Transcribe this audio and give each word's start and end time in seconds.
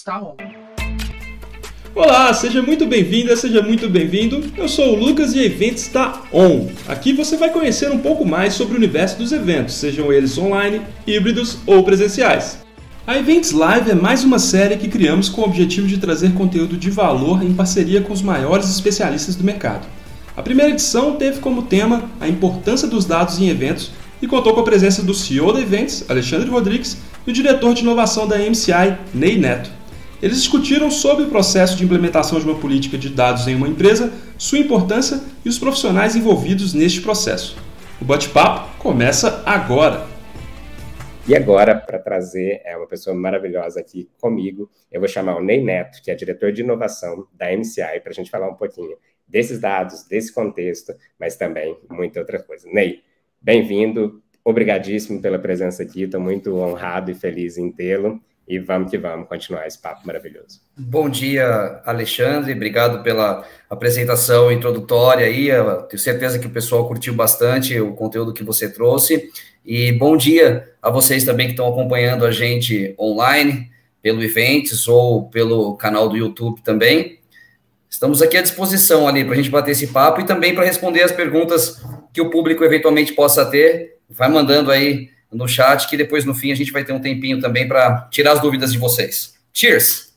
está 0.00 0.22
on. 0.22 0.34
Olá, 1.94 2.32
seja 2.32 2.62
muito 2.62 2.86
bem-vinda, 2.86 3.36
seja 3.36 3.60
muito 3.60 3.88
bem-vindo. 3.88 4.42
Eu 4.56 4.68
sou 4.68 4.94
o 4.94 4.98
Lucas 4.98 5.34
e 5.34 5.40
a 5.40 5.44
Events 5.44 5.82
está 5.82 6.22
on. 6.32 6.68
Aqui 6.88 7.12
você 7.12 7.36
vai 7.36 7.50
conhecer 7.50 7.90
um 7.90 7.98
pouco 7.98 8.24
mais 8.24 8.54
sobre 8.54 8.74
o 8.74 8.76
universo 8.76 9.18
dos 9.18 9.30
eventos, 9.30 9.74
sejam 9.74 10.12
eles 10.12 10.38
online, 10.38 10.80
híbridos 11.06 11.58
ou 11.66 11.82
presenciais. 11.82 12.58
A 13.06 13.18
Events 13.18 13.52
Live 13.52 13.90
é 13.90 13.94
mais 13.94 14.24
uma 14.24 14.38
série 14.38 14.76
que 14.76 14.88
criamos 14.88 15.28
com 15.28 15.42
o 15.42 15.44
objetivo 15.44 15.86
de 15.86 15.98
trazer 15.98 16.32
conteúdo 16.32 16.76
de 16.76 16.90
valor 16.90 17.42
em 17.42 17.52
parceria 17.52 18.00
com 18.00 18.12
os 18.12 18.22
maiores 18.22 18.70
especialistas 18.70 19.36
do 19.36 19.44
mercado. 19.44 19.86
A 20.36 20.42
primeira 20.42 20.70
edição 20.70 21.16
teve 21.16 21.40
como 21.40 21.64
tema 21.64 22.08
a 22.20 22.28
importância 22.28 22.88
dos 22.88 23.04
dados 23.04 23.38
em 23.38 23.48
eventos 23.48 23.90
e 24.20 24.26
contou 24.26 24.54
com 24.54 24.60
a 24.60 24.64
presença 24.64 25.02
do 25.02 25.14
CEO 25.14 25.52
da 25.52 25.60
Events, 25.60 26.04
Alexandre 26.08 26.48
Rodrigues, 26.48 26.98
e 27.26 27.30
o 27.30 27.32
diretor 27.32 27.74
de 27.74 27.82
inovação 27.82 28.26
da 28.26 28.38
MCI, 28.38 28.98
Ney 29.14 29.38
Neto. 29.38 29.70
Eles 30.22 30.38
discutiram 30.38 30.90
sobre 30.90 31.24
o 31.24 31.28
processo 31.28 31.76
de 31.76 31.84
implementação 31.84 32.38
de 32.38 32.44
uma 32.44 32.58
política 32.58 32.98
de 32.98 33.08
dados 33.08 33.48
em 33.48 33.54
uma 33.54 33.68
empresa, 33.68 34.12
sua 34.36 34.58
importância 34.58 35.20
e 35.44 35.48
os 35.48 35.58
profissionais 35.58 36.14
envolvidos 36.14 36.74
neste 36.74 37.00
processo. 37.00 37.56
O 38.00 38.04
bate-papo 38.04 38.78
começa 38.78 39.42
agora. 39.46 40.06
E 41.26 41.34
agora, 41.34 41.74
para 41.74 41.98
trazer 41.98 42.60
é 42.64 42.76
uma 42.76 42.86
pessoa 42.86 43.14
maravilhosa 43.14 43.80
aqui 43.80 44.10
comigo, 44.20 44.70
eu 44.90 45.00
vou 45.00 45.08
chamar 45.08 45.36
o 45.36 45.42
Ney 45.42 45.62
Neto, 45.62 46.02
que 46.02 46.10
é 46.10 46.14
diretor 46.14 46.52
de 46.52 46.62
inovação 46.62 47.26
da 47.32 47.54
MCI, 47.56 48.00
para 48.02 48.10
a 48.10 48.14
gente 48.14 48.30
falar 48.30 48.48
um 48.48 48.54
pouquinho 48.54 48.96
desses 49.28 49.60
dados, 49.60 50.02
desse 50.04 50.32
contexto, 50.32 50.92
mas 51.18 51.36
também 51.36 51.78
muita 51.88 52.20
outra 52.20 52.42
coisa. 52.42 52.68
Ney, 52.70 53.02
bem-vindo, 53.40 54.22
obrigadíssimo 54.44 55.20
pela 55.20 55.38
presença 55.38 55.82
aqui, 55.82 56.02
estou 56.02 56.20
muito 56.20 56.56
honrado 56.56 57.10
e 57.10 57.14
feliz 57.14 57.56
em 57.56 57.70
tê-lo. 57.72 58.20
E 58.46 58.58
vamos 58.58 58.90
que 58.90 58.98
vamos 58.98 59.28
continuar 59.28 59.64
esse 59.68 59.78
papo 59.78 60.04
maravilhoso. 60.04 60.60
Bom 60.76 61.08
dia, 61.08 61.80
Alexandre. 61.84 62.52
Obrigado 62.52 63.00
pela 63.00 63.46
apresentação 63.68 64.50
introdutória 64.50 65.24
aí. 65.24 65.48
Eu 65.48 65.82
tenho 65.82 66.00
certeza 66.00 66.36
que 66.36 66.48
o 66.48 66.50
pessoal 66.50 66.88
curtiu 66.88 67.14
bastante 67.14 67.78
o 67.80 67.94
conteúdo 67.94 68.34
que 68.34 68.42
você 68.42 68.68
trouxe. 68.68 69.30
E 69.64 69.92
bom 69.92 70.16
dia 70.16 70.68
a 70.82 70.90
vocês 70.90 71.24
também 71.24 71.46
que 71.46 71.52
estão 71.52 71.68
acompanhando 71.68 72.26
a 72.26 72.32
gente 72.32 72.92
online, 72.98 73.70
pelo 74.02 74.20
Events 74.20 74.88
ou 74.88 75.28
pelo 75.28 75.76
canal 75.76 76.08
do 76.08 76.16
YouTube 76.16 76.60
também. 76.62 77.20
Estamos 77.88 78.22
aqui 78.22 78.36
à 78.36 78.42
disposição 78.42 79.06
ali 79.06 79.24
para 79.24 79.34
a 79.34 79.36
gente 79.36 79.50
bater 79.50 79.72
esse 79.72 79.88
papo 79.88 80.20
e 80.20 80.24
também 80.24 80.54
para 80.54 80.64
responder 80.64 81.02
as 81.02 81.12
perguntas 81.12 81.80
que 82.12 82.20
o 82.20 82.30
público 82.30 82.64
eventualmente 82.64 83.12
possa 83.12 83.44
ter. 83.44 83.98
Vai 84.08 84.28
mandando 84.28 84.70
aí 84.70 85.08
no 85.32 85.46
chat, 85.46 85.88
que 85.88 85.96
depois 85.96 86.24
no 86.24 86.34
fim 86.34 86.50
a 86.52 86.54
gente 86.54 86.72
vai 86.72 86.84
ter 86.84 86.92
um 86.92 87.00
tempinho 87.00 87.40
também 87.40 87.66
para 87.68 88.08
tirar 88.10 88.32
as 88.32 88.40
dúvidas 88.40 88.72
de 88.72 88.78
vocês. 88.78 89.34
Cheers! 89.52 90.10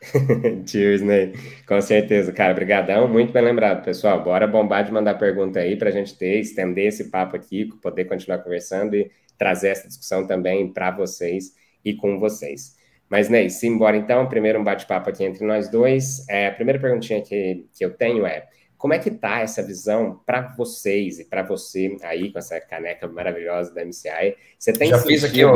Cheers, 0.66 1.02
Ney. 1.02 1.34
Com 1.66 1.80
certeza, 1.80 2.32
cara. 2.32 2.52
Obrigadão. 2.52 3.06
Muito 3.08 3.32
bem 3.32 3.42
lembrado, 3.42 3.84
pessoal. 3.84 4.22
Bora 4.22 4.46
bombar 4.46 4.84
de 4.84 4.92
mandar 4.92 5.14
pergunta 5.14 5.60
aí 5.60 5.76
para 5.76 5.90
a 5.90 5.92
gente 5.92 6.16
ter, 6.16 6.40
estender 6.40 6.86
esse 6.86 7.10
papo 7.10 7.36
aqui, 7.36 7.66
poder 7.82 8.06
continuar 8.06 8.38
conversando 8.38 8.94
e 8.96 9.10
trazer 9.38 9.68
essa 9.68 9.88
discussão 9.88 10.26
também 10.26 10.72
para 10.72 10.90
vocês 10.90 11.54
e 11.84 11.94
com 11.94 12.18
vocês. 12.18 12.76
Mas, 13.08 13.28
Ney, 13.28 13.50
simbora 13.50 13.96
então. 13.96 14.26
Primeiro 14.28 14.60
um 14.60 14.64
bate-papo 14.64 15.10
aqui 15.10 15.24
entre 15.24 15.44
nós 15.44 15.68
dois. 15.68 16.26
É, 16.28 16.46
a 16.46 16.52
primeira 16.52 16.78
perguntinha 16.78 17.20
que, 17.20 17.66
que 17.74 17.84
eu 17.84 17.90
tenho 17.90 18.24
é 18.24 18.46
como 18.80 18.94
é 18.94 18.98
que 18.98 19.10
tá 19.10 19.40
essa 19.40 19.62
visão 19.62 20.18
para 20.24 20.40
vocês 20.56 21.18
e 21.18 21.26
para 21.26 21.42
você 21.42 21.98
aí 22.02 22.32
com 22.32 22.38
essa 22.38 22.58
caneca 22.58 23.06
maravilhosa 23.06 23.74
da 23.74 23.84
MCI? 23.84 24.34
Você 24.58 24.72
tem 24.72 24.88
Já 24.88 24.98
sentido... 24.98 25.20
fiz 25.20 25.24
aqui 25.24 25.44
o 25.44 25.54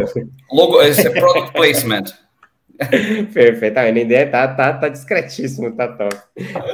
logo, 0.53 0.83
esse 0.83 1.07
é 1.07 1.11
product 1.11 1.55
placement. 1.55 2.05
Perfeito, 3.33 3.79
a 3.79 3.91
ND 3.91 4.27
tá, 4.27 4.55
tá, 4.55 4.75
tá 4.75 4.89
discretíssimo, 4.91 5.75
tá 5.75 5.89
top. 5.89 6.15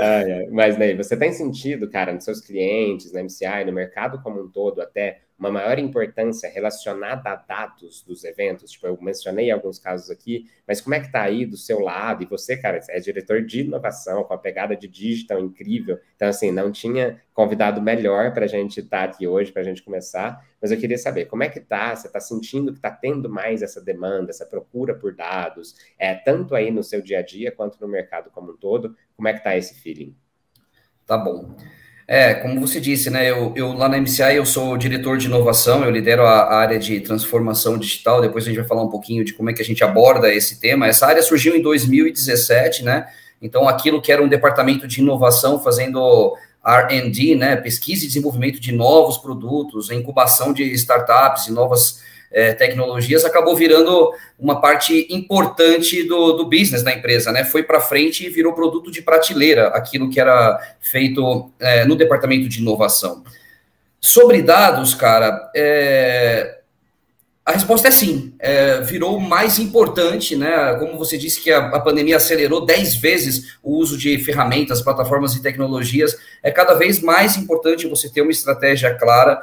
Ah, 0.00 0.22
é. 0.22 0.48
Mas, 0.50 0.76
Ney, 0.76 0.96
você 0.96 1.16
tem 1.16 1.32
sentido, 1.32 1.88
cara, 1.88 2.12
nos 2.12 2.24
seus 2.24 2.40
clientes, 2.40 3.12
na 3.12 3.22
MCI, 3.22 3.64
no 3.64 3.72
mercado 3.72 4.20
como 4.20 4.42
um 4.42 4.48
todo, 4.48 4.82
até 4.82 5.20
uma 5.40 5.50
maior 5.50 5.78
importância 5.78 6.50
relacionada 6.50 7.30
a 7.30 7.34
dados 7.34 8.02
dos 8.02 8.24
eventos. 8.24 8.72
Tipo, 8.72 8.88
eu 8.88 8.98
mencionei 9.00 9.50
alguns 9.50 9.78
casos 9.78 10.10
aqui, 10.10 10.50
mas 10.68 10.82
como 10.82 10.94
é 10.94 11.00
que 11.00 11.06
está 11.06 11.22
aí 11.22 11.46
do 11.46 11.56
seu 11.56 11.80
lado? 11.80 12.22
E 12.22 12.26
você, 12.26 12.58
cara, 12.58 12.78
é 12.90 13.00
diretor 13.00 13.42
de 13.42 13.62
inovação, 13.62 14.22
com 14.22 14.34
a 14.34 14.38
pegada 14.38 14.76
de 14.76 14.86
digital 14.86 15.40
incrível. 15.40 15.98
Então, 16.14 16.28
assim, 16.28 16.52
não 16.52 16.70
tinha 16.70 17.22
convidado 17.32 17.80
melhor 17.80 18.34
para 18.34 18.44
a 18.44 18.48
gente 18.48 18.80
estar 18.80 18.98
tá 18.98 19.04
aqui 19.04 19.26
hoje, 19.26 19.50
para 19.50 19.62
a 19.62 19.64
gente 19.64 19.82
começar. 19.82 20.46
Mas 20.60 20.72
eu 20.72 20.78
queria 20.78 20.98
saber, 20.98 21.24
como 21.24 21.42
é 21.42 21.48
que 21.48 21.58
tá? 21.58 21.96
Você 21.96 22.06
está 22.06 22.20
sentindo 22.20 22.70
que 22.70 22.78
está 22.78 22.90
tendo 22.90 23.30
mais 23.30 23.62
essa 23.62 23.80
demanda, 23.80 24.28
essa 24.28 24.44
procura 24.44 24.94
por 24.94 25.16
dados, 25.16 25.74
é, 25.98 26.14
tanto 26.14 26.54
aí 26.54 26.70
no 26.70 26.84
seu 26.84 27.00
dia 27.00 27.20
a 27.20 27.22
dia 27.22 27.50
quanto 27.50 27.80
no 27.80 27.88
mercado 27.88 28.30
como 28.30 28.52
um 28.52 28.56
todo? 28.58 28.94
Como 29.16 29.26
é 29.26 29.32
que 29.32 29.38
está 29.38 29.56
esse 29.56 29.74
feeling? 29.74 30.14
Tá 31.06 31.16
bom. 31.16 31.56
É, 32.12 32.34
como 32.34 32.60
você 32.60 32.80
disse, 32.80 33.08
né? 33.08 33.30
Eu, 33.30 33.52
eu, 33.54 33.72
lá 33.72 33.88
na 33.88 33.96
MCI 33.96 34.34
eu 34.34 34.44
sou 34.44 34.76
diretor 34.76 35.16
de 35.16 35.26
inovação, 35.26 35.84
eu 35.84 35.92
lidero 35.92 36.26
a, 36.26 36.40
a, 36.40 36.56
área 36.56 36.76
de 36.76 36.98
transformação 36.98 37.78
digital. 37.78 38.20
Depois 38.20 38.42
a 38.42 38.48
gente 38.48 38.58
vai 38.58 38.66
falar 38.66 38.82
um 38.82 38.88
pouquinho 38.88 39.24
de 39.24 39.32
como 39.32 39.48
é 39.48 39.52
que 39.52 39.62
a 39.62 39.64
gente 39.64 39.84
aborda 39.84 40.28
esse 40.34 40.58
tema. 40.58 40.88
Essa 40.88 41.06
área 41.06 41.22
surgiu 41.22 41.54
em 41.54 41.62
2017, 41.62 42.82
né? 42.82 43.06
Então, 43.40 43.68
aquilo 43.68 44.02
que 44.02 44.10
era 44.10 44.20
um 44.20 44.26
departamento 44.26 44.88
de 44.88 45.00
inovação 45.00 45.62
fazendo 45.62 46.36
R&D, 46.66 47.36
né? 47.36 47.54
Pesquisa 47.54 48.02
e 48.02 48.08
desenvolvimento 48.08 48.58
de 48.58 48.72
novos 48.72 49.16
produtos, 49.16 49.88
incubação 49.88 50.52
de 50.52 50.64
startups 50.64 51.46
e 51.46 51.52
novas 51.52 52.00
é, 52.30 52.52
tecnologias 52.52 53.24
acabou 53.24 53.56
virando 53.56 54.12
uma 54.38 54.60
parte 54.60 55.06
importante 55.10 56.04
do, 56.04 56.32
do 56.32 56.44
business 56.44 56.82
da 56.82 56.92
empresa, 56.92 57.32
né? 57.32 57.44
Foi 57.44 57.62
para 57.62 57.80
frente 57.80 58.24
e 58.24 58.30
virou 58.30 58.52
produto 58.52 58.90
de 58.90 59.02
prateleira, 59.02 59.68
aquilo 59.68 60.08
que 60.08 60.20
era 60.20 60.58
feito 60.80 61.50
é, 61.58 61.84
no 61.84 61.96
departamento 61.96 62.48
de 62.48 62.60
inovação. 62.60 63.24
Sobre 64.00 64.42
dados, 64.42 64.94
cara, 64.94 65.50
é, 65.54 66.60
a 67.44 67.52
resposta 67.52 67.88
é 67.88 67.90
sim, 67.90 68.32
é, 68.38 68.80
virou 68.80 69.18
mais 69.18 69.58
importante, 69.58 70.36
né? 70.36 70.74
Como 70.78 70.96
você 70.96 71.18
disse 71.18 71.42
que 71.42 71.50
a, 71.50 71.66
a 71.66 71.80
pandemia 71.80 72.16
acelerou 72.16 72.64
10 72.64 72.94
vezes 72.96 73.58
o 73.60 73.76
uso 73.76 73.98
de 73.98 74.16
ferramentas, 74.18 74.80
plataformas 74.80 75.34
e 75.34 75.42
tecnologias, 75.42 76.16
é 76.44 76.50
cada 76.52 76.74
vez 76.74 77.00
mais 77.00 77.36
importante 77.36 77.88
você 77.88 78.08
ter 78.08 78.22
uma 78.22 78.30
estratégia 78.30 78.94
clara 78.94 79.42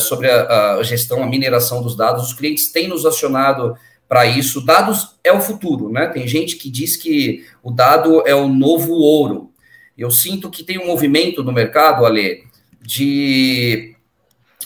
sobre 0.00 0.30
a, 0.30 0.76
a, 0.76 0.82
gestão, 0.82 1.22
a 1.22 1.26
mineração 1.26 1.82
dos 1.82 1.96
dados. 1.96 2.28
Os 2.28 2.32
clientes 2.32 2.72
têm 2.72 2.88
nos 2.88 3.04
acionado 3.04 3.76
para 4.08 4.26
isso. 4.26 4.64
Dados 4.64 5.16
é 5.22 5.32
o 5.32 5.40
futuro, 5.40 5.90
né? 5.90 6.08
Tem 6.08 6.26
gente 6.26 6.56
que 6.56 6.70
diz 6.70 6.96
que 6.96 7.46
o 7.62 7.70
dado 7.70 8.26
é 8.26 8.34
o 8.34 8.48
novo 8.48 8.92
ouro. 8.94 9.52
Eu 9.96 10.10
sinto 10.10 10.50
que 10.50 10.64
tem 10.64 10.78
um 10.78 10.86
movimento 10.86 11.44
no 11.44 11.52
mercado, 11.52 12.04
Ale, 12.04 12.44
de 12.80 13.94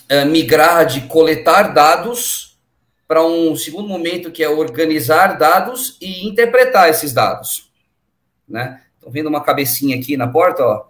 é, 0.09 0.25
migrar, 0.25 0.87
de 0.87 1.03
coletar 1.03 1.75
dados 1.75 2.59
para 3.07 3.25
um 3.25 3.55
segundo 3.55 3.89
momento 3.89 4.31
que 4.31 4.43
é 4.43 4.49
organizar 4.49 5.37
dados 5.37 5.99
e 6.01 6.27
interpretar 6.27 6.89
esses 6.89 7.13
dados, 7.13 7.71
né? 8.49 8.81
Estão 8.97 9.13
vendo 9.13 9.29
uma 9.29 9.43
cabecinha 9.43 9.97
aqui 9.97 10.17
na 10.17 10.27
porta, 10.27 10.65
ó? 10.65 10.87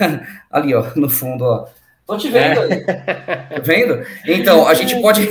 Ali, 0.50 0.74
ó, 0.74 0.90
no 0.96 1.08
fundo, 1.08 1.44
ó. 1.44 1.68
Tô 2.06 2.18
te 2.18 2.28
vendo 2.28 2.60
é. 2.60 2.74
aí. 2.74 2.84
Tá 3.54 3.60
vendo? 3.62 4.04
Então, 4.26 4.66
a 4.66 4.74
gente 4.74 5.00
pode 5.00 5.28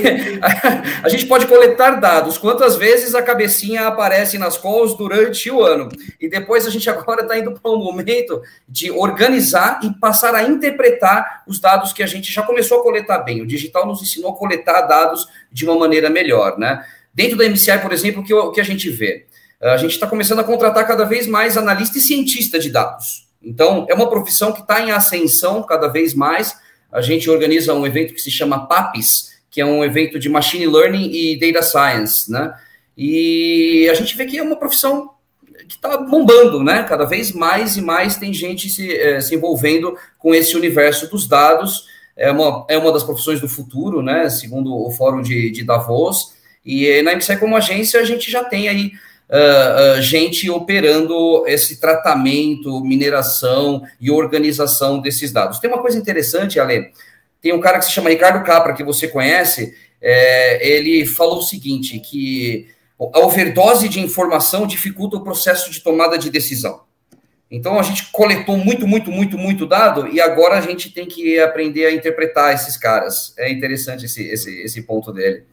a 1.02 1.08
gente 1.08 1.26
pode 1.26 1.46
coletar 1.46 2.00
dados. 2.00 2.38
Quantas 2.38 2.74
vezes 2.76 3.14
a 3.14 3.22
cabecinha 3.22 3.86
aparece 3.86 4.38
nas 4.38 4.56
calls 4.56 4.96
durante 4.96 5.50
o 5.50 5.62
ano? 5.62 5.88
E 6.20 6.28
depois 6.28 6.66
a 6.66 6.70
gente 6.70 6.88
agora 6.88 7.22
está 7.22 7.38
indo 7.38 7.52
para 7.52 7.70
um 7.70 7.78
momento 7.78 8.40
de 8.68 8.90
organizar 8.90 9.80
e 9.82 9.90
passar 10.00 10.34
a 10.34 10.42
interpretar 10.42 11.42
os 11.46 11.60
dados 11.60 11.92
que 11.92 12.02
a 12.02 12.06
gente 12.06 12.32
já 12.32 12.42
começou 12.42 12.80
a 12.80 12.82
coletar 12.82 13.18
bem. 13.18 13.42
O 13.42 13.46
digital 13.46 13.86
nos 13.86 14.00
ensinou 14.00 14.32
a 14.32 14.36
coletar 14.36 14.82
dados 14.82 15.28
de 15.52 15.64
uma 15.64 15.78
maneira 15.78 16.08
melhor, 16.08 16.58
né? 16.58 16.84
Dentro 17.12 17.36
da 17.36 17.48
MCI, 17.48 17.78
por 17.78 17.92
exemplo, 17.92 18.22
o 18.22 18.24
que, 18.24 18.34
o 18.34 18.50
que 18.50 18.60
a 18.60 18.64
gente 18.64 18.88
vê? 18.90 19.26
A 19.60 19.76
gente 19.76 19.92
está 19.92 20.06
começando 20.06 20.40
a 20.40 20.44
contratar 20.44 20.86
cada 20.86 21.04
vez 21.04 21.26
mais 21.26 21.56
analista 21.56 21.98
e 21.98 22.00
cientista 22.00 22.58
de 22.58 22.70
dados. 22.70 23.28
Então, 23.42 23.86
é 23.88 23.94
uma 23.94 24.08
profissão 24.08 24.52
que 24.52 24.62
está 24.62 24.80
em 24.80 24.90
ascensão 24.90 25.62
cada 25.62 25.88
vez 25.88 26.14
mais 26.14 26.63
a 26.94 27.00
gente 27.00 27.28
organiza 27.28 27.74
um 27.74 27.84
evento 27.84 28.14
que 28.14 28.20
se 28.20 28.30
chama 28.30 28.68
PAPS, 28.68 29.34
que 29.50 29.60
é 29.60 29.66
um 29.66 29.84
evento 29.84 30.16
de 30.16 30.28
Machine 30.28 30.66
Learning 30.66 31.10
e 31.12 31.38
Data 31.38 31.60
Science, 31.60 32.30
né? 32.30 32.54
E 32.96 33.88
a 33.90 33.94
gente 33.94 34.16
vê 34.16 34.24
que 34.24 34.38
é 34.38 34.42
uma 34.42 34.54
profissão 34.54 35.10
que 35.68 35.74
está 35.74 35.96
bombando, 35.96 36.62
né? 36.62 36.84
Cada 36.84 37.04
vez 37.04 37.32
mais 37.32 37.76
e 37.76 37.82
mais 37.82 38.16
tem 38.16 38.32
gente 38.32 38.70
se, 38.70 38.96
é, 38.96 39.20
se 39.20 39.34
envolvendo 39.34 39.98
com 40.18 40.32
esse 40.32 40.56
universo 40.56 41.10
dos 41.10 41.26
dados. 41.26 41.86
É 42.16 42.30
uma, 42.30 42.64
é 42.68 42.78
uma 42.78 42.92
das 42.92 43.02
profissões 43.02 43.40
do 43.40 43.48
futuro, 43.48 44.00
né? 44.00 44.30
Segundo 44.30 44.72
o 44.72 44.90
Fórum 44.92 45.20
de, 45.20 45.50
de 45.50 45.64
Davos. 45.64 46.34
E 46.64 47.02
na 47.02 47.16
MCI, 47.16 47.38
como 47.38 47.56
agência, 47.56 48.00
a 48.00 48.04
gente 48.04 48.30
já 48.30 48.44
tem 48.44 48.68
aí 48.68 48.92
uh, 49.28 49.98
uh, 49.98 50.02
gente 50.02 50.48
operando 50.50 51.44
esse 51.46 51.80
tratamento, 51.80 52.80
mineração 52.80 53.82
e 54.00 54.10
organização 54.10 55.00
desses 55.00 55.32
dados. 55.32 55.58
Tem 55.58 55.70
uma 55.70 55.80
coisa 55.80 55.98
interessante, 55.98 56.60
Ale. 56.60 56.92
tem 57.40 57.52
um 57.52 57.60
cara 57.60 57.78
que 57.78 57.84
se 57.84 57.92
chama 57.92 58.10
Ricardo 58.10 58.44
Capra, 58.44 58.74
que 58.74 58.84
você 58.84 59.08
conhece, 59.08 59.74
é, 60.00 60.66
ele 60.66 61.06
falou 61.06 61.38
o 61.38 61.42
seguinte, 61.42 61.98
que 61.98 62.68
a 62.98 63.20
overdose 63.20 63.88
de 63.88 64.00
informação 64.00 64.66
dificulta 64.66 65.16
o 65.16 65.24
processo 65.24 65.70
de 65.70 65.80
tomada 65.80 66.16
de 66.18 66.30
decisão. 66.30 66.82
Então 67.50 67.78
a 67.78 67.82
gente 67.82 68.10
coletou 68.10 68.56
muito, 68.56 68.86
muito, 68.86 69.10
muito, 69.10 69.38
muito 69.38 69.66
dado 69.66 70.08
e 70.08 70.20
agora 70.20 70.58
a 70.58 70.60
gente 70.60 70.90
tem 70.90 71.06
que 71.06 71.38
aprender 71.38 71.86
a 71.86 71.92
interpretar 71.92 72.54
esses 72.54 72.76
caras. 72.76 73.34
É 73.38 73.50
interessante 73.50 74.06
esse, 74.06 74.26
esse, 74.26 74.62
esse 74.62 74.82
ponto 74.82 75.12
dele. 75.12 75.44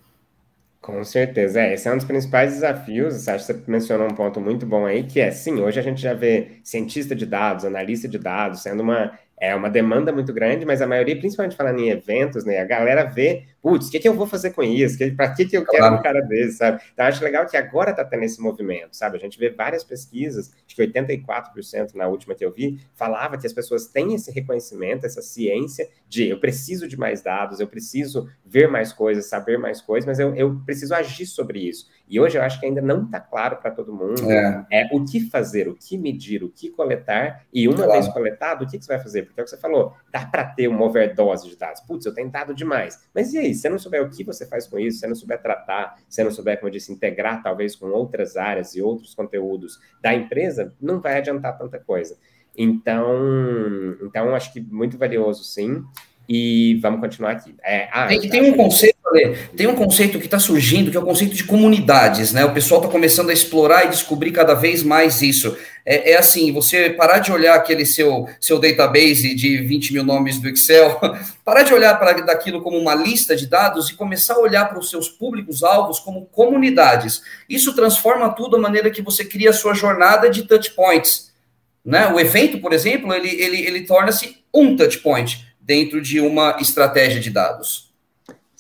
Com 0.81 1.03
certeza, 1.03 1.61
é. 1.61 1.73
Esse 1.75 1.87
é 1.87 1.93
um 1.93 1.97
dos 1.97 2.05
principais 2.05 2.53
desafios. 2.53 3.27
Acho 3.27 3.45
que 3.45 3.53
você 3.53 3.63
mencionou 3.71 4.07
um 4.07 4.15
ponto 4.15 4.41
muito 4.41 4.65
bom 4.65 4.85
aí, 4.85 5.03
que 5.03 5.19
é 5.19 5.29
sim, 5.29 5.61
hoje 5.61 5.79
a 5.79 5.83
gente 5.83 6.01
já 6.01 6.13
vê 6.13 6.59
cientista 6.63 7.15
de 7.15 7.25
dados, 7.25 7.63
analista 7.65 8.07
de 8.07 8.17
dados, 8.17 8.61
sendo 8.63 8.81
uma 8.81 9.11
é 9.43 9.55
uma 9.55 9.69
demanda 9.71 10.11
muito 10.11 10.31
grande, 10.31 10.65
mas 10.67 10.83
a 10.83 10.87
maioria, 10.87 11.17
principalmente 11.17 11.55
falando 11.55 11.79
em 11.79 11.89
eventos, 11.89 12.45
né, 12.45 12.59
a 12.59 12.63
galera 12.65 13.03
vê, 13.05 13.45
putz, 13.61 13.87
o 13.87 13.91
que, 13.91 13.99
que 13.99 14.07
eu 14.07 14.13
vou 14.13 14.25
fazer 14.25 14.51
com 14.51 14.63
isso? 14.63 14.97
Para 15.15 15.33
que, 15.33 15.45
que 15.45 15.55
eu 15.55 15.65
quero 15.65 15.95
um 15.95 16.01
cara 16.01 16.21
desse, 16.21 16.57
sabe? 16.57 16.81
Então, 16.93 17.05
acho 17.05 17.23
legal 17.23 17.45
que 17.45 17.55
agora 17.55 17.91
está 17.91 18.03
tendo 18.03 18.23
esse 18.23 18.41
movimento, 18.41 18.95
sabe? 18.95 19.17
A 19.17 19.19
gente 19.19 19.37
vê 19.37 19.49
várias 19.49 19.83
pesquisas, 19.83 20.51
acho 20.65 20.75
que 20.75 20.81
84% 20.81 21.93
na 21.93 22.07
última 22.07 22.33
que 22.33 22.43
eu 22.43 22.51
vi, 22.51 22.79
falava 22.93 23.37
que 23.37 23.45
as 23.45 23.53
pessoas 23.53 23.87
têm 23.87 24.15
esse 24.15 24.31
reconhecimento, 24.31 25.05
essa 25.05 25.21
ciência 25.21 25.87
de 26.07 26.27
eu 26.27 26.39
preciso 26.39 26.87
de 26.87 26.97
mais 26.97 27.21
dados, 27.21 27.59
eu 27.59 27.67
preciso 27.67 28.27
ver 28.45 28.67
mais 28.67 28.91
coisas, 28.91 29.27
saber 29.27 29.57
mais 29.57 29.79
coisas, 29.79 30.07
mas 30.07 30.19
eu, 30.19 30.35
eu 30.35 30.59
preciso 30.65 30.95
agir 30.95 31.25
sobre 31.25 31.59
isso. 31.59 31.87
E 32.11 32.19
hoje 32.19 32.37
eu 32.37 32.41
acho 32.41 32.59
que 32.59 32.65
ainda 32.65 32.81
não 32.81 33.05
está 33.05 33.21
claro 33.21 33.55
para 33.57 33.71
todo 33.71 33.93
mundo 33.93 34.29
é. 34.29 34.65
é. 34.69 34.89
o 34.91 35.05
que 35.05 35.21
fazer, 35.21 35.69
o 35.69 35.75
que 35.75 35.97
medir, 35.97 36.43
o 36.43 36.49
que 36.49 36.69
coletar, 36.69 37.45
e 37.53 37.67
uma 37.69 37.77
claro. 37.77 37.91
vez 37.93 38.07
coletado, 38.09 38.63
o 38.63 38.67
que, 38.67 38.77
que 38.77 38.83
você 38.83 38.93
vai 38.93 39.01
fazer? 39.01 39.23
Porque 39.23 39.39
é 39.39 39.43
o 39.43 39.45
que 39.45 39.49
você 39.49 39.57
falou, 39.57 39.93
dá 40.11 40.25
para 40.25 40.43
ter 40.43 40.67
uma 40.67 40.83
overdose 40.83 41.47
de 41.47 41.55
dados. 41.55 41.79
Putz, 41.81 42.05
eu 42.05 42.13
tenho 42.13 42.29
dado 42.29 42.53
demais. 42.53 42.99
Mas 43.15 43.33
e 43.33 43.37
aí, 43.37 43.50
se 43.53 43.61
você 43.61 43.69
não 43.69 43.79
souber 43.79 44.03
o 44.03 44.09
que 44.09 44.23
você 44.23 44.45
faz 44.45 44.67
com 44.67 44.79
isso, 44.79 44.95
se 44.95 45.01
você 45.01 45.07
não 45.07 45.15
souber 45.15 45.41
tratar, 45.41 45.97
se 46.07 46.15
você 46.15 46.23
não 46.23 46.31
souber, 46.31 46.57
como 46.57 46.67
eu 46.67 46.71
disse, 46.73 46.91
integrar 46.91 47.41
talvez 47.41 47.75
com 47.75 47.87
outras 47.87 48.37
áreas 48.37 48.75
e 48.75 48.81
outros 48.81 49.13
conteúdos 49.13 49.79
da 50.01 50.13
empresa, 50.13 50.73
não 50.81 50.99
vai 50.99 51.17
adiantar 51.17 51.57
tanta 51.57 51.79
coisa. 51.79 52.17
Então, 52.57 53.97
então 54.01 54.35
acho 54.35 54.51
que 54.51 54.59
muito 54.59 54.97
valioso, 54.97 55.43
sim. 55.43 55.83
E 56.27 56.79
vamos 56.81 57.01
continuar 57.01 57.31
aqui. 57.31 57.55
É, 57.63 57.89
ah, 57.91 58.07
tem, 58.07 58.21
tem 58.29 58.51
um 58.51 58.55
conceito, 58.55 58.95
Ale, 59.00 59.00
tem 59.55 59.67
um 59.67 59.75
conceito 59.75 60.19
que 60.19 60.25
está 60.25 60.39
surgindo, 60.39 60.91
que 60.91 60.97
é 60.97 60.99
o 60.99 61.05
conceito 61.05 61.35
de 61.35 61.43
comunidades, 61.43 62.31
né? 62.31 62.45
O 62.45 62.53
pessoal 62.53 62.81
está 62.81 62.91
começando 62.91 63.29
a 63.29 63.33
explorar 63.33 63.85
e 63.85 63.89
descobrir 63.89 64.31
cada 64.31 64.53
vez 64.53 64.83
mais 64.83 65.21
isso. 65.21 65.55
É, 65.85 66.11
é, 66.11 66.17
assim, 66.17 66.51
você 66.51 66.89
parar 66.91 67.19
de 67.19 67.31
olhar 67.31 67.55
aquele 67.55 67.85
seu, 67.85 68.27
seu 68.39 68.59
database 68.59 69.33
de 69.33 69.57
20 69.57 69.93
mil 69.93 70.03
nomes 70.03 70.39
do 70.39 70.47
Excel, 70.47 70.99
parar 71.43 71.63
de 71.63 71.73
olhar 71.73 71.97
para 71.97 72.13
daquilo 72.21 72.61
como 72.61 72.77
uma 72.77 72.93
lista 72.93 73.35
de 73.35 73.47
dados 73.47 73.89
e 73.89 73.95
começar 73.95 74.35
a 74.35 74.39
olhar 74.39 74.69
para 74.69 74.79
os 74.79 74.89
seus 74.89 75.09
públicos-alvos 75.09 75.99
como 75.99 76.25
comunidades. 76.27 77.21
Isso 77.49 77.75
transforma 77.75 78.29
tudo 78.29 78.57
a 78.57 78.59
maneira 78.59 78.91
que 78.91 79.01
você 79.01 79.25
cria 79.25 79.49
a 79.49 79.53
sua 79.53 79.73
jornada 79.73 80.29
de 80.29 80.43
touch 80.43 80.71
points. 80.71 81.31
Né? 81.83 82.07
O 82.07 82.19
evento, 82.19 82.59
por 82.59 82.73
exemplo, 82.73 83.11
ele, 83.13 83.29
ele, 83.29 83.65
ele 83.65 83.81
torna-se 83.81 84.37
um 84.53 84.75
touch 84.75 84.99
point 84.99 85.47
dentro 85.59 86.01
de 86.01 86.19
uma 86.19 86.57
estratégia 86.59 87.19
de 87.19 87.29
dados. 87.29 87.90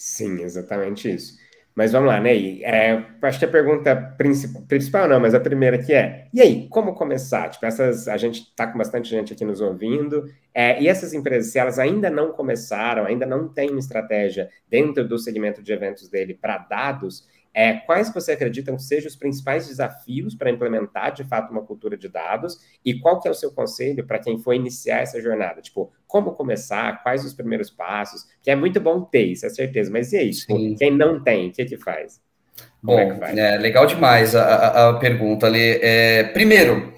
Sim, 0.03 0.41
exatamente 0.41 1.13
isso. 1.13 1.37
Mas 1.75 1.91
vamos 1.91 2.07
lá, 2.09 2.19
Ney. 2.19 2.63
É, 2.63 3.05
acho 3.21 3.37
que 3.37 3.45
a 3.45 3.47
pergunta 3.47 3.95
principal, 4.17 4.63
principal 4.63 5.07
não, 5.07 5.19
mas 5.19 5.35
a 5.35 5.39
primeira 5.39 5.77
que 5.77 5.93
é, 5.93 6.27
e 6.33 6.41
aí, 6.41 6.67
como 6.69 6.95
começar? 6.95 7.49
Tipo, 7.49 7.67
essas, 7.67 8.07
a 8.07 8.17
gente 8.17 8.41
está 8.41 8.65
com 8.65 8.79
bastante 8.79 9.07
gente 9.11 9.31
aqui 9.31 9.45
nos 9.45 9.61
ouvindo, 9.61 10.25
é, 10.55 10.81
e 10.81 10.87
essas 10.87 11.13
empresas, 11.13 11.51
se 11.51 11.59
elas 11.59 11.77
ainda 11.77 12.09
não 12.09 12.31
começaram, 12.33 13.05
ainda 13.05 13.27
não 13.27 13.47
têm 13.47 13.69
uma 13.69 13.79
estratégia 13.79 14.49
dentro 14.67 15.07
do 15.07 15.19
segmento 15.19 15.61
de 15.61 15.71
eventos 15.71 16.09
dele 16.09 16.33
para 16.33 16.57
dados, 16.57 17.27
é, 17.53 17.73
quais 17.73 18.13
você 18.13 18.31
acreditam 18.31 18.75
que 18.75 18.83
sejam 18.83 19.07
os 19.07 19.15
principais 19.15 19.67
desafios 19.67 20.33
para 20.35 20.49
implementar, 20.49 21.13
de 21.13 21.23
fato, 21.23 21.51
uma 21.51 21.61
cultura 21.61 21.97
de 21.97 22.07
dados? 22.07 22.57
E 22.83 22.97
qual 22.99 23.19
que 23.19 23.27
é 23.27 23.31
o 23.31 23.35
seu 23.35 23.51
conselho 23.51 24.05
para 24.05 24.19
quem 24.19 24.37
for 24.37 24.53
iniciar 24.53 24.99
essa 25.01 25.21
jornada? 25.21 25.61
Tipo, 25.61 25.91
como 26.07 26.31
começar? 26.31 27.03
Quais 27.03 27.25
os 27.25 27.33
primeiros 27.33 27.69
passos? 27.69 28.25
Que 28.41 28.51
é 28.51 28.55
muito 28.55 28.79
bom 28.79 29.01
ter 29.01 29.23
isso, 29.23 29.45
é 29.45 29.49
certeza. 29.49 29.91
Mas 29.91 30.13
e 30.13 30.17
aí? 30.17 30.31
Tipo, 30.31 30.75
quem 30.77 30.91
não 30.91 31.21
tem, 31.21 31.49
o 31.49 31.51
que 31.51 31.65
que 31.65 31.77
faz? 31.77 32.21
Como 32.83 32.99
é 32.99 33.13
bom, 33.13 33.25
é, 33.25 33.55
é 33.55 33.57
legal 33.57 33.85
demais 33.85 34.35
a, 34.35 34.43
a, 34.43 34.89
a 34.89 34.93
pergunta 34.93 35.45
ali. 35.45 35.79
É, 35.81 36.23
primeiro, 36.25 36.93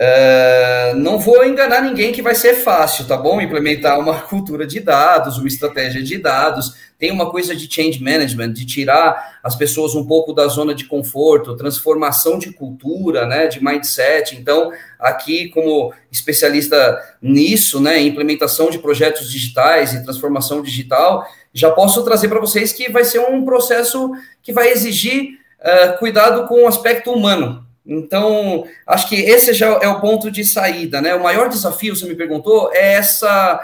Uh, 0.00 0.96
não 0.96 1.18
vou 1.18 1.44
enganar 1.44 1.82
ninguém 1.82 2.10
que 2.10 2.22
vai 2.22 2.34
ser 2.34 2.54
fácil, 2.54 3.06
tá 3.06 3.18
bom? 3.18 3.38
Implementar 3.38 3.98
uma 3.98 4.18
cultura 4.24 4.66
de 4.66 4.80
dados, 4.80 5.36
uma 5.36 5.46
estratégia 5.46 6.02
de 6.02 6.16
dados. 6.16 6.74
Tem 6.98 7.12
uma 7.12 7.30
coisa 7.30 7.54
de 7.54 7.70
change 7.70 8.02
management, 8.02 8.54
de 8.54 8.64
tirar 8.64 9.38
as 9.42 9.54
pessoas 9.54 9.94
um 9.94 10.06
pouco 10.06 10.32
da 10.32 10.48
zona 10.48 10.74
de 10.74 10.86
conforto, 10.86 11.54
transformação 11.54 12.38
de 12.38 12.50
cultura, 12.50 13.26
né, 13.26 13.46
de 13.46 13.62
mindset. 13.62 14.36
Então, 14.36 14.72
aqui, 14.98 15.50
como 15.50 15.92
especialista 16.10 16.98
nisso, 17.20 17.78
né, 17.78 18.00
implementação 18.00 18.70
de 18.70 18.78
projetos 18.78 19.30
digitais 19.30 19.92
e 19.92 20.02
transformação 20.02 20.62
digital, 20.62 21.26
já 21.52 21.70
posso 21.70 22.02
trazer 22.04 22.28
para 22.28 22.40
vocês 22.40 22.72
que 22.72 22.90
vai 22.90 23.04
ser 23.04 23.18
um 23.18 23.44
processo 23.44 24.12
que 24.42 24.50
vai 24.50 24.70
exigir 24.70 25.38
uh, 25.60 25.98
cuidado 25.98 26.48
com 26.48 26.62
o 26.62 26.66
aspecto 26.66 27.12
humano 27.12 27.68
então, 27.90 28.64
acho 28.86 29.08
que 29.08 29.16
esse 29.16 29.52
já 29.52 29.66
é 29.82 29.88
o 29.88 30.00
ponto 30.00 30.30
de 30.30 30.44
saída, 30.44 31.00
né? 31.00 31.12
O 31.12 31.22
maior 31.22 31.48
desafio, 31.48 31.96
você 31.96 32.06
me 32.06 32.14
perguntou, 32.14 32.70
é 32.72 32.92
essa 32.92 33.60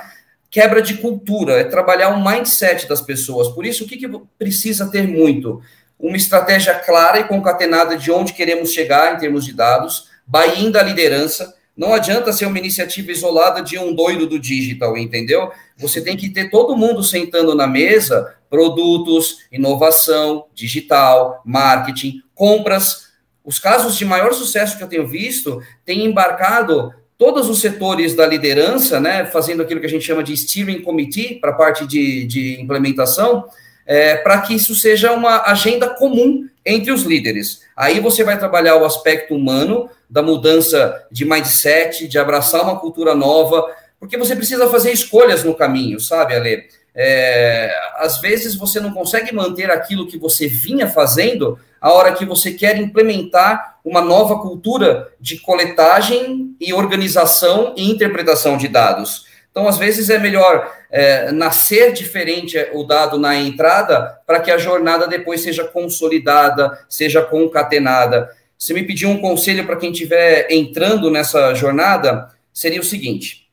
quebra 0.50 0.82
de 0.82 0.94
cultura, 0.94 1.60
é 1.60 1.64
trabalhar 1.64 2.08
o 2.08 2.24
mindset 2.24 2.88
das 2.88 3.00
pessoas. 3.00 3.46
Por 3.46 3.64
isso, 3.64 3.84
o 3.84 3.86
que, 3.86 3.96
que 3.96 4.08
precisa 4.36 4.90
ter 4.90 5.06
muito? 5.06 5.62
Uma 5.96 6.16
estratégia 6.16 6.74
clara 6.74 7.20
e 7.20 7.24
concatenada 7.24 7.96
de 7.96 8.10
onde 8.10 8.32
queremos 8.32 8.72
chegar 8.72 9.14
em 9.14 9.18
termos 9.18 9.44
de 9.44 9.52
dados, 9.52 10.08
buy-in 10.26 10.72
da 10.72 10.82
liderança. 10.82 11.54
Não 11.76 11.94
adianta 11.94 12.32
ser 12.32 12.46
uma 12.46 12.58
iniciativa 12.58 13.12
isolada 13.12 13.62
de 13.62 13.78
um 13.78 13.94
doido 13.94 14.26
do 14.26 14.40
digital, 14.40 14.98
entendeu? 14.98 15.52
Você 15.76 16.00
tem 16.00 16.16
que 16.16 16.30
ter 16.30 16.50
todo 16.50 16.76
mundo 16.76 17.04
sentando 17.04 17.54
na 17.54 17.68
mesa, 17.68 18.34
produtos, 18.50 19.46
inovação, 19.52 20.46
digital, 20.52 21.42
marketing, 21.44 22.22
compras, 22.34 23.05
os 23.46 23.60
casos 23.60 23.96
de 23.96 24.04
maior 24.04 24.34
sucesso 24.34 24.76
que 24.76 24.82
eu 24.82 24.88
tenho 24.88 25.06
visto 25.06 25.62
têm 25.84 26.04
embarcado 26.04 26.92
todos 27.16 27.48
os 27.48 27.60
setores 27.60 28.14
da 28.14 28.26
liderança, 28.26 29.00
né, 29.00 29.24
fazendo 29.24 29.62
aquilo 29.62 29.80
que 29.80 29.86
a 29.86 29.88
gente 29.88 30.04
chama 30.04 30.22
de 30.22 30.36
steering 30.36 30.82
committee 30.82 31.36
para 31.40 31.52
a 31.52 31.54
parte 31.54 31.86
de, 31.86 32.26
de 32.26 32.60
implementação, 32.60 33.44
é, 33.86 34.16
para 34.16 34.40
que 34.40 34.54
isso 34.54 34.74
seja 34.74 35.12
uma 35.12 35.42
agenda 35.44 35.88
comum 35.90 36.46
entre 36.64 36.90
os 36.90 37.04
líderes. 37.04 37.62
Aí 37.76 38.00
você 38.00 38.24
vai 38.24 38.36
trabalhar 38.36 38.76
o 38.76 38.84
aspecto 38.84 39.34
humano 39.34 39.88
da 40.10 40.22
mudança 40.22 41.06
de 41.10 41.24
mindset, 41.24 42.08
de 42.08 42.18
abraçar 42.18 42.62
uma 42.62 42.78
cultura 42.80 43.14
nova, 43.14 43.64
porque 43.98 44.18
você 44.18 44.34
precisa 44.34 44.68
fazer 44.68 44.90
escolhas 44.90 45.44
no 45.44 45.54
caminho, 45.54 46.00
sabe, 46.00 46.34
Ale? 46.34 46.64
É, 46.98 47.70
às 47.98 48.18
vezes 48.22 48.54
você 48.54 48.80
não 48.80 48.90
consegue 48.90 49.34
manter 49.34 49.70
aquilo 49.70 50.06
que 50.06 50.16
você 50.16 50.48
vinha 50.48 50.88
fazendo 50.88 51.58
a 51.78 51.92
hora 51.92 52.14
que 52.14 52.24
você 52.24 52.52
quer 52.52 52.78
implementar 52.78 53.76
uma 53.84 54.00
nova 54.00 54.38
cultura 54.38 55.12
de 55.20 55.38
coletagem 55.38 56.56
e 56.58 56.72
organização 56.72 57.74
e 57.76 57.90
interpretação 57.90 58.56
de 58.56 58.66
dados. 58.66 59.26
Então, 59.50 59.68
às 59.68 59.76
vezes, 59.78 60.10
é 60.10 60.18
melhor 60.18 60.74
é, 60.90 61.30
nascer 61.32 61.92
diferente 61.92 62.58
o 62.72 62.82
dado 62.82 63.18
na 63.18 63.36
entrada 63.36 64.18
para 64.26 64.40
que 64.40 64.50
a 64.50 64.58
jornada 64.58 65.06
depois 65.06 65.42
seja 65.42 65.64
consolidada, 65.64 66.78
seja 66.88 67.22
concatenada. 67.22 68.30
Se 68.58 68.72
me 68.72 68.82
pedir 68.82 69.06
um 69.06 69.20
conselho 69.20 69.66
para 69.66 69.76
quem 69.76 69.92
estiver 69.92 70.46
entrando 70.50 71.10
nessa 71.10 71.54
jornada, 71.54 72.30
seria 72.52 72.80
o 72.80 72.84
seguinte: 72.84 73.48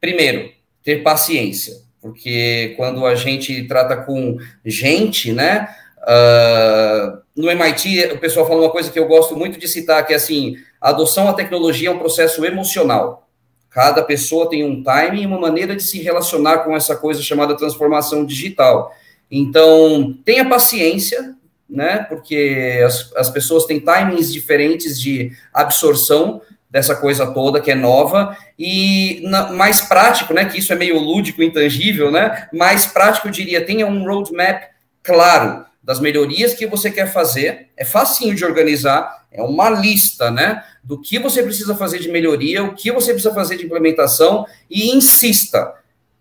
primeiro, 0.00 0.50
ter 0.82 1.02
paciência 1.02 1.87
porque 2.00 2.74
quando 2.76 3.04
a 3.06 3.14
gente 3.14 3.66
trata 3.66 3.96
com 3.96 4.38
gente, 4.64 5.32
né? 5.32 5.68
Uh, 5.98 7.18
no 7.36 7.50
MIT, 7.50 8.12
o 8.14 8.18
pessoal 8.18 8.46
fala 8.46 8.62
uma 8.62 8.70
coisa 8.70 8.90
que 8.90 8.98
eu 8.98 9.06
gosto 9.06 9.36
muito 9.36 9.58
de 9.58 9.68
citar, 9.68 10.06
que 10.06 10.12
é 10.12 10.16
assim, 10.16 10.56
a 10.80 10.90
adoção 10.90 11.28
à 11.28 11.32
tecnologia 11.32 11.88
é 11.88 11.92
um 11.92 11.98
processo 11.98 12.44
emocional. 12.44 13.28
Cada 13.70 14.02
pessoa 14.02 14.48
tem 14.48 14.64
um 14.64 14.82
timing 14.82 15.22
e 15.22 15.26
uma 15.26 15.38
maneira 15.38 15.76
de 15.76 15.82
se 15.82 16.00
relacionar 16.00 16.58
com 16.58 16.74
essa 16.74 16.96
coisa 16.96 17.22
chamada 17.22 17.56
transformação 17.56 18.24
digital. 18.24 18.92
Então, 19.30 20.16
tenha 20.24 20.48
paciência, 20.48 21.34
né? 21.68 22.06
Porque 22.08 22.80
as, 22.84 23.12
as 23.14 23.28
pessoas 23.28 23.66
têm 23.66 23.80
timings 23.80 24.32
diferentes 24.32 24.98
de 24.98 25.32
absorção, 25.52 26.40
dessa 26.70 26.94
coisa 26.94 27.26
toda 27.32 27.60
que 27.60 27.70
é 27.70 27.74
nova 27.74 28.36
e 28.58 29.20
na, 29.24 29.52
mais 29.52 29.80
prático, 29.80 30.34
né, 30.34 30.44
que 30.44 30.58
isso 30.58 30.72
é 30.72 30.76
meio 30.76 30.98
lúdico, 30.98 31.42
intangível, 31.42 32.10
né, 32.10 32.48
mais 32.52 32.86
prático 32.86 33.28
eu 33.28 33.32
diria, 33.32 33.64
tenha 33.64 33.86
um 33.86 34.04
roadmap 34.04 34.64
claro 35.02 35.64
das 35.82 36.00
melhorias 36.00 36.52
que 36.52 36.66
você 36.66 36.90
quer 36.90 37.10
fazer, 37.10 37.68
é 37.76 37.84
facinho 37.84 38.34
de 38.34 38.44
organizar, 38.44 39.24
é 39.32 39.42
uma 39.42 39.70
lista, 39.70 40.30
né, 40.30 40.62
do 40.84 41.00
que 41.00 41.18
você 41.18 41.42
precisa 41.42 41.74
fazer 41.74 41.98
de 41.98 42.10
melhoria, 42.10 42.62
o 42.62 42.74
que 42.74 42.92
você 42.92 43.12
precisa 43.12 43.34
fazer 43.34 43.56
de 43.56 43.64
implementação 43.64 44.46
e 44.68 44.94
insista, 44.94 45.74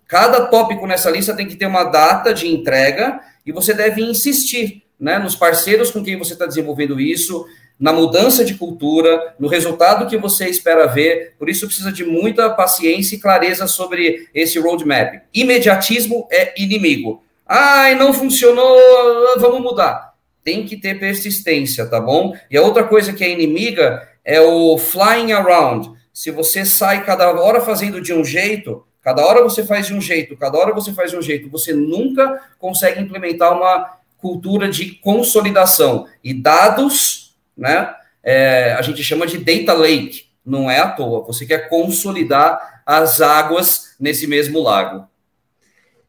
Cada 0.08 0.46
tópico 0.46 0.88
nessa 0.88 1.12
lista 1.12 1.36
tem 1.36 1.48
que 1.48 1.58
ter 1.58 1.66
uma 1.66 1.84
data 1.84 2.34
de 2.34 2.48
entrega 2.48 3.20
e 3.46 3.52
você 3.52 3.74
deve 3.74 4.02
insistir 4.02 4.84
né, 4.98 5.20
nos 5.20 5.36
parceiros 5.36 5.92
com 5.92 6.04
quem 6.04 6.18
você 6.18 6.34
está 6.34 6.46
desenvolvendo 6.46 7.00
isso, 7.00 7.46
na 7.80 7.94
mudança 7.94 8.44
de 8.44 8.56
cultura, 8.56 9.36
no 9.40 9.48
resultado 9.48 10.08
que 10.08 10.18
você 10.18 10.48
espera 10.50 10.88
ver. 10.88 11.36
Por 11.38 11.50
isso 11.50 11.68
precisa 11.68 11.92
de 11.92 12.04
muita 12.04 12.50
paciência 12.50 13.16
e 13.16 13.20
clareza 13.20 13.68
sobre 13.68 14.28
esse 14.34 14.58
roadmap. 14.60 15.22
Imediatismo 15.34 16.28
é 16.32 16.60
inimigo. 16.62 17.24
Ai, 17.46 17.96
não 17.96 18.12
funcionou, 18.14 18.78
vamos 19.40 19.62
mudar. 19.62 20.14
Tem 20.44 20.66
que 20.66 20.76
ter 20.76 21.00
persistência, 21.00 21.86
tá 21.86 22.00
bom? 22.00 22.36
E 22.50 22.58
a 22.58 22.62
outra 22.62 22.84
coisa 22.84 23.14
que 23.14 23.24
é 23.24 23.30
inimiga 23.30 24.08
é 24.24 24.42
o 24.42 24.78
flying 24.78 25.32
around. 25.32 25.92
Se 26.12 26.32
você 26.32 26.66
sai 26.66 27.06
cada 27.06 27.30
hora 27.32 27.62
fazendo 27.62 28.02
de 28.02 28.14
um 28.14 28.26
jeito, 28.26 28.84
cada 29.02 29.26
hora 29.26 29.44
você 29.44 29.64
faz 29.64 29.88
de 29.88 29.94
um 29.94 30.02
jeito, 30.02 30.36
cada 30.36 30.58
hora 30.58 30.74
você 30.74 30.92
faz 30.92 31.12
de 31.12 31.18
um 31.18 31.22
jeito, 31.22 31.50
você 31.50 31.74
nunca 31.74 32.42
consegue 32.60 33.00
implementar 33.00 33.56
uma 33.56 33.98
cultura 34.18 34.68
de 34.68 34.96
consolidação. 34.96 36.08
E 36.24 36.34
dados, 36.34 37.27
né? 37.58 37.94
É, 38.24 38.74
a 38.74 38.82
gente 38.82 39.04
chama 39.04 39.26
de 39.26 39.38
data 39.38 39.74
lake, 39.74 40.26
não 40.46 40.70
é 40.70 40.80
à 40.80 40.90
toa. 40.90 41.26
Você 41.26 41.46
quer 41.46 41.70
consolidar 41.70 42.82
as 42.86 43.22
águas 43.22 43.96
nesse 44.00 44.28
mesmo 44.28 44.62
lago. 44.62 45.08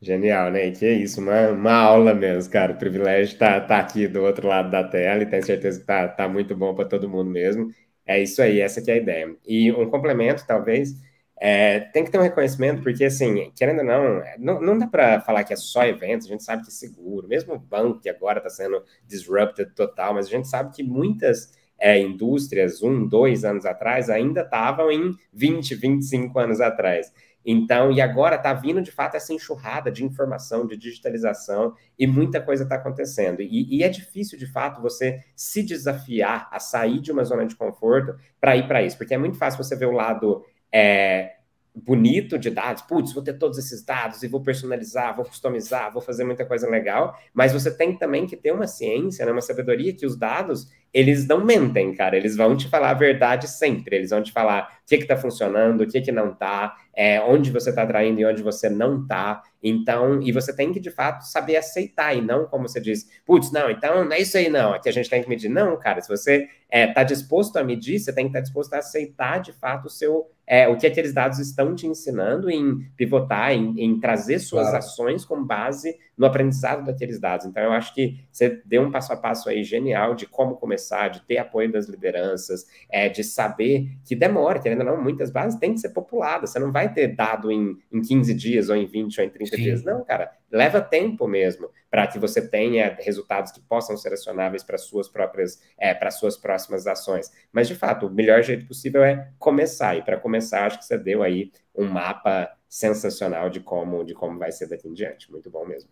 Genial, 0.00 0.50
né? 0.50 0.70
Que 0.70 0.86
é 0.86 0.92
isso, 0.92 1.20
uma, 1.20 1.48
uma 1.48 1.72
aula 1.72 2.14
mesmo, 2.14 2.50
cara. 2.52 2.72
O 2.72 2.76
privilégio 2.76 3.32
estar 3.32 3.60
tá, 3.62 3.66
tá 3.66 3.78
aqui 3.78 4.06
do 4.06 4.22
outro 4.22 4.46
lado 4.46 4.70
da 4.70 4.84
tela 4.84 5.22
e 5.22 5.26
tenho 5.26 5.44
certeza 5.44 5.80
que 5.80 5.86
tá, 5.86 6.06
tá 6.06 6.28
muito 6.28 6.54
bom 6.54 6.74
para 6.74 6.84
todo 6.84 7.08
mundo 7.08 7.30
mesmo. 7.30 7.72
É 8.06 8.22
isso 8.22 8.40
aí, 8.40 8.60
essa 8.60 8.80
que 8.80 8.90
é 8.90 8.94
a 8.94 8.98
ideia. 8.98 9.34
E 9.46 9.72
um 9.72 9.90
complemento, 9.90 10.44
talvez, 10.46 10.94
é, 11.40 11.80
tem 11.80 12.04
que 12.04 12.10
ter 12.10 12.18
um 12.18 12.22
reconhecimento, 12.22 12.82
porque, 12.82 13.04
assim, 13.04 13.52
querendo 13.54 13.78
ou 13.78 13.84
não, 13.84 14.22
não, 14.38 14.60
não 14.60 14.78
dá 14.78 14.86
para 14.86 15.20
falar 15.20 15.44
que 15.44 15.52
é 15.52 15.56
só 15.56 15.84
eventos, 15.84 16.26
a 16.26 16.30
gente 16.30 16.42
sabe 16.42 16.62
que 16.62 16.68
é 16.68 16.72
seguro, 16.72 17.28
mesmo 17.28 17.54
o 17.54 17.58
banco 17.58 18.00
que 18.00 18.08
agora 18.08 18.38
está 18.38 18.50
sendo 18.50 18.82
disrupted 19.06 19.72
total, 19.74 20.14
mas 20.14 20.26
a 20.26 20.30
gente 20.30 20.48
sabe 20.48 20.74
que 20.74 20.82
muitas 20.82 21.56
é, 21.78 22.00
indústrias, 22.00 22.82
um, 22.82 23.06
dois 23.06 23.44
anos 23.44 23.64
atrás, 23.64 24.10
ainda 24.10 24.40
estavam 24.40 24.90
em 24.90 25.14
20, 25.32 25.76
25 25.76 26.38
anos 26.38 26.60
atrás. 26.60 27.12
Então, 27.46 27.92
e 27.92 28.00
agora 28.00 28.36
está 28.36 28.52
vindo 28.52 28.82
de 28.82 28.90
fato 28.90 29.16
essa 29.16 29.32
enxurrada 29.32 29.90
de 29.90 30.04
informação, 30.04 30.66
de 30.66 30.76
digitalização, 30.76 31.72
e 31.98 32.06
muita 32.06 32.42
coisa 32.42 32.64
está 32.64 32.74
acontecendo. 32.74 33.40
E, 33.40 33.76
e, 33.76 33.82
é 33.82 33.88
difícil, 33.88 34.36
de 34.38 34.46
fato, 34.46 34.82
você 34.82 35.24
se 35.34 35.62
desafiar 35.62 36.48
a 36.50 36.58
sair 36.58 37.00
de 37.00 37.12
uma 37.12 37.24
zona 37.24 37.46
de 37.46 37.56
conforto 37.56 38.16
para 38.40 38.56
ir 38.56 38.66
para 38.66 38.82
isso, 38.82 38.98
porque 38.98 39.14
é 39.14 39.18
muito 39.18 39.38
fácil 39.38 39.62
você 39.62 39.76
ver 39.76 39.86
o 39.86 39.92
lado 39.92 40.44
é, 40.72 41.36
bonito 41.74 42.38
de 42.38 42.50
dados, 42.50 42.82
putz, 42.82 43.12
vou 43.12 43.22
ter 43.22 43.34
todos 43.34 43.58
esses 43.58 43.84
dados 43.84 44.22
e 44.22 44.28
vou 44.28 44.42
personalizar, 44.42 45.14
vou 45.14 45.24
customizar, 45.24 45.92
vou 45.92 46.02
fazer 46.02 46.24
muita 46.24 46.44
coisa 46.44 46.68
legal, 46.68 47.16
mas 47.32 47.52
você 47.52 47.70
tem 47.70 47.96
também 47.96 48.26
que 48.26 48.36
ter 48.36 48.52
uma 48.52 48.66
ciência, 48.66 49.24
né, 49.24 49.32
uma 49.32 49.40
sabedoria 49.40 49.94
que 49.94 50.06
os 50.06 50.16
dados, 50.16 50.68
eles 50.92 51.26
não 51.26 51.44
mentem, 51.44 51.94
cara, 51.94 52.16
eles 52.16 52.36
vão 52.36 52.56
te 52.56 52.68
falar 52.68 52.90
a 52.90 52.94
verdade 52.94 53.48
sempre, 53.48 53.96
eles 53.96 54.10
vão 54.10 54.22
te 54.22 54.32
falar 54.32 54.78
o 54.82 54.88
que 54.88 54.96
está 54.96 55.16
funcionando, 55.16 55.82
o 55.82 55.86
que, 55.86 56.00
que 56.00 56.10
não 56.10 56.32
está, 56.32 56.76
é, 56.94 57.20
onde 57.20 57.50
você 57.50 57.70
está 57.70 57.82
atraindo 57.82 58.20
e 58.20 58.24
onde 58.24 58.42
você 58.42 58.70
não 58.70 59.02
está, 59.02 59.42
então, 59.62 60.22
e 60.22 60.32
você 60.32 60.54
tem 60.54 60.72
que, 60.72 60.80
de 60.80 60.90
fato, 60.90 61.22
saber 61.22 61.56
aceitar, 61.56 62.16
e 62.16 62.22
não 62.22 62.46
como 62.46 62.68
você 62.68 62.80
diz, 62.80 63.06
putz, 63.26 63.52
não, 63.52 63.70
então 63.70 64.04
não 64.04 64.12
é 64.12 64.20
isso 64.20 64.38
aí 64.38 64.48
não, 64.48 64.72
aqui 64.72 64.88
a 64.88 64.92
gente 64.92 65.10
tem 65.10 65.22
que 65.22 65.28
medir, 65.28 65.50
não, 65.50 65.78
cara, 65.78 66.00
se 66.00 66.08
você 66.08 66.42
está 66.42 66.50
é, 66.70 66.86
tá 66.86 67.02
disposto 67.02 67.56
a 67.58 67.64
medir, 67.64 67.98
você 67.98 68.12
tem 68.12 68.24
que 68.24 68.30
estar 68.30 68.40
tá 68.40 68.44
disposto 68.44 68.72
a 68.74 68.78
aceitar, 68.78 69.38
de 69.38 69.52
fato, 69.52 69.86
o 69.86 69.90
seu 69.90 70.30
é, 70.50 70.66
o 70.66 70.78
que 70.78 70.86
aqueles 70.86 71.12
dados 71.12 71.38
estão 71.38 71.74
te 71.74 71.86
ensinando 71.86 72.50
em 72.50 72.78
pivotar, 72.96 73.52
em, 73.52 73.78
em 73.78 74.00
trazer 74.00 74.38
suas 74.38 74.62
claro. 74.62 74.78
ações 74.78 75.22
com 75.22 75.44
base 75.44 75.94
no 76.18 76.26
aprendizado 76.26 76.84
daqueles 76.84 77.20
dados. 77.20 77.46
Então, 77.46 77.62
eu 77.62 77.72
acho 77.72 77.94
que 77.94 78.18
você 78.30 78.60
deu 78.66 78.82
um 78.82 78.90
passo 78.90 79.12
a 79.12 79.16
passo 79.16 79.48
aí 79.48 79.62
genial 79.62 80.16
de 80.16 80.26
como 80.26 80.56
começar, 80.56 81.08
de 81.08 81.22
ter 81.22 81.38
apoio 81.38 81.70
das 81.70 81.86
lideranças, 81.86 82.66
é, 82.90 83.08
de 83.08 83.22
saber 83.22 83.88
que 84.04 84.16
demora, 84.16 84.58
querendo 84.58 84.80
ou 84.80 84.86
não, 84.86 85.02
muitas 85.02 85.30
bases 85.30 85.58
têm 85.60 85.74
que 85.74 85.80
ser 85.80 85.90
populadas. 85.90 86.50
Você 86.50 86.58
não 86.58 86.72
vai 86.72 86.92
ter 86.92 87.14
dado 87.14 87.52
em, 87.52 87.78
em 87.92 88.02
15 88.02 88.34
dias, 88.34 88.68
ou 88.68 88.74
em 88.74 88.84
20, 88.84 89.20
ou 89.20 89.26
em 89.26 89.30
30 89.30 89.56
Sim. 89.56 89.62
dias. 89.62 89.84
Não, 89.84 90.04
cara, 90.04 90.32
leva 90.50 90.80
tempo 90.80 91.28
mesmo 91.28 91.70
para 91.90 92.06
que 92.06 92.18
você 92.18 92.46
tenha 92.46 92.96
resultados 93.00 93.52
que 93.52 93.60
possam 93.60 93.96
ser 93.96 94.12
acionáveis 94.12 94.62
para 94.62 94.76
suas 94.76 95.08
próprias, 95.08 95.62
é, 95.78 95.94
para 95.94 96.10
suas 96.10 96.36
próximas 96.36 96.86
ações. 96.86 97.30
Mas, 97.52 97.68
de 97.68 97.74
fato, 97.74 98.06
o 98.06 98.10
melhor 98.10 98.42
jeito 98.42 98.66
possível 98.66 99.04
é 99.04 99.30
começar. 99.38 99.96
E 99.96 100.02
para 100.02 100.18
começar, 100.18 100.66
acho 100.66 100.78
que 100.78 100.84
você 100.84 100.98
deu 100.98 101.22
aí 101.22 101.52
um 101.74 101.86
mapa 101.86 102.52
sensacional 102.68 103.48
de 103.48 103.60
como, 103.60 104.04
de 104.04 104.14
como 104.14 104.38
vai 104.38 104.52
ser 104.52 104.68
daqui 104.68 104.88
em 104.88 104.92
diante. 104.92 105.30
Muito 105.30 105.50
bom 105.50 105.64
mesmo. 105.64 105.88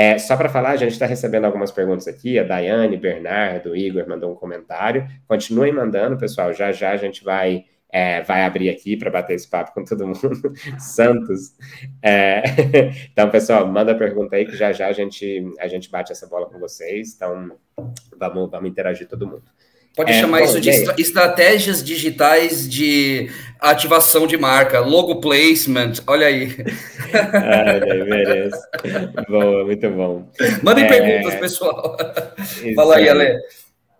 É, 0.00 0.16
só 0.16 0.36
para 0.36 0.48
falar, 0.48 0.70
a 0.70 0.76
gente 0.76 0.92
está 0.92 1.06
recebendo 1.06 1.44
algumas 1.44 1.72
perguntas 1.72 2.06
aqui. 2.06 2.38
A 2.38 2.44
Daiane, 2.44 2.96
Bernardo, 2.96 3.74
Igor 3.74 4.08
mandou 4.08 4.30
um 4.30 4.34
comentário. 4.36 5.08
Continuem 5.26 5.72
mandando, 5.72 6.16
pessoal. 6.16 6.52
Já 6.54 6.70
já 6.70 6.92
a 6.92 6.96
gente 6.96 7.24
vai 7.24 7.64
é, 7.90 8.22
vai 8.22 8.44
abrir 8.44 8.70
aqui 8.70 8.96
para 8.96 9.10
bater 9.10 9.34
esse 9.34 9.50
papo 9.50 9.74
com 9.74 9.84
todo 9.84 10.06
mundo. 10.06 10.52
Santos. 10.78 11.52
É, 12.00 12.44
então, 13.10 13.28
pessoal, 13.28 13.66
manda 13.66 13.92
pergunta 13.92 14.36
aí 14.36 14.46
que 14.46 14.56
já 14.56 14.70
já 14.70 14.86
a 14.86 14.92
gente, 14.92 15.44
a 15.58 15.66
gente 15.66 15.90
bate 15.90 16.12
essa 16.12 16.28
bola 16.28 16.48
com 16.48 16.60
vocês. 16.60 17.16
Então, 17.16 17.58
vamos, 18.16 18.48
vamos 18.52 18.70
interagir 18.70 19.08
todo 19.08 19.26
mundo. 19.26 19.50
Pode 19.98 20.12
é, 20.12 20.20
chamar 20.20 20.38
bom, 20.38 20.44
isso 20.44 20.60
de 20.60 20.70
estra 20.70 20.94
estratégias 20.96 21.82
digitais 21.82 22.68
de 22.68 23.28
ativação 23.58 24.28
de 24.28 24.36
marca, 24.38 24.78
logo 24.78 25.20
placement, 25.20 25.94
olha 26.06 26.28
aí. 26.28 26.56
Olha, 27.12 28.04
beleza. 28.04 28.68
Boa, 29.28 29.64
muito 29.64 29.90
bom. 29.90 30.30
Mandem 30.62 30.84
é, 30.84 30.88
perguntas, 30.88 31.34
pessoal. 31.40 31.96
Fala 32.76 32.94
aí, 32.94 33.08
Ale. 33.08 33.40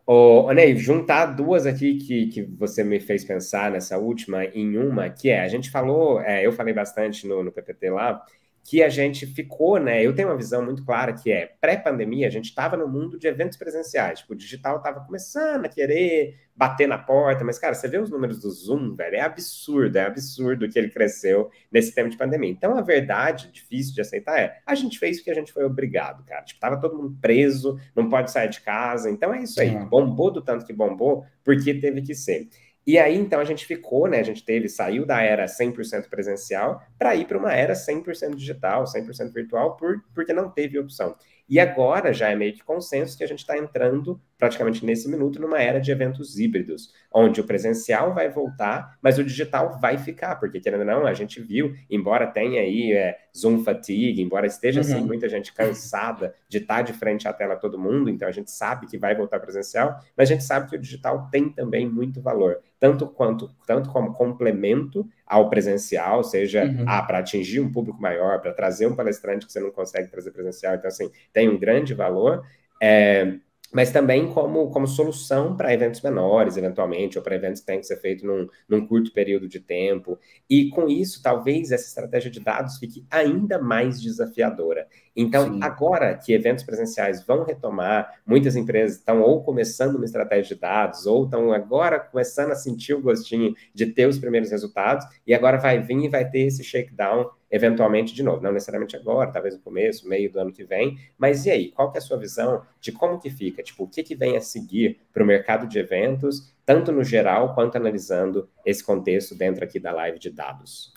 Ô, 0.07 0.53
Ney, 0.53 0.77
juntar 0.77 1.27
duas 1.27 1.67
aqui 1.67 1.97
que, 1.97 2.29
que 2.29 2.43
você 2.43 2.85
me 2.85 3.01
fez 3.01 3.25
pensar 3.25 3.69
nessa 3.69 3.99
última 3.99 4.45
em 4.45 4.79
uma, 4.79 5.11
que 5.11 5.31
é, 5.31 5.41
a 5.41 5.49
gente 5.49 5.69
falou, 5.69 6.21
é, 6.21 6.47
eu 6.47 6.53
falei 6.53 6.73
bastante 6.73 7.27
no, 7.27 7.43
no 7.43 7.51
PPT 7.51 7.91
lá, 7.91 8.23
que 8.69 8.83
a 8.83 8.91
gente 8.91 9.25
ficou, 9.25 9.79
né? 9.81 10.05
Eu 10.05 10.15
tenho 10.15 10.29
uma 10.29 10.37
visão 10.37 10.63
muito 10.63 10.85
clara 10.85 11.15
que 11.15 11.33
é 11.33 11.55
pré-pandemia, 11.59 12.27
a 12.27 12.31
gente 12.31 12.51
estava 12.51 12.77
no 12.77 12.87
mundo 12.87 13.19
de 13.19 13.27
eventos 13.27 13.57
presenciais. 13.57 14.19
Tipo, 14.19 14.35
o 14.35 14.37
digital 14.37 14.77
estava 14.77 15.01
começando 15.01 15.65
a 15.65 15.71
querer 15.71 16.37
bater 16.55 16.87
na 16.87 16.99
porta, 16.99 17.43
mas, 17.45 17.59
cara, 17.59 17.73
você 17.73 17.89
vê 17.89 17.97
os 17.97 18.11
números 18.11 18.41
do 18.41 18.51
Zoom, 18.51 18.95
velho, 18.95 19.17
é 19.17 19.21
absurdo, 19.21 19.97
é 19.97 20.05
absurdo 20.05 20.69
que 20.69 20.79
ele 20.79 20.91
cresceu 20.91 21.49
nesse 21.73 21.95
tempo 21.95 22.11
de 22.11 22.19
pandemia. 22.19 22.51
Então, 22.51 22.77
a 22.77 22.83
verdade, 22.83 23.51
difícil 23.51 23.95
de 23.95 24.03
aceitar, 24.03 24.39
é 24.39 24.59
a 24.67 24.75
gente 24.75 24.99
fez 24.99 25.17
porque 25.17 25.31
a 25.31 25.35
gente 25.35 25.51
foi 25.51 25.65
obrigado, 25.65 26.23
cara. 26.27 26.43
Tipo, 26.43 26.61
tava 26.61 26.79
todo 26.79 26.95
mundo 26.95 27.17
preso, 27.23 27.81
não 27.97 28.11
pode 28.11 28.31
sair 28.31 28.51
de 28.51 28.61
casa. 28.61 29.09
Então 29.09 29.33
é 29.33 29.45
isso 29.45 29.59
aí. 29.63 29.71
Bombou 29.87 30.31
do 30.31 30.43
tanto 30.43 30.67
que 30.67 30.75
bombou, 30.75 31.25
porque 31.43 31.73
teve 31.73 32.03
que 32.03 32.15
ser. 32.15 32.49
E 32.89 32.97
aí, 32.99 33.19
então, 33.19 33.39
a 33.39 33.45
gente 33.45 33.67
ficou, 33.67 34.09
né? 34.09 34.19
A 34.19 34.23
gente 34.23 34.43
teve, 34.43 34.67
saiu 34.67 35.05
da 35.05 35.21
era 35.21 35.47
100% 35.47 36.09
presencial 36.09 36.81
para 36.99 37.15
ir 37.15 37.27
para 37.27 37.37
uma 37.37 37.53
era 37.53 37.75
100% 37.75 38.35
digital, 38.35 38.87
100% 38.87 39.31
virtual, 39.31 39.77
por, 39.77 40.03
porque 40.15 40.33
não 40.33 40.51
teve 40.51 40.79
opção. 40.79 41.15
E 41.49 41.59
agora 41.59 42.13
já 42.13 42.29
é 42.29 42.37
meio 42.37 42.53
que 42.53 42.63
consenso 42.63 43.17
que 43.17 43.25
a 43.25 43.27
gente 43.27 43.39
está 43.39 43.57
entrando, 43.57 44.21
praticamente 44.37 44.85
nesse 44.85 45.09
minuto, 45.09 45.41
numa 45.41 45.61
era 45.61 45.81
de 45.81 45.91
eventos 45.91 46.39
híbridos, 46.39 46.93
onde 47.13 47.41
o 47.41 47.45
presencial 47.45 48.13
vai 48.13 48.29
voltar, 48.29 48.99
mas 49.01 49.19
o 49.19 49.25
digital 49.25 49.79
vai 49.81 49.97
ficar, 49.97 50.37
porque 50.37 50.61
querendo 50.61 50.81
ou 50.81 50.87
não, 50.87 51.07
a 51.07 51.15
gente 51.15 51.41
viu, 51.41 51.75
embora 51.89 52.27
tenha 52.27 52.61
aí 52.61 52.93
é, 52.93 53.17
Zoom 53.37 53.65
fatigue, 53.65 54.21
embora 54.21 54.47
esteja 54.47 54.81
assim, 54.81 54.93
uhum. 54.93 54.99
assim, 54.99 55.07
muita 55.07 55.29
gente 55.29 55.55
cansada 55.55 56.35
de 56.49 56.59
estar 56.59 56.77
tá 56.77 56.83
de 56.83 56.93
frente 56.93 57.27
à 57.27 57.33
tela 57.33 57.57
todo 57.57 57.79
mundo, 57.79 58.11
então 58.11 58.29
a 58.29 58.33
gente 58.33 58.51
sabe 58.51 58.87
que 58.87 58.99
vai 58.99 59.15
voltar 59.15 59.41
presencial, 59.41 59.99
mas 60.17 60.31
a 60.31 60.35
gente 60.35 60.45
sabe 60.45 60.69
que 60.69 60.77
o 60.77 60.81
digital 60.81 61.29
tem 61.31 61.49
também 61.49 61.89
muito 61.89 62.21
valor, 62.21 62.61
tanto 62.79 63.07
quanto 63.07 63.49
tanto 63.67 63.91
como 63.91 64.13
complemento 64.13 65.09
ao 65.29 65.51
presencial, 65.51 66.25
seja 66.25 66.65
uhum. 66.65 66.85
ah, 66.87 67.03
para 67.03 67.19
atingir 67.19 67.61
um 67.61 67.71
público 67.71 68.01
maior, 68.01 68.41
para 68.41 68.53
trazer 68.53 68.87
um 68.87 68.97
palestrante 68.97 69.47
que 69.47 69.53
você 69.53 69.61
não 69.61 69.71
consegue 69.71 70.09
trazer 70.09 70.31
presencial. 70.31 70.75
Então, 70.75 70.89
assim, 70.89 71.11
tem 71.33 71.49
um 71.49 71.59
grande 71.59 71.95
valor. 71.95 72.45
É, 72.81 73.35
mas 73.73 73.91
também 73.91 74.33
como, 74.33 74.71
como 74.71 74.87
solução 74.87 75.57
para 75.57 75.73
eventos 75.73 76.01
menores, 76.01 76.57
eventualmente, 76.57 77.19
ou 77.19 77.25
para 77.25 77.37
eventos 77.37 77.61
que 77.61 77.67
têm 77.67 77.81
que 77.81 77.87
ser 77.87 77.97
feitos 77.97 78.25
num, 78.25 78.49
num 78.69 78.87
curto 78.87 79.13
período 79.13 79.49
de 79.49 79.61
tempo. 79.61 80.19
E 80.49 80.69
com 80.71 80.89
isso, 80.89 81.23
talvez 81.23 81.71
essa 81.71 81.87
estratégia 81.87 82.31
de 82.31 82.41
dados 82.41 82.79
fique 82.79 83.07
ainda 83.11 83.59
mais 83.59 84.01
desafiadora. 84.01 84.87
Então, 85.15 85.53
Sim. 85.53 85.61
agora 85.63 86.17
que 86.17 86.33
eventos 86.33 86.65
presenciais 86.65 87.25
vão 87.27 87.45
retomar, 87.45 88.21
muitas 88.25 88.57
empresas 88.57 88.99
estão 88.99 89.21
ou 89.21 89.43
começando 89.43 89.97
uma 89.97 90.05
estratégia 90.05 90.55
de 90.55 90.61
dados, 90.61 91.07
ou 91.07 91.25
estão 91.25 91.53
agora 91.53 91.99
começando 91.99 92.53
a 92.53 92.57
sentir 92.57 92.95
o 92.95 93.03
gostinho 93.03 93.55
de 93.75 93.87
ter 93.87 94.07
os 94.07 94.19
primeiros 94.19 94.51
resultados, 94.51 95.05
e 95.27 95.35
agora 95.35 95.59
vai 95.59 95.81
vir 95.81 96.05
e 96.05 96.09
vai 96.09 96.29
ter 96.29 96.41
esse 96.41 96.63
shakedown 96.63 97.29
eventualmente 97.51 98.15
de 98.15 98.23
novo, 98.23 98.43
não 98.43 98.53
necessariamente 98.53 98.97
agora, 98.97 99.31
talvez 99.31 99.55
no 99.55 99.61
começo, 99.61 100.09
meio 100.09 100.31
do 100.31 100.39
ano 100.39 100.53
que 100.53 100.65
vem, 100.65 100.99
mas 101.17 101.47
e 101.47 101.51
aí, 101.51 101.71
qual 101.73 101.91
que 101.91 101.99
é 101.99 102.01
a 102.01 102.03
sua 102.03 102.19
visão 102.19 102.63
de 102.81 102.93
como 102.93 103.19
que 103.19 103.31
fica, 103.31 103.63
tipo, 103.63 103.85
o 103.85 103.89
que 103.89 104.03
que 104.03 104.15
vem 104.15 104.37
a 104.37 104.41
seguir 104.41 105.01
para 105.13 105.23
o 105.23 105.27
mercado 105.27 105.67
de 105.67 105.79
eventos, 105.79 106.53
tanto 106.65 106.93
no 106.93 107.03
geral 107.03 107.55
quanto 107.55 107.77
analisando 107.77 108.49
esse 108.65 108.85
contexto 108.85 109.35
dentro 109.35 109.65
aqui 109.65 109.81
da 109.81 109.93
live 109.93 110.19
de 110.19 110.31
dados? 110.31 110.93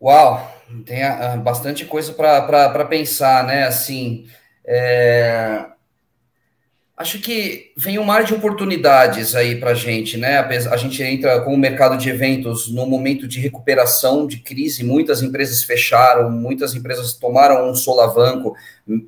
Uau, 0.00 0.52
tem 0.84 1.04
uh, 1.04 1.40
bastante 1.40 1.84
coisa 1.84 2.12
para 2.12 2.84
pensar, 2.86 3.46
né? 3.46 3.62
Assim, 3.62 4.28
é... 4.64 5.71
acho 6.96 7.18
que 7.20 7.72
vem 7.76 7.98
um 7.98 8.04
mar 8.04 8.24
de 8.24 8.34
oportunidades 8.34 9.34
aí 9.34 9.56
para 9.56 9.70
a 9.70 9.74
gente, 9.74 10.16
né? 10.16 10.38
A 10.70 10.76
gente 10.76 11.02
entra 11.02 11.40
com 11.40 11.54
o 11.54 11.58
mercado 11.58 11.96
de 11.96 12.08
eventos 12.08 12.68
num 12.72 12.86
momento 12.86 13.26
de 13.26 13.40
recuperação, 13.40 14.26
de 14.26 14.38
crise. 14.38 14.84
Muitas 14.84 15.22
empresas 15.22 15.62
fecharam, 15.64 16.30
muitas 16.30 16.74
empresas 16.74 17.14
tomaram 17.14 17.70
um 17.70 17.74
solavanco, 17.74 18.54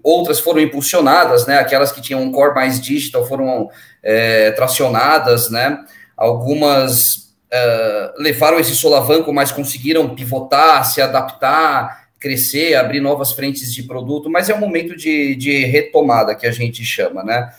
outras 0.03 0.41
foram 0.41 0.61
impulsionadas, 0.61 1.47
né? 1.47 1.59
Aquelas 1.59 1.93
que 1.93 2.01
tinham 2.01 2.23
um 2.23 2.33
core 2.33 2.55
mais 2.55 2.81
digital 2.81 3.27
foram 3.27 3.71
é, 4.03 4.51
tracionadas, 4.53 5.51
né? 5.51 5.85
Algumas 6.17 7.25
uh, 7.53 8.13
levaram 8.23 8.59
esse 8.59 8.75
solavanco, 8.75 9.33
mas 9.33 9.53
conseguiram 9.53 10.15
pivotar, 10.15 10.85
se 10.85 11.01
adaptar, 11.01 12.05
crescer, 12.19 12.75
abrir 12.75 13.01
novas 13.01 13.33
frentes 13.33 13.73
de 13.73 13.83
produto, 13.83 14.31
mas 14.31 14.49
é 14.49 14.55
um 14.55 14.61
momento 14.61 14.97
de, 14.97 15.35
de 15.35 15.65
retomada 15.65 16.35
que 16.35 16.47
a 16.47 16.51
gente 16.51 16.85
chama, 16.85 17.23
né? 17.23 17.53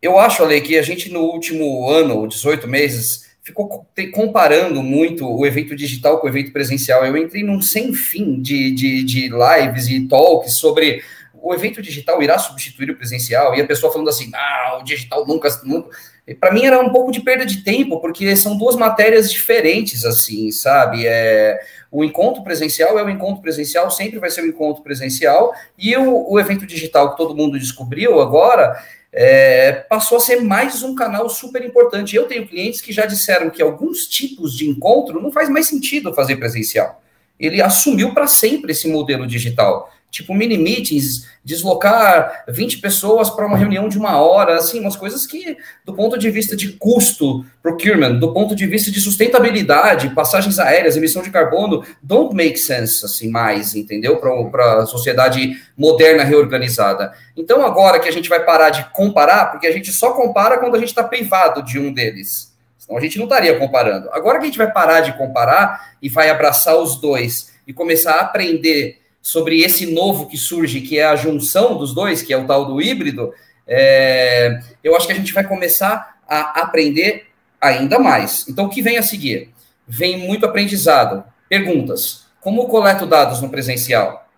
Eu 0.00 0.18
acho, 0.18 0.42
Ale, 0.42 0.60
que 0.60 0.78
a 0.78 0.82
gente 0.82 1.12
no 1.12 1.20
último 1.20 1.88
ano, 1.88 2.26
18 2.26 2.68
meses, 2.68 3.28
ficou 3.42 3.86
comparando 4.12 4.82
muito 4.82 5.28
o 5.28 5.46
evento 5.46 5.74
digital 5.74 6.18
com 6.18 6.26
o 6.26 6.30
evento 6.30 6.52
presencial. 6.52 7.04
Eu 7.04 7.16
entrei 7.16 7.42
num 7.42 7.60
sem 7.60 7.92
fim 7.92 8.40
de, 8.40 8.70
de, 8.72 9.02
de 9.02 9.28
lives 9.28 9.88
e 9.88 10.06
talks 10.06 10.54
sobre 10.54 11.02
o 11.40 11.54
evento 11.54 11.80
digital 11.80 12.22
irá 12.22 12.38
substituir 12.38 12.90
o 12.90 12.96
presencial, 12.96 13.54
e 13.54 13.60
a 13.60 13.66
pessoa 13.66 13.92
falando 13.92 14.08
assim, 14.08 14.30
ah, 14.34 14.78
o 14.80 14.84
digital 14.84 15.24
nunca, 15.26 15.48
nunca 15.64 15.96
para 16.34 16.52
mim 16.52 16.64
era 16.64 16.80
um 16.80 16.90
pouco 16.90 17.10
de 17.10 17.20
perda 17.20 17.46
de 17.46 17.62
tempo, 17.62 18.00
porque 18.00 18.36
são 18.36 18.56
duas 18.56 18.76
matérias 18.76 19.30
diferentes, 19.30 20.04
assim, 20.04 20.50
sabe? 20.50 21.06
É, 21.06 21.58
o 21.90 22.04
encontro 22.04 22.42
presencial 22.42 22.98
é 22.98 23.02
o 23.02 23.08
encontro 23.08 23.40
presencial, 23.40 23.90
sempre 23.90 24.18
vai 24.18 24.30
ser 24.30 24.42
o 24.42 24.46
encontro 24.46 24.82
presencial, 24.82 25.54
e 25.78 25.96
o, 25.96 26.30
o 26.30 26.38
evento 26.38 26.66
digital 26.66 27.12
que 27.12 27.16
todo 27.16 27.36
mundo 27.36 27.58
descobriu 27.58 28.20
agora 28.20 28.76
é, 29.12 29.72
passou 29.72 30.18
a 30.18 30.20
ser 30.20 30.40
mais 30.42 30.82
um 30.82 30.94
canal 30.94 31.28
super 31.28 31.64
importante. 31.64 32.14
Eu 32.14 32.26
tenho 32.26 32.46
clientes 32.46 32.80
que 32.80 32.92
já 32.92 33.06
disseram 33.06 33.50
que 33.50 33.62
alguns 33.62 34.06
tipos 34.06 34.56
de 34.56 34.68
encontro 34.68 35.20
não 35.20 35.32
faz 35.32 35.48
mais 35.48 35.66
sentido 35.66 36.14
fazer 36.14 36.36
presencial. 36.36 37.02
Ele 37.38 37.62
assumiu 37.62 38.12
para 38.12 38.26
sempre 38.26 38.72
esse 38.72 38.88
modelo 38.88 39.26
digital 39.26 39.92
tipo 40.10 40.34
mini 40.34 40.56
meetings, 40.56 41.26
deslocar 41.44 42.44
20 42.48 42.78
pessoas 42.78 43.30
para 43.30 43.46
uma 43.46 43.56
reunião 43.56 43.88
de 43.88 43.98
uma 43.98 44.20
hora, 44.20 44.56
assim, 44.56 44.80
umas 44.80 44.96
coisas 44.96 45.26
que, 45.26 45.56
do 45.84 45.94
ponto 45.94 46.18
de 46.18 46.30
vista 46.30 46.56
de 46.56 46.72
custo, 46.72 47.44
procurement, 47.62 48.18
do 48.18 48.32
ponto 48.32 48.54
de 48.54 48.66
vista 48.66 48.90
de 48.90 49.00
sustentabilidade, 49.00 50.10
passagens 50.10 50.58
aéreas, 50.58 50.96
emissão 50.96 51.22
de 51.22 51.30
carbono, 51.30 51.84
don't 52.02 52.34
make 52.34 52.58
sense, 52.58 53.04
assim, 53.04 53.30
mais, 53.30 53.74
entendeu? 53.74 54.16
Para 54.18 54.82
a 54.82 54.86
sociedade 54.86 55.56
moderna 55.76 56.24
reorganizada. 56.24 57.12
Então, 57.36 57.64
agora 57.64 58.00
que 58.00 58.08
a 58.08 58.12
gente 58.12 58.28
vai 58.28 58.44
parar 58.44 58.70
de 58.70 58.84
comparar, 58.92 59.50
porque 59.50 59.66
a 59.66 59.72
gente 59.72 59.92
só 59.92 60.12
compara 60.12 60.58
quando 60.58 60.74
a 60.74 60.78
gente 60.78 60.88
está 60.88 61.04
privado 61.04 61.62
de 61.62 61.78
um 61.78 61.92
deles. 61.92 62.52
Então, 62.82 62.96
a 62.96 63.00
gente 63.00 63.18
não 63.18 63.24
estaria 63.24 63.58
comparando. 63.58 64.08
Agora 64.12 64.38
que 64.38 64.44
a 64.44 64.48
gente 64.48 64.58
vai 64.58 64.72
parar 64.72 65.00
de 65.00 65.12
comparar 65.16 65.92
e 66.00 66.08
vai 66.08 66.30
abraçar 66.30 66.76
os 66.76 66.98
dois 66.98 67.52
e 67.66 67.72
começar 67.72 68.12
a 68.14 68.20
aprender 68.22 68.97
sobre 69.22 69.60
esse 69.60 69.86
novo 69.86 70.26
que 70.26 70.36
surge, 70.36 70.80
que 70.80 70.98
é 70.98 71.04
a 71.04 71.16
junção 71.16 71.76
dos 71.76 71.94
dois, 71.94 72.22
que 72.22 72.32
é 72.32 72.36
o 72.36 72.46
tal 72.46 72.64
do 72.64 72.80
híbrido, 72.80 73.32
é, 73.66 74.60
eu 74.82 74.96
acho 74.96 75.06
que 75.06 75.12
a 75.12 75.16
gente 75.16 75.32
vai 75.32 75.46
começar 75.46 76.18
a 76.26 76.62
aprender 76.62 77.26
ainda 77.60 77.98
mais. 77.98 78.46
Então, 78.48 78.64
o 78.64 78.68
que 78.68 78.82
vem 78.82 78.96
a 78.96 79.02
seguir? 79.02 79.50
Vem 79.86 80.18
muito 80.18 80.46
aprendizado. 80.46 81.24
Perguntas. 81.48 82.26
Como 82.40 82.68
coleto 82.68 83.06
dados 83.06 83.40
no 83.40 83.50
presencial? 83.50 84.28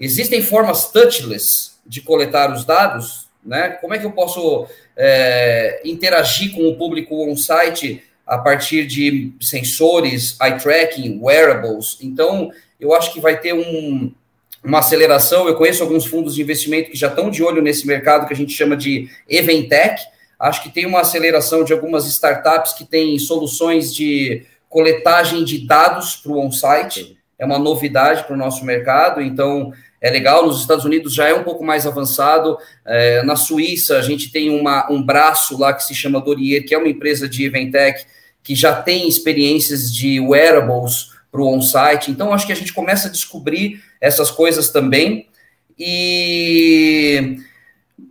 Existem 0.00 0.42
formas 0.42 0.90
touchless 0.90 1.72
de 1.86 2.00
coletar 2.00 2.52
os 2.52 2.64
dados? 2.64 3.28
Né? 3.44 3.70
Como 3.80 3.94
é 3.94 3.98
que 3.98 4.06
eu 4.06 4.12
posso 4.12 4.66
é, 4.96 5.80
interagir 5.84 6.52
com 6.52 6.68
o 6.68 6.76
público 6.76 7.28
on-site 7.28 8.02
a 8.26 8.38
partir 8.38 8.86
de 8.86 9.32
sensores, 9.40 10.36
eye 10.40 10.58
tracking, 10.58 11.20
wearables? 11.20 11.98
Então, 12.00 12.50
eu 12.82 12.92
acho 12.92 13.12
que 13.12 13.20
vai 13.20 13.38
ter 13.38 13.54
um, 13.54 14.12
uma 14.62 14.80
aceleração. 14.80 15.46
Eu 15.46 15.54
conheço 15.54 15.84
alguns 15.84 16.04
fundos 16.04 16.34
de 16.34 16.42
investimento 16.42 16.90
que 16.90 16.98
já 16.98 17.06
estão 17.06 17.30
de 17.30 17.44
olho 17.44 17.62
nesse 17.62 17.86
mercado 17.86 18.26
que 18.26 18.34
a 18.34 18.36
gente 18.36 18.52
chama 18.52 18.76
de 18.76 19.08
Eventech. 19.28 20.02
Acho 20.38 20.64
que 20.64 20.68
tem 20.68 20.84
uma 20.84 21.02
aceleração 21.02 21.62
de 21.62 21.72
algumas 21.72 22.06
startups 22.06 22.72
que 22.72 22.84
têm 22.84 23.16
soluções 23.20 23.94
de 23.94 24.44
coletagem 24.68 25.44
de 25.44 25.64
dados 25.64 26.16
para 26.16 26.32
o 26.32 26.40
on-site. 26.40 27.16
É 27.38 27.46
uma 27.46 27.58
novidade 27.58 28.24
para 28.24 28.34
o 28.34 28.38
nosso 28.38 28.64
mercado, 28.64 29.20
então 29.20 29.72
é 30.00 30.10
legal. 30.10 30.44
Nos 30.44 30.60
Estados 30.60 30.84
Unidos 30.84 31.14
já 31.14 31.28
é 31.28 31.34
um 31.34 31.44
pouco 31.44 31.62
mais 31.62 31.86
avançado. 31.86 32.58
É, 32.84 33.22
na 33.22 33.36
Suíça, 33.36 33.96
a 33.96 34.02
gente 34.02 34.32
tem 34.32 34.50
uma, 34.50 34.90
um 34.90 35.00
braço 35.00 35.56
lá 35.56 35.72
que 35.72 35.84
se 35.84 35.94
chama 35.94 36.20
Dorier, 36.20 36.66
que 36.66 36.74
é 36.74 36.78
uma 36.78 36.88
empresa 36.88 37.28
de 37.28 37.44
Eventech 37.44 38.04
que 38.42 38.56
já 38.56 38.74
tem 38.74 39.08
experiências 39.08 39.92
de 39.92 40.18
wearables 40.18 41.11
para 41.32 41.40
o 41.40 41.48
on-site. 41.48 42.10
Então, 42.10 42.32
acho 42.32 42.46
que 42.46 42.52
a 42.52 42.56
gente 42.56 42.74
começa 42.74 43.08
a 43.08 43.10
descobrir 43.10 43.82
essas 43.98 44.30
coisas 44.30 44.68
também. 44.68 45.26
E 45.78 47.38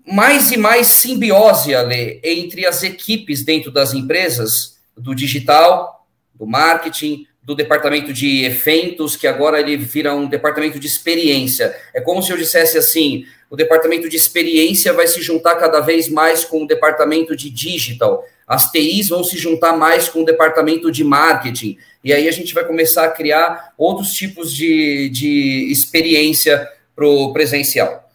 mais 0.06 0.52
e 0.52 0.58
mais 0.58 0.88
simbiose, 0.88 1.76
Ale, 1.76 2.20
entre 2.24 2.66
as 2.66 2.82
equipes 2.82 3.46
dentro 3.46 3.72
das 3.72 3.94
empresas, 3.94 4.80
do 4.98 5.14
digital, 5.14 6.08
do 6.34 6.48
marketing, 6.48 7.28
do 7.44 7.56
departamento 7.56 8.12
de 8.12 8.44
eventos, 8.44 9.16
que 9.16 9.28
agora 9.28 9.60
ele 9.60 9.78
vira 9.78 10.14
um 10.16 10.28
departamento 10.28 10.80
de 10.80 10.88
experiência. 10.88 11.76
É 11.94 12.02
como 12.02 12.22
se 12.22 12.32
eu 12.32 12.38
dissesse 12.38 12.78
assim: 12.78 13.26
o 13.50 13.56
departamento 13.56 14.10
de 14.10 14.16
experiência 14.16 14.94
vai 14.94 15.08
se 15.08 15.22
juntar 15.22 15.56
cada 15.56 15.80
vez 15.80 16.10
mais 16.10 16.44
com 16.44 16.64
o 16.64 16.68
departamento 16.68 17.36
de 17.36 17.50
digital. 17.50 18.26
As 18.52 18.70
TIs 18.70 19.08
vão 19.08 19.24
se 19.24 19.38
juntar 19.38 19.78
mais 19.78 20.10
com 20.10 20.24
o 20.24 20.26
departamento 20.26 20.92
de 20.92 21.06
marketing. 21.06 21.78
E 22.04 22.12
aí 22.12 22.28
a 22.28 22.32
gente 22.34 22.54
vai 22.54 22.66
começar 22.66 23.06
a 23.06 23.10
criar 23.10 23.72
outros 23.78 24.12
tipos 24.14 24.54
de, 24.54 25.08
de 25.08 25.72
experiência 25.72 26.68
para 26.94 27.08
o 27.08 27.32
presencial. 27.32 28.12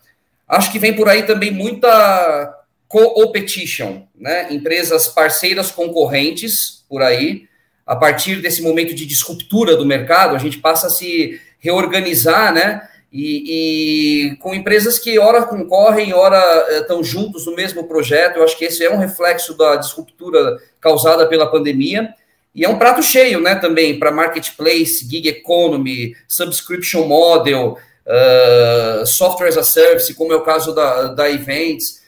Acho 0.46 0.70
que 0.70 0.79
vem 0.79 0.92
por 0.92 1.09
aí 1.09 1.22
também 1.22 1.51
muita 1.51 2.55
co-opetition, 2.87 4.03
né? 4.14 4.53
Empresas 4.53 5.09
parceiras 5.09 5.70
concorrentes 5.70 6.85
por 6.87 7.01
aí. 7.01 7.49
A 7.87 7.96
partir 7.96 8.42
desse 8.42 8.61
momento 8.61 8.94
de 8.94 9.07
disruptura 9.07 9.75
do 9.75 9.87
mercado, 9.87 10.37
a 10.37 10.38
gente 10.38 10.59
passa 10.59 10.88
a 10.88 10.90
se 10.90 11.40
reorganizar, 11.61 12.53
né? 12.53 12.87
E, 13.12 14.33
e, 14.33 14.37
com 14.37 14.55
empresas 14.55 14.99
que 14.99 15.19
ora 15.19 15.42
concorrem, 15.42 16.12
ora 16.12 16.66
estão 16.81 17.03
juntos 17.03 17.47
no 17.47 17.55
mesmo 17.55 17.85
projeto. 17.85 18.37
Eu 18.37 18.45
acho 18.45 18.59
que 18.59 18.64
esse 18.64 18.85
é 18.85 18.90
um 18.90 18.99
reflexo 18.99 19.57
da 19.57 19.77
disruptura 19.77 20.59
causada 20.81 21.27
pela 21.27 21.51
pandemia. 21.51 22.14
E 22.55 22.64
é 22.64 22.69
um 22.69 22.79
prato 22.79 23.03
cheio, 23.03 23.40
né, 23.40 23.55
também, 23.55 23.99
para 23.99 24.11
marketplace, 24.11 25.07
gig 25.09 25.29
economy, 25.29 26.16
subscription 26.27 27.07
model, 27.07 27.77
uh, 28.07 29.07
software 29.07 29.49
as 29.49 29.59
a 29.59 29.62
service, 29.62 30.14
como 30.14 30.33
é 30.33 30.37
o 30.37 30.42
caso 30.42 30.75
da, 30.75 31.09
da 31.09 31.31
Events. 31.31 32.03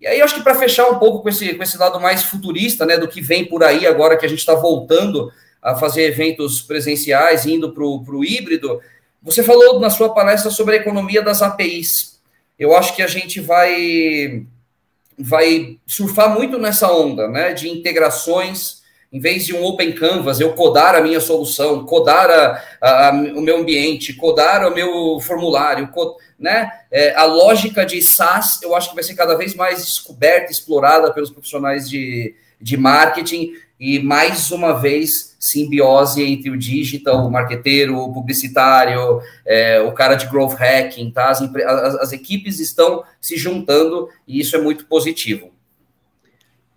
E 0.00 0.06
aí, 0.06 0.22
acho 0.22 0.36
que 0.36 0.42
para 0.42 0.54
fechar 0.54 0.88
um 0.88 0.98
pouco 0.98 1.22
com 1.22 1.28
esse, 1.28 1.54
com 1.54 1.62
esse 1.62 1.76
lado 1.76 2.00
mais 2.00 2.22
futurista, 2.22 2.86
né, 2.86 2.96
do 2.96 3.08
que 3.08 3.20
vem 3.20 3.44
por 3.44 3.62
aí 3.62 3.86
agora 3.86 4.16
que 4.16 4.24
a 4.24 4.28
gente 4.28 4.38
está 4.38 4.54
voltando 4.54 5.30
a 5.62 5.76
fazer 5.76 6.04
eventos 6.04 6.62
presenciais, 6.62 7.44
indo 7.44 7.72
para 7.72 7.84
o 7.84 8.24
híbrido, 8.24 8.80
você 9.22 9.42
falou 9.42 9.80
na 9.80 9.90
sua 9.90 10.14
palestra 10.14 10.50
sobre 10.50 10.76
a 10.76 10.80
economia 10.80 11.22
das 11.22 11.42
APIs. 11.42 12.20
Eu 12.58 12.76
acho 12.76 12.94
que 12.94 13.02
a 13.02 13.06
gente 13.06 13.40
vai, 13.40 14.44
vai 15.18 15.78
surfar 15.86 16.34
muito 16.34 16.58
nessa 16.58 16.92
onda, 16.92 17.28
né, 17.28 17.52
de 17.52 17.68
integrações 17.68 18.80
em 19.12 19.18
vez 19.18 19.44
de 19.44 19.54
um 19.54 19.64
Open 19.64 19.92
Canvas, 19.92 20.38
eu 20.38 20.52
codar 20.52 20.94
a 20.94 21.00
minha 21.00 21.20
solução, 21.20 21.84
codar 21.84 22.30
a, 22.30 23.08
a, 23.08 23.10
o 23.10 23.40
meu 23.40 23.58
ambiente, 23.58 24.14
codar 24.14 24.64
o 24.64 24.72
meu 24.72 25.18
formulário, 25.20 25.88
cod, 25.88 26.14
né? 26.38 26.70
É, 26.92 27.12
a 27.16 27.24
lógica 27.24 27.84
de 27.84 28.00
SaaS, 28.00 28.62
eu 28.62 28.74
acho 28.74 28.90
que 28.90 28.94
vai 28.94 29.02
ser 29.02 29.14
cada 29.14 29.34
vez 29.34 29.54
mais 29.54 29.84
descoberta, 29.84 30.52
explorada 30.52 31.12
pelos 31.12 31.30
profissionais 31.30 31.90
de, 31.90 32.36
de 32.60 32.76
marketing 32.76 33.52
e, 33.80 33.98
mais 33.98 34.52
uma 34.52 34.74
vez, 34.74 35.29
simbiose 35.40 36.22
entre 36.22 36.50
o 36.50 36.58
digital, 36.58 37.26
o 37.26 37.30
marqueteiro, 37.30 37.96
o 37.96 38.12
publicitário, 38.12 39.22
é, 39.46 39.80
o 39.80 39.92
cara 39.92 40.14
de 40.14 40.26
growth 40.26 40.52
hacking, 40.52 41.10
tá? 41.10 41.30
As, 41.30 41.40
as, 41.40 41.94
as 41.94 42.12
equipes 42.12 42.60
estão 42.60 43.02
se 43.18 43.38
juntando 43.38 44.08
e 44.28 44.38
isso 44.38 44.54
é 44.54 44.60
muito 44.60 44.84
positivo. 44.84 45.50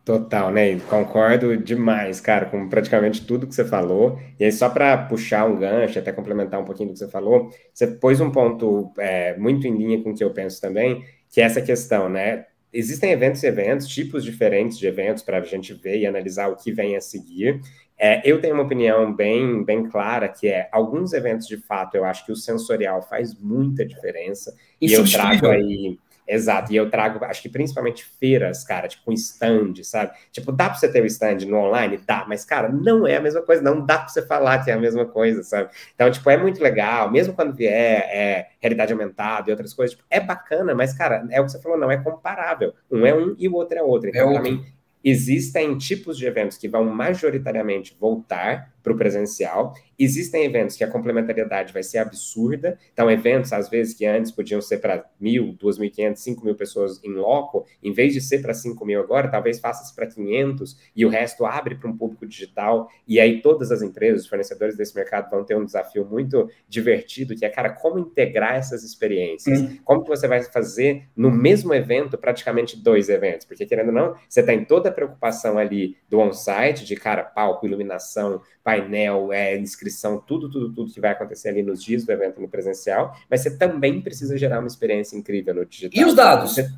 Total, 0.06 0.52
né? 0.52 0.80
Concordo 0.90 1.56
demais, 1.58 2.20
cara, 2.20 2.46
com 2.46 2.68
praticamente 2.68 3.26
tudo 3.26 3.48
que 3.48 3.56
você 3.56 3.64
falou. 3.64 4.20
E 4.40 4.46
aí, 4.46 4.52
só 4.52 4.70
para 4.70 4.98
puxar 4.98 5.46
um 5.46 5.58
gancho, 5.58 6.00
até 6.00 6.12
complementar 6.12 6.60
um 6.60 6.66
pouquinho 6.66 6.90
do 6.90 6.94
que 6.94 7.00
você 7.00 7.08
falou, 7.08 7.50
você 7.74 7.88
pôs 7.88 8.20
um 8.20 8.32
ponto 8.32 8.92
é, 8.98 9.38
muito 9.38 9.68
em 9.68 9.76
linha 9.78 10.02
com 10.02 10.12
o 10.12 10.16
que 10.16 10.24
eu 10.24 10.32
penso 10.32 10.60
também, 10.60 11.06
que 11.30 11.42
é 11.42 11.46
essa 11.46 11.62
questão, 11.62 12.10
né? 12.10 12.46
existem 12.74 13.12
eventos 13.12 13.44
e 13.44 13.48
eventos, 13.48 13.88
tipos 13.88 14.24
diferentes 14.24 14.80
de 14.80 14.88
eventos 14.88 15.22
para 15.22 15.38
a 15.38 15.42
gente 15.42 15.74
ver 15.74 16.00
e 16.00 16.08
analisar 16.08 16.48
o 16.48 16.56
que 16.56 16.72
vem 16.72 16.96
a 16.96 17.02
seguir. 17.02 17.62
É, 17.98 18.22
eu 18.30 18.42
tenho 18.42 18.54
uma 18.54 18.64
opinião 18.64 19.14
bem, 19.14 19.64
bem 19.64 19.90
clara, 19.90 20.28
que 20.28 20.48
é 20.48 20.68
alguns 20.72 21.14
eventos, 21.14 21.48
de 21.48 21.58
fato, 21.58 21.96
eu 21.96 22.04
acho 22.04 22.26
que 22.26 22.32
o 22.32 22.36
sensorial 22.36 23.02
faz 23.02 23.34
muita 23.40 23.86
diferença. 23.86 24.54
E 24.82 24.92
eu 24.92 25.10
trago 25.10 25.48
aí 25.48 25.98
Exato, 26.28 26.72
e 26.72 26.76
eu 26.78 26.90
trago, 26.90 27.24
acho 27.26 27.42
que 27.42 27.50
principalmente 27.50 28.06
feiras, 28.06 28.64
cara, 28.64 28.88
tipo 28.88 29.12
um 29.12 29.14
stand, 29.14 29.74
sabe? 29.84 30.14
Tipo, 30.32 30.52
dá 30.52 30.70
pra 30.70 30.76
você 30.76 30.90
ter 30.90 31.02
o 31.02 31.04
um 31.04 31.08
stand 31.08 31.40
no 31.46 31.58
online? 31.58 32.00
Dá, 32.08 32.26
mas, 32.28 32.46
cara, 32.46 32.70
não 32.70 33.06
é 33.06 33.18
a 33.18 33.22
mesma 33.22 33.42
coisa, 33.42 33.62
não 33.62 33.86
dá 33.86 34.00
pra 34.00 34.08
você 34.08 34.22
falar 34.26 34.64
que 34.64 34.72
é 34.72 34.74
a 34.74 34.80
mesma 34.80 35.06
coisa, 35.06 35.44
sabe? 35.44 35.70
Então, 35.94 36.10
tipo, 36.10 36.30
é 36.30 36.38
muito 36.38 36.64
legal, 36.64 37.12
mesmo 37.12 37.34
quando 37.34 37.54
vier 37.54 38.08
é, 38.10 38.48
realidade 38.62 38.94
aumentada 38.94 39.50
e 39.50 39.52
outras 39.52 39.74
coisas, 39.74 39.96
tipo, 39.96 40.08
é 40.10 40.20
bacana, 40.20 40.74
mas, 40.74 40.94
cara, 40.94 41.28
é 41.30 41.42
o 41.42 41.46
que 41.46 41.52
você 41.52 41.62
falou, 41.62 41.78
não 41.78 41.92
é 41.92 41.98
comparável. 41.98 42.74
Um 42.90 43.06
é 43.06 43.14
um 43.14 43.36
e 43.38 43.50
o 43.50 43.56
outro 43.56 43.78
é 43.78 43.84
outro. 43.84 44.10
Então, 44.10 44.30
é 44.30 44.34
pra 44.34 44.42
mim, 44.42 44.64
existem 45.04 45.78
tipos 45.78 46.18
de 46.18 46.26
eventos 46.26 46.58
que 46.58 46.68
vão 46.68 46.86
majoritariamente 46.86 47.96
voltar 48.00 48.74
para 48.84 48.94
o 48.94 48.98
presencial. 48.98 49.74
Existem 49.98 50.44
eventos 50.44 50.76
que 50.76 50.84
a 50.84 50.88
complementariedade 50.88 51.72
vai 51.72 51.82
ser 51.82 52.00
absurda. 52.00 52.78
Então, 52.92 53.10
eventos, 53.10 53.54
às 53.54 53.70
vezes, 53.70 53.94
que 53.94 54.06
antes 54.06 54.32
podiam 54.32 54.62
ser 54.62 54.80
para 54.80 55.10
mil, 55.20 55.54
duas 55.54 55.78
mil 55.78 55.90
quinhentos, 55.90 56.22
cinco 56.22 56.44
mil 56.44 56.56
pessoas 56.56 57.02
em 57.04 57.14
loco, 57.14 57.66
em 57.82 57.94
vez 57.94 58.14
de 58.14 58.20
ser 58.20 58.42
para 58.42 58.54
cinco 58.54 58.86
mil 58.86 59.00
agora, 59.00 59.30
talvez 59.30 59.60
faça-se 59.60 59.96
para 59.96 60.06
500 60.06 60.78
e 60.96 61.06
o 61.06 61.10
resto 61.10 61.46
abre 61.46 61.76
para 61.76 61.90
um 61.90 61.98
público 61.98 62.28
digital. 62.28 62.90
E 63.08 63.20
aí 63.20 63.42
todas 63.42 63.72
as 63.72 63.82
empresas, 63.82 64.24
os 64.24 64.28
fornecedores 64.28 64.76
desse 64.76 64.96
mercado 64.96 65.30
vão 65.30 65.44
ter 65.44 65.56
um 65.56 65.64
desafio 65.64 66.06
muito 66.06 66.50
divertido, 66.68 67.36
que 67.36 67.46
é, 67.46 67.50
cara, 67.50 67.70
como 67.70 68.00
integrar 68.00 68.56
essas 68.56 68.84
experiências? 68.84 69.62
Hum. 69.62 69.78
Como 69.86 70.04
que 70.04 70.10
você 70.10 70.28
vai 70.28 70.44
fazer 70.44 71.08
no 71.16 71.32
mesmo 71.32 71.74
evento 71.74 72.18
praticamente 72.18 72.78
dois 72.78 73.10
eventos? 73.10 73.46
Porque, 73.46 73.66
querendo 73.66 73.88
ou 73.88 73.94
não, 73.94 74.16
você 74.28 74.44
tem 74.44 74.66
toda 74.66 74.90
a 74.90 74.92
preocupação 74.92 75.58
ali 75.58 75.98
do 76.10 76.20
on-site, 76.20 76.86
de, 76.86 76.96
cara, 76.96 77.24
palco, 77.24 77.66
iluminação, 77.66 78.42
painel, 78.82 79.32
é, 79.32 79.58
inscrição, 79.58 80.20
tudo, 80.20 80.50
tudo, 80.50 80.74
tudo 80.74 80.92
que 80.92 81.00
vai 81.00 81.12
acontecer 81.12 81.50
ali 81.50 81.64
nos 81.64 81.84
dias 81.84 82.06
do 82.06 82.12
evento 82.12 82.42
no 82.42 82.48
presencial, 82.48 83.18
mas 83.30 83.42
você 83.42 83.58
também 83.58 84.02
precisa 84.02 84.38
gerar 84.38 84.60
uma 84.60 84.68
experiência 84.68 85.16
incrível 85.16 85.54
no 85.54 85.66
digital. 85.66 86.02
E 86.02 86.06
os 86.06 86.14
dados? 86.14 86.56
Você... 86.56 86.70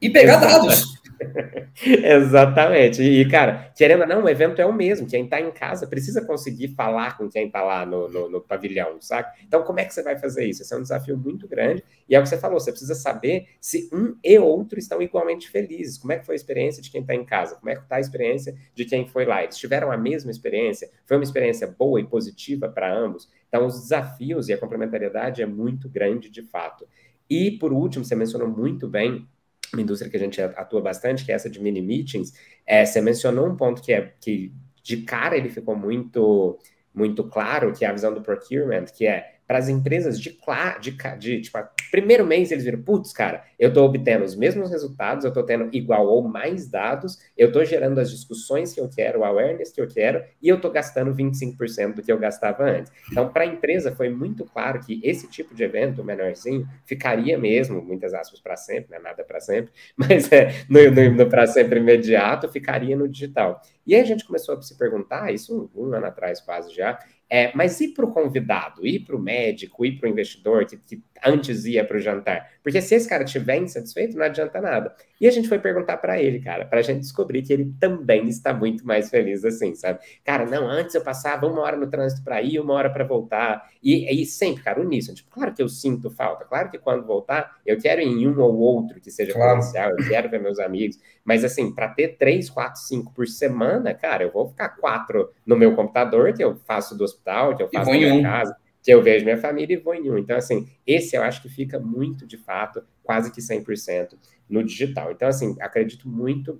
E 0.00 0.10
pegar 0.10 0.36
dados. 0.36 0.98
Exatamente. 1.82 3.02
E, 3.02 3.28
cara, 3.28 3.72
querendo 3.76 4.02
ou 4.02 4.06
não, 4.06 4.24
o 4.24 4.28
evento 4.28 4.60
é 4.60 4.66
o 4.66 4.72
mesmo. 4.72 5.06
Quem 5.06 5.24
está 5.24 5.40
em 5.40 5.50
casa 5.50 5.86
precisa 5.86 6.24
conseguir 6.24 6.68
falar 6.68 7.16
com 7.16 7.28
quem 7.28 7.46
está 7.46 7.62
lá 7.62 7.84
no, 7.84 8.08
no, 8.08 8.28
no, 8.28 8.40
pavilhão, 8.40 9.00
saca? 9.00 9.32
Então, 9.46 9.62
como 9.62 9.80
é 9.80 9.84
que 9.84 9.94
você 9.94 10.02
vai 10.02 10.18
fazer 10.18 10.44
isso? 10.44 10.62
Esse 10.62 10.74
é 10.74 10.76
um 10.76 10.82
desafio 10.82 11.16
muito 11.16 11.46
grande. 11.46 11.84
E 12.08 12.14
é 12.14 12.18
o 12.18 12.22
que 12.22 12.28
você 12.28 12.38
falou, 12.38 12.58
você 12.58 12.70
precisa 12.70 12.94
saber 12.94 13.48
se 13.60 13.88
um 13.92 14.16
e 14.22 14.38
outro 14.38 14.78
estão 14.78 15.00
igualmente 15.02 15.48
felizes. 15.50 15.98
Como 15.98 16.12
é 16.12 16.18
que 16.18 16.26
foi 16.26 16.34
a 16.34 16.36
experiência 16.36 16.82
de 16.82 16.90
quem 16.90 17.00
está 17.00 17.14
em 17.14 17.24
casa? 17.24 17.56
Como 17.56 17.70
é 17.70 17.76
que 17.76 17.82
está 17.82 17.96
a 17.96 18.00
experiência 18.00 18.56
de 18.74 18.84
quem 18.84 19.06
foi 19.06 19.24
lá? 19.24 19.42
Eles 19.42 19.56
tiveram 19.56 19.90
a 19.90 19.96
mesma 19.96 20.30
experiência? 20.30 20.90
Foi 21.06 21.16
uma 21.16 21.24
experiência 21.24 21.66
boa 21.66 22.00
e 22.00 22.04
positiva 22.04 22.68
para 22.68 22.92
ambos? 22.92 23.28
Então, 23.48 23.66
os 23.66 23.80
desafios 23.80 24.48
e 24.48 24.52
a 24.52 24.58
complementariedade 24.58 25.42
é 25.42 25.46
muito 25.46 25.88
grande, 25.88 26.28
de 26.28 26.42
fato. 26.42 26.86
E, 27.28 27.52
por 27.52 27.72
último, 27.72 28.04
você 28.04 28.14
mencionou 28.14 28.48
muito 28.48 28.88
bem 28.88 29.26
uma 29.72 29.82
indústria 29.82 30.10
que 30.10 30.16
a 30.16 30.20
gente 30.20 30.40
atua 30.40 30.80
bastante, 30.80 31.24
que 31.24 31.32
é 31.32 31.34
essa 31.34 31.50
de 31.50 31.60
mini 31.60 31.82
meetings, 31.82 32.32
é, 32.66 32.84
você 32.84 33.00
mencionou 33.00 33.46
um 33.46 33.56
ponto 33.56 33.82
que 33.82 33.92
é 33.92 34.14
que 34.20 34.52
de 34.82 34.98
cara 34.98 35.36
ele 35.36 35.50
ficou 35.50 35.76
muito 35.76 36.58
muito 36.94 37.22
claro, 37.24 37.72
que 37.72 37.84
é 37.84 37.88
a 37.88 37.92
visão 37.92 38.12
do 38.12 38.22
procurement, 38.22 38.86
que 38.86 39.06
é 39.06 39.37
para 39.48 39.58
as 39.58 39.70
empresas 39.70 40.20
de, 40.20 40.38
de, 40.78 40.90
de 41.18 41.40
tipo, 41.40 41.58
primeiro 41.90 42.26
mês 42.26 42.52
eles 42.52 42.64
viram, 42.64 42.82
putz, 42.82 43.14
cara, 43.14 43.42
eu 43.58 43.70
estou 43.70 43.86
obtendo 43.86 44.22
os 44.22 44.36
mesmos 44.36 44.70
resultados, 44.70 45.24
eu 45.24 45.28
estou 45.28 45.42
tendo 45.42 45.74
igual 45.74 46.06
ou 46.06 46.22
mais 46.22 46.68
dados, 46.68 47.18
eu 47.34 47.48
estou 47.48 47.64
gerando 47.64 47.98
as 47.98 48.10
discussões 48.10 48.74
que 48.74 48.80
eu 48.80 48.90
quero, 48.90 49.20
o 49.20 49.24
awareness 49.24 49.72
que 49.72 49.80
eu 49.80 49.88
quero, 49.88 50.22
e 50.42 50.48
eu 50.50 50.56
estou 50.56 50.70
gastando 50.70 51.14
25% 51.14 51.94
do 51.94 52.02
que 52.02 52.12
eu 52.12 52.18
gastava 52.18 52.62
antes. 52.64 52.92
Então, 53.10 53.32
para 53.32 53.44
a 53.44 53.46
empresa 53.46 53.90
foi 53.90 54.10
muito 54.10 54.44
claro 54.44 54.80
que 54.80 55.00
esse 55.02 55.26
tipo 55.28 55.54
de 55.54 55.64
evento, 55.64 56.04
menorzinho, 56.04 56.68
ficaria 56.84 57.38
mesmo, 57.38 57.80
muitas 57.80 58.12
aspas 58.12 58.40
para 58.40 58.54
sempre, 58.54 58.90
né? 58.90 58.98
nada 58.98 59.24
para 59.24 59.40
sempre, 59.40 59.72
mas 59.96 60.30
é, 60.30 60.52
no, 60.68 60.90
no, 60.90 61.10
no 61.14 61.26
para 61.26 61.46
sempre 61.46 61.80
imediato, 61.80 62.50
ficaria 62.50 62.94
no 62.94 63.08
digital. 63.08 63.62
E 63.86 63.94
aí 63.94 64.02
a 64.02 64.04
gente 64.04 64.26
começou 64.26 64.54
a 64.54 64.60
se 64.60 64.76
perguntar, 64.76 65.32
isso 65.32 65.70
um, 65.74 65.84
um 65.86 65.94
ano 65.94 66.04
atrás 66.04 66.38
quase 66.42 66.74
já, 66.74 66.98
é, 67.30 67.54
mas 67.54 67.80
e 67.80 67.88
para 67.88 68.06
o 68.06 68.12
convidado, 68.12 68.86
e 68.86 68.98
para 68.98 69.14
o 69.14 69.18
médico, 69.18 69.84
e 69.84 69.96
para 69.96 70.08
o 70.08 70.10
investidor 70.10 70.64
que, 70.66 70.76
que 70.78 71.02
antes 71.24 71.64
ia 71.64 71.84
para 71.84 71.96
o 71.96 72.00
jantar? 72.00 72.50
Porque 72.62 72.80
se 72.80 72.94
esse 72.94 73.08
cara 73.08 73.24
estiver 73.24 73.56
insatisfeito, 73.56 74.16
não 74.16 74.24
adianta 74.24 74.60
nada. 74.60 74.94
E 75.20 75.26
a 75.26 75.30
gente 75.30 75.48
foi 75.48 75.58
perguntar 75.58 75.96
para 75.96 76.20
ele, 76.20 76.40
cara, 76.40 76.64
para 76.64 76.80
a 76.80 76.82
gente 76.82 77.00
descobrir 77.00 77.42
que 77.42 77.52
ele 77.52 77.72
também 77.80 78.28
está 78.28 78.52
muito 78.52 78.86
mais 78.86 79.10
feliz 79.10 79.44
assim, 79.44 79.74
sabe? 79.74 80.00
Cara, 80.24 80.44
não, 80.46 80.68
antes 80.68 80.94
eu 80.94 81.00
passava 81.00 81.46
uma 81.46 81.60
hora 81.62 81.76
no 81.76 81.88
trânsito 81.88 82.22
para 82.22 82.40
ir, 82.42 82.60
uma 82.60 82.74
hora 82.74 82.90
para 82.90 83.04
voltar. 83.04 83.68
E, 83.82 84.22
e 84.22 84.26
sempre, 84.26 84.62
cara, 84.62 84.80
uníssono. 84.80 85.16
Tipo, 85.16 85.30
claro 85.30 85.54
que 85.54 85.62
eu 85.62 85.68
sinto 85.68 86.10
falta, 86.10 86.44
claro 86.44 86.70
que 86.70 86.78
quando 86.78 87.06
voltar, 87.06 87.56
eu 87.64 87.78
quero 87.78 88.00
ir 88.00 88.06
em 88.06 88.28
um 88.28 88.40
ou 88.40 88.56
outro 88.58 89.00
que 89.00 89.10
seja 89.10 89.32
claro. 89.32 89.60
eu 89.98 90.08
quero 90.08 90.28
ver 90.28 90.40
meus 90.40 90.58
amigos. 90.58 90.98
Mas 91.24 91.44
assim, 91.44 91.74
para 91.74 91.88
ter 91.88 92.16
três, 92.16 92.48
quatro, 92.48 92.80
cinco 92.80 93.12
por 93.12 93.26
semana, 93.26 93.92
cara, 93.94 94.24
eu 94.24 94.32
vou 94.32 94.48
ficar 94.48 94.70
quatro 94.70 95.30
no 95.44 95.56
meu 95.56 95.74
computador, 95.74 96.32
que 96.32 96.42
eu 96.42 96.56
faço 96.56 96.96
do 96.96 97.04
hospital, 97.04 97.56
que 97.56 97.62
eu 97.62 97.68
faço 97.68 97.90
na 97.90 97.96
minha 97.96 98.14
um. 98.14 98.22
casa, 98.22 98.56
que 98.88 98.94
eu 98.94 99.02
vejo 99.02 99.22
minha 99.22 99.36
família 99.36 99.74
e 99.74 99.76
vou 99.76 99.94
em 99.94 100.10
um. 100.10 100.16
Então, 100.16 100.34
assim, 100.34 100.66
esse 100.86 101.14
eu 101.14 101.22
acho 101.22 101.42
que 101.42 101.48
fica 101.50 101.78
muito, 101.78 102.26
de 102.26 102.38
fato, 102.38 102.82
quase 103.02 103.30
que 103.30 103.42
100% 103.42 104.18
no 104.48 104.64
digital. 104.64 105.12
Então, 105.12 105.28
assim, 105.28 105.54
acredito 105.60 106.08
muito 106.08 106.58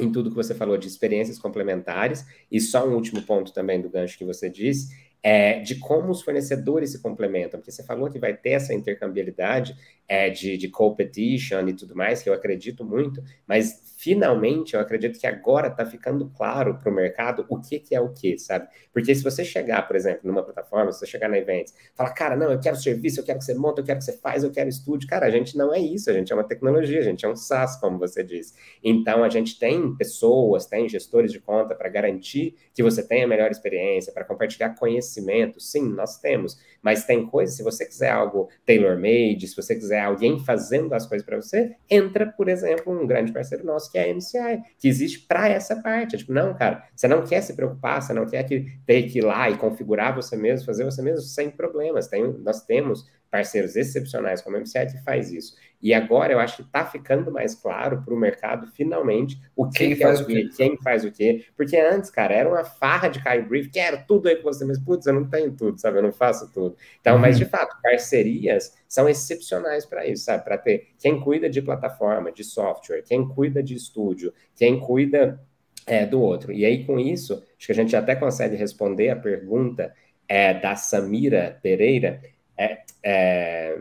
em 0.00 0.10
tudo 0.10 0.30
que 0.30 0.36
você 0.36 0.54
falou 0.54 0.78
de 0.78 0.88
experiências 0.88 1.38
complementares. 1.38 2.24
E 2.50 2.62
só 2.62 2.88
um 2.88 2.94
último 2.94 3.20
ponto 3.20 3.52
também 3.52 3.78
do 3.78 3.90
gancho 3.90 4.16
que 4.16 4.24
você 4.24 4.48
disse, 4.48 4.88
é, 5.28 5.58
de 5.58 5.74
como 5.74 6.12
os 6.12 6.22
fornecedores 6.22 6.90
se 6.90 7.02
complementam, 7.02 7.58
porque 7.58 7.72
você 7.72 7.82
falou 7.82 8.08
que 8.08 8.16
vai 8.16 8.32
ter 8.32 8.50
essa 8.50 8.72
intercambiabilidade 8.72 9.76
é, 10.06 10.30
de, 10.30 10.56
de 10.56 10.68
competition 10.68 11.66
e 11.66 11.74
tudo 11.74 11.96
mais, 11.96 12.22
que 12.22 12.28
eu 12.28 12.32
acredito 12.32 12.84
muito, 12.84 13.20
mas 13.44 13.96
finalmente 13.96 14.74
eu 14.74 14.80
acredito 14.80 15.18
que 15.18 15.26
agora 15.26 15.68
está 15.68 15.84
ficando 15.84 16.30
claro 16.36 16.78
para 16.78 16.88
o 16.88 16.94
mercado 16.94 17.44
o 17.48 17.60
que, 17.60 17.80
que 17.80 17.94
é 17.94 18.00
o 18.00 18.12
que, 18.12 18.38
sabe? 18.38 18.68
Porque 18.92 19.12
se 19.14 19.24
você 19.24 19.44
chegar, 19.44 19.82
por 19.88 19.96
exemplo, 19.96 20.20
numa 20.22 20.44
plataforma, 20.44 20.92
se 20.92 21.00
você 21.00 21.06
chegar 21.06 21.28
na 21.28 21.38
Events, 21.38 21.74
falar, 21.94 22.10
cara, 22.12 22.36
não, 22.36 22.52
eu 22.52 22.60
quero 22.60 22.76
serviço, 22.76 23.18
eu 23.18 23.24
quero 23.24 23.38
que 23.38 23.44
você 23.44 23.54
monta, 23.54 23.80
eu 23.80 23.84
quero 23.84 23.98
que 23.98 24.04
você 24.04 24.16
faz, 24.18 24.44
eu 24.44 24.50
quero 24.52 24.68
estúdio, 24.68 25.08
cara, 25.08 25.26
a 25.26 25.30
gente 25.30 25.56
não 25.56 25.74
é 25.74 25.80
isso, 25.80 26.08
a 26.08 26.12
gente 26.12 26.30
é 26.30 26.36
uma 26.36 26.44
tecnologia, 26.44 27.00
a 27.00 27.02
gente 27.02 27.24
é 27.24 27.28
um 27.28 27.34
SaaS, 27.34 27.80
como 27.80 27.98
você 27.98 28.22
disse. 28.22 28.54
Então 28.84 29.24
a 29.24 29.28
gente 29.28 29.58
tem 29.58 29.96
pessoas, 29.96 30.66
tem 30.66 30.88
gestores 30.88 31.32
de 31.32 31.40
conta 31.40 31.74
para 31.74 31.88
garantir 31.88 32.54
que 32.72 32.82
você 32.82 33.02
tenha 33.02 33.24
a 33.24 33.28
melhor 33.28 33.50
experiência, 33.50 34.12
para 34.12 34.24
compartilhar 34.24 34.70
conhecimento, 34.76 35.15
sim, 35.60 35.88
nós 35.88 36.18
temos, 36.18 36.58
mas 36.82 37.04
tem 37.04 37.26
coisas, 37.26 37.56
se 37.56 37.62
você 37.62 37.84
quiser 37.84 38.10
algo 38.10 38.48
tailor-made, 38.64 39.46
se 39.46 39.56
você 39.56 39.74
quiser 39.74 40.00
alguém 40.00 40.38
fazendo 40.38 40.92
as 40.94 41.06
coisas 41.06 41.24
para 41.26 41.36
você, 41.36 41.74
entra, 41.90 42.26
por 42.26 42.48
exemplo, 42.48 42.92
um 42.92 43.06
grande 43.06 43.32
parceiro 43.32 43.64
nosso 43.64 43.90
que 43.90 43.98
é 43.98 44.04
a 44.04 44.08
MCI, 44.14 44.62
que 44.78 44.88
existe 44.88 45.26
para 45.26 45.48
essa 45.48 45.76
parte. 45.82 46.14
É 46.14 46.18
tipo, 46.18 46.32
não, 46.32 46.54
cara, 46.54 46.84
você 46.94 47.08
não 47.08 47.24
quer 47.24 47.40
se 47.40 47.54
preocupar, 47.54 48.02
você 48.02 48.12
não 48.12 48.26
quer 48.26 48.44
que 48.44 48.66
ter 48.86 49.04
que 49.04 49.18
ir 49.18 49.22
lá 49.22 49.50
e 49.50 49.56
configurar 49.56 50.14
você 50.14 50.36
mesmo, 50.36 50.66
fazer 50.66 50.84
você 50.84 51.02
mesmo 51.02 51.22
sem 51.22 51.50
problemas. 51.50 52.08
Tem, 52.08 52.22
nós 52.38 52.64
temos 52.64 53.06
parceiros 53.36 53.76
excepcionais 53.76 54.40
como 54.40 54.56
a 54.56 54.60
MCI 54.60 54.86
que 54.86 55.04
faz 55.04 55.30
isso. 55.30 55.54
E 55.82 55.92
agora 55.92 56.32
eu 56.32 56.38
acho 56.38 56.56
que 56.56 56.62
está 56.62 56.86
ficando 56.86 57.30
mais 57.30 57.54
claro 57.54 58.02
para 58.02 58.14
o 58.14 58.16
mercado, 58.16 58.66
finalmente, 58.66 59.38
o 59.54 59.68
que, 59.68 59.78
quem, 59.78 59.94
que 59.94 60.02
faz 60.02 60.20
é 60.20 60.22
o 60.22 60.26
quê, 60.26 60.48
quem 60.56 60.76
faz 60.78 61.04
o 61.04 61.12
quê. 61.12 61.44
Porque 61.54 61.76
antes, 61.76 62.08
cara, 62.08 62.34
era 62.34 62.48
uma 62.48 62.64
farra 62.64 63.08
de 63.08 63.22
cair 63.22 63.46
brief, 63.46 63.68
quero 63.68 64.02
tudo 64.08 64.28
aí 64.28 64.36
com 64.36 64.44
você 64.44 64.64
mesmo. 64.64 64.86
Putz, 64.86 65.06
eu 65.06 65.12
não 65.12 65.28
tenho 65.28 65.52
tudo, 65.52 65.78
sabe? 65.78 65.98
Eu 65.98 66.02
não 66.02 66.12
faço 66.12 66.50
tudo. 66.50 66.76
Então, 66.98 67.16
uhum. 67.16 67.20
mas 67.20 67.36
de 67.36 67.44
fato, 67.44 67.76
parcerias 67.82 68.74
são 68.88 69.06
excepcionais 69.06 69.84
para 69.84 70.06
isso, 70.06 70.24
sabe? 70.24 70.44
Para 70.44 70.56
ter 70.56 70.88
quem 70.98 71.20
cuida 71.20 71.50
de 71.50 71.60
plataforma, 71.60 72.32
de 72.32 72.42
software, 72.42 73.02
quem 73.02 73.28
cuida 73.28 73.62
de 73.62 73.74
estúdio, 73.74 74.32
quem 74.54 74.80
cuida 74.80 75.38
é, 75.86 76.06
do 76.06 76.22
outro. 76.22 76.52
E 76.52 76.64
aí, 76.64 76.86
com 76.86 76.98
isso, 76.98 77.34
acho 77.34 77.66
que 77.66 77.72
a 77.72 77.74
gente 77.74 77.94
até 77.94 78.16
consegue 78.16 78.56
responder 78.56 79.10
a 79.10 79.16
pergunta 79.16 79.92
é, 80.26 80.54
da 80.54 80.74
Samira 80.74 81.58
Pereira. 81.62 82.20
É, 82.58 82.78
é, 83.02 83.78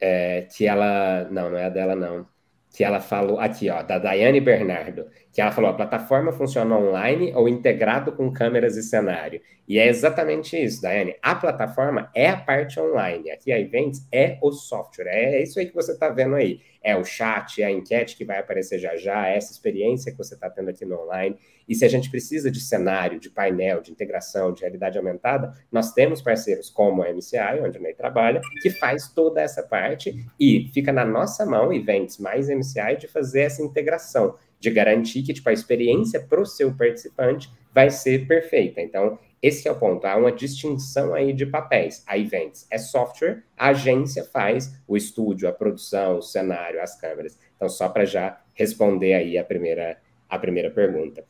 é, 0.00 0.42
que 0.42 0.66
ela. 0.66 1.28
Não, 1.30 1.50
não 1.50 1.58
é 1.58 1.66
a 1.66 1.68
dela, 1.68 1.96
não. 1.96 2.26
Que 2.74 2.84
ela 2.84 3.00
falou. 3.00 3.40
Aqui, 3.40 3.70
ó, 3.70 3.82
da 3.82 3.98
Daiane 3.98 4.40
Bernardo. 4.40 5.06
Que 5.32 5.40
ela 5.40 5.52
falou: 5.52 5.70
a 5.70 5.74
plataforma 5.74 6.32
funciona 6.32 6.76
online 6.76 7.32
ou 7.34 7.48
integrado 7.48 8.12
com 8.12 8.32
câmeras 8.32 8.76
e 8.76 8.82
cenário. 8.82 9.40
E 9.68 9.78
é 9.78 9.88
exatamente 9.88 10.56
isso, 10.56 10.82
Daiane. 10.82 11.16
A 11.22 11.34
plataforma 11.34 12.10
é 12.14 12.28
a 12.28 12.36
parte 12.36 12.78
online. 12.78 13.30
Aqui 13.30 13.52
a 13.52 13.58
Events 13.58 14.06
é 14.12 14.38
o 14.42 14.52
software. 14.52 15.08
É 15.08 15.42
isso 15.42 15.58
aí 15.58 15.66
que 15.66 15.74
você 15.74 15.92
está 15.92 16.08
vendo 16.08 16.36
aí. 16.36 16.60
É 16.88 16.96
o 16.96 17.04
chat, 17.04 17.60
é 17.60 17.66
a 17.66 17.70
enquete 17.70 18.16
que 18.16 18.24
vai 18.24 18.38
aparecer 18.38 18.78
já 18.78 18.96
já, 18.96 19.26
é 19.26 19.36
essa 19.36 19.50
experiência 19.50 20.12
que 20.12 20.18
você 20.18 20.34
está 20.34 20.48
tendo 20.48 20.70
aqui 20.70 20.84
no 20.84 21.02
online. 21.02 21.36
E 21.68 21.74
se 21.74 21.84
a 21.84 21.88
gente 21.88 22.08
precisa 22.08 22.48
de 22.48 22.60
cenário, 22.60 23.18
de 23.18 23.28
painel, 23.28 23.80
de 23.80 23.90
integração, 23.90 24.52
de 24.52 24.60
realidade 24.60 24.96
aumentada, 24.96 25.52
nós 25.70 25.92
temos 25.92 26.22
parceiros 26.22 26.70
como 26.70 27.02
a 27.02 27.12
MCI, 27.12 27.60
onde 27.60 27.76
a 27.76 27.80
Ney 27.80 27.92
trabalha, 27.92 28.40
que 28.62 28.70
faz 28.70 29.08
toda 29.08 29.40
essa 29.40 29.64
parte 29.64 30.14
e 30.38 30.70
fica 30.72 30.92
na 30.92 31.04
nossa 31.04 31.44
mão, 31.44 31.72
Events 31.72 32.18
mais 32.18 32.48
MCI 32.48 32.98
de 33.00 33.08
fazer 33.08 33.40
essa 33.40 33.62
integração, 33.62 34.36
de 34.60 34.70
garantir 34.70 35.22
que 35.22 35.34
tipo, 35.34 35.48
a 35.48 35.52
experiência 35.52 36.20
para 36.20 36.40
o 36.40 36.46
seu 36.46 36.72
participante 36.72 37.50
vai 37.74 37.90
ser 37.90 38.26
perfeita. 38.26 38.80
Então, 38.80 39.18
esse 39.46 39.68
é 39.68 39.70
o 39.72 39.76
ponto. 39.76 40.06
Há 40.06 40.16
uma 40.16 40.32
distinção 40.32 41.14
aí 41.14 41.32
de 41.32 41.46
papéis. 41.46 42.02
A 42.06 42.18
Events 42.18 42.66
é 42.70 42.78
software, 42.78 43.44
a 43.56 43.68
agência 43.68 44.24
faz 44.24 44.74
o 44.88 44.96
estúdio, 44.96 45.48
a 45.48 45.52
produção, 45.52 46.18
o 46.18 46.22
cenário, 46.22 46.82
as 46.82 47.00
câmeras. 47.00 47.38
Então, 47.54 47.68
só 47.68 47.88
para 47.88 48.04
já 48.04 48.40
responder 48.54 49.14
aí 49.14 49.38
a 49.38 49.44
primeira, 49.44 49.98
a 50.28 50.38
primeira 50.38 50.70
pergunta. 50.70 51.24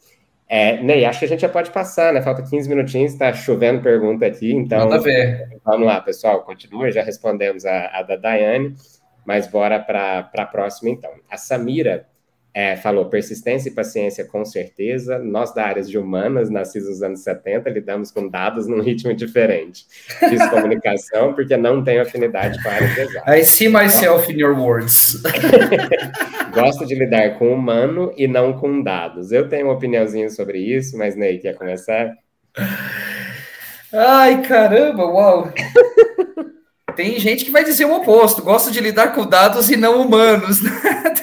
É, 0.49 0.81
Ney, 0.81 1.05
acho 1.05 1.19
que 1.19 1.25
a 1.25 1.29
gente 1.29 1.41
já 1.41 1.49
pode 1.49 1.71
passar, 1.71 2.13
né? 2.13 2.23
Falta 2.23 2.43
15 2.43 2.69
minutinhos, 2.69 3.13
está 3.13 3.33
chovendo 3.33 3.83
pergunta 3.83 4.25
aqui, 4.25 4.53
então. 4.53 4.89
Manda 4.89 5.01
ver. 5.01 5.59
Vamos 5.65 5.87
lá, 5.87 6.01
pessoal, 6.01 6.43
continua, 6.43 6.91
já 6.93 7.03
respondemos 7.03 7.67
a, 7.67 7.89
a 7.89 8.03
da 8.03 8.17
Daiane, 8.17 8.75
mas 9.25 9.49
bora 9.49 9.81
para 9.81 10.31
a 10.33 10.47
próxima 10.47 10.91
então. 10.91 11.11
A 11.29 11.37
Samira 11.37 12.07
é, 12.57 12.75
falou 12.75 13.05
persistência 13.05 13.69
e 13.69 13.73
paciência 13.73 14.25
com 14.25 14.43
certeza. 14.43 15.19
Nós 15.19 15.53
da 15.53 15.63
área 15.63 15.83
de 15.83 15.99
humanas, 15.99 16.49
nascidos 16.49 16.89
nos 16.89 17.03
anos 17.03 17.21
70, 17.21 17.69
lidamos 17.69 18.11
com 18.11 18.27
dados 18.27 18.67
num 18.67 18.81
ritmo 18.81 19.13
diferente. 19.13 19.85
Fiz 20.19 20.43
comunicação 20.49 21.35
porque 21.35 21.55
não 21.55 21.85
tenho 21.85 22.01
afinidade 22.01 22.63
com 22.63 22.69
a 22.71 22.73
área 22.73 22.89
de 22.89 23.01
exatas. 23.03 23.37
I 23.37 23.45
see 23.45 23.69
myself 23.69 24.33
in 24.33 24.41
your 24.41 24.59
words. 24.59 25.21
Gosto 26.55 26.87
de 26.87 26.95
lidar 26.95 27.39
com 27.39 27.53
humano 27.53 28.11
e 28.17 28.27
não 28.27 28.55
com 28.55 28.83
dados. 28.83 29.33
Eu 29.33 29.51
tenho 29.51 29.67
uma 29.67 29.75
opiniãozinha 29.75 30.31
sobre 30.31 30.57
isso, 30.59 30.97
mas 30.97 31.15
Ney, 31.15 31.37
quer 31.37 31.57
começar? 31.57 32.15
Ai, 33.93 34.41
caramba, 34.41 35.05
uau! 35.05 35.53
Tem 36.97 37.21
gente 37.21 37.45
que 37.45 37.51
vai 37.51 37.63
dizer 37.63 37.85
o 37.85 37.95
oposto, 37.95 38.43
gosta 38.43 38.71
de 38.71 38.81
lidar 38.81 39.13
com 39.13 39.27
dados 39.27 39.71
e 39.71 39.77
não 39.77 40.01
humanos. 40.01 40.61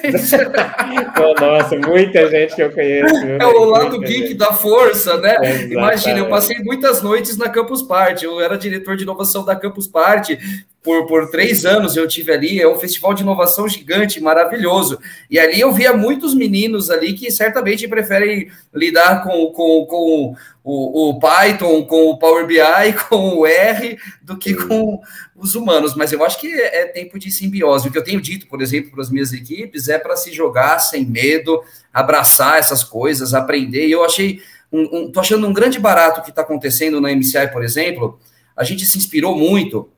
Oh, 1.20 1.40
nossa, 1.40 1.78
muita 1.78 2.30
gente 2.30 2.56
que 2.56 2.62
eu 2.62 2.72
conheço. 2.72 3.16
É 3.16 3.46
o 3.46 3.66
lado 3.66 4.00
geek 4.00 4.28
gente. 4.28 4.34
da 4.36 4.54
força, 4.54 5.18
né? 5.18 5.36
Exatamente. 5.42 5.74
Imagina, 5.74 6.20
eu 6.20 6.30
passei 6.30 6.58
muitas 6.60 7.02
noites 7.02 7.38
na 7.38 7.50
Campus 7.50 7.82
Party, 7.82 8.26
eu 8.26 8.40
era 8.42 8.58
diretor 8.58 8.96
de 8.96 9.04
inovação 9.04 9.46
da 9.46 9.56
Campus 9.56 9.88
Party, 9.88 10.38
por, 10.84 11.08
por 11.08 11.32
três 11.32 11.66
anos 11.66 11.96
eu 11.96 12.06
tive 12.08 12.34
ali, 12.34 12.60
é 12.60 12.68
um 12.68 12.78
festival 12.78 13.14
de 13.14 13.24
inovação 13.24 13.68
gigante, 13.70 14.20
maravilhoso. 14.20 15.00
E 15.30 15.40
ali 15.40 15.60
eu 15.60 15.72
via 15.72 15.94
muitos 15.94 16.36
meninos 16.36 16.90
ali 16.90 17.14
que 17.14 17.32
certamente 17.32 17.88
preferem 17.88 18.52
lidar 18.74 19.24
com, 19.24 19.48
com, 19.48 19.86
com 19.86 20.36
o, 20.62 21.10
o 21.10 21.20
Python, 21.20 21.86
com 21.86 22.10
o 22.10 22.18
Power 22.18 22.46
BI, 22.46 22.58
com 23.08 23.38
o 23.38 23.48
R, 23.48 23.98
do 24.22 24.38
que 24.38 24.54
com 24.54 25.00
os 25.34 25.56
humanos. 25.56 25.96
Mas 25.96 26.12
eu 26.12 26.22
acho 26.24 26.38
que 26.38 26.54
é 26.54 26.86
tempo 26.86 27.18
de 27.18 27.32
simbiose. 27.32 27.88
O 27.88 27.92
que 27.92 27.98
eu 27.98 28.04
tenho 28.04 28.22
dito, 28.22 28.46
por 28.48 28.62
exemplo, 28.62 28.92
para 28.92 29.02
as 29.02 29.10
minhas 29.10 29.32
equipes 29.32 29.88
é 29.88 29.98
para 29.98 30.18
se 30.18 30.34
jogar 30.34 30.80
sem 30.80 31.06
medo, 31.06 31.64
abraçar 31.94 32.60
essas 32.60 32.84
coisas, 32.84 33.34
aprender. 33.34 33.88
E 33.88 33.92
eu 33.92 34.04
achei, 34.04 34.42
um, 34.70 34.82
um, 34.82 35.12
achando 35.16 35.48
um 35.48 35.54
grande 35.54 35.80
barato 35.80 36.22
que 36.22 36.30
está 36.30 36.42
acontecendo 36.42 37.00
na 37.00 37.16
MCI, 37.16 37.48
por 37.54 37.64
exemplo. 37.64 38.20
A 38.56 38.66
gente 38.66 38.86
se 38.86 38.98
inspirou 38.98 39.36
muito 39.36 39.90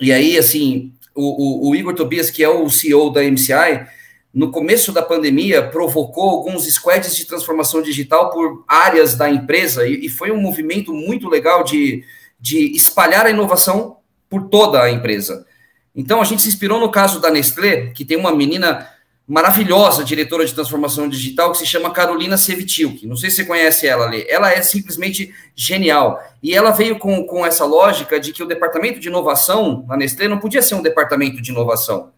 e 0.00 0.12
aí, 0.12 0.36
assim, 0.38 0.92
o, 1.14 1.68
o, 1.68 1.70
o, 1.70 1.76
Igor 1.76 1.94
Tobias, 1.94 2.30
que 2.30 2.42
é 2.42 2.48
o 2.48 2.68
CEO 2.68 3.10
da 3.10 3.22
MCI, 3.22 3.86
no 4.32 4.50
começo 4.50 4.92
da 4.92 5.02
pandemia, 5.02 5.62
provocou 5.62 6.30
alguns 6.30 6.66
squads 6.66 7.14
de 7.14 7.24
transformação 7.24 7.80
digital 7.80 8.30
por 8.30 8.64
áreas 8.66 9.14
da 9.14 9.30
empresa, 9.30 9.86
e, 9.86 10.06
e 10.06 10.08
foi 10.08 10.30
um 10.30 10.40
movimento 10.40 10.92
muito 10.92 11.28
legal 11.28 11.62
de, 11.62 12.02
de 12.40 12.74
espalhar 12.74 13.26
a 13.26 13.30
inovação 13.30 13.98
por 14.28 14.48
toda 14.48 14.82
a 14.82 14.90
empresa. 14.90 15.46
Então, 15.94 16.20
a 16.20 16.24
gente 16.24 16.42
se 16.42 16.48
inspirou 16.48 16.80
no 16.80 16.90
caso 16.90 17.20
da 17.20 17.30
Nestlé, 17.30 17.92
que 17.94 18.04
tem 18.04 18.16
uma 18.16 18.34
menina 18.34 18.88
maravilhosa 19.26 20.04
diretora 20.04 20.44
de 20.44 20.54
transformação 20.54 21.08
digital 21.08 21.50
que 21.50 21.58
se 21.58 21.66
chama 21.66 21.90
Carolina 21.90 22.36
Sevitilk. 22.36 23.06
Não 23.06 23.16
sei 23.16 23.30
se 23.30 23.36
você 23.36 23.44
conhece 23.44 23.86
ela 23.86 24.04
ali. 24.04 24.24
Ela 24.28 24.52
é 24.52 24.60
simplesmente 24.60 25.34
genial. 25.54 26.22
E 26.42 26.54
ela 26.54 26.70
veio 26.70 26.98
com, 26.98 27.24
com 27.26 27.44
essa 27.44 27.64
lógica 27.64 28.20
de 28.20 28.32
que 28.32 28.42
o 28.42 28.46
departamento 28.46 29.00
de 29.00 29.08
inovação 29.08 29.84
na 29.88 29.96
Nestlé 29.96 30.28
não 30.28 30.38
podia 30.38 30.60
ser 30.60 30.74
um 30.74 30.82
departamento 30.82 31.40
de 31.40 31.50
inovação. 31.50 32.10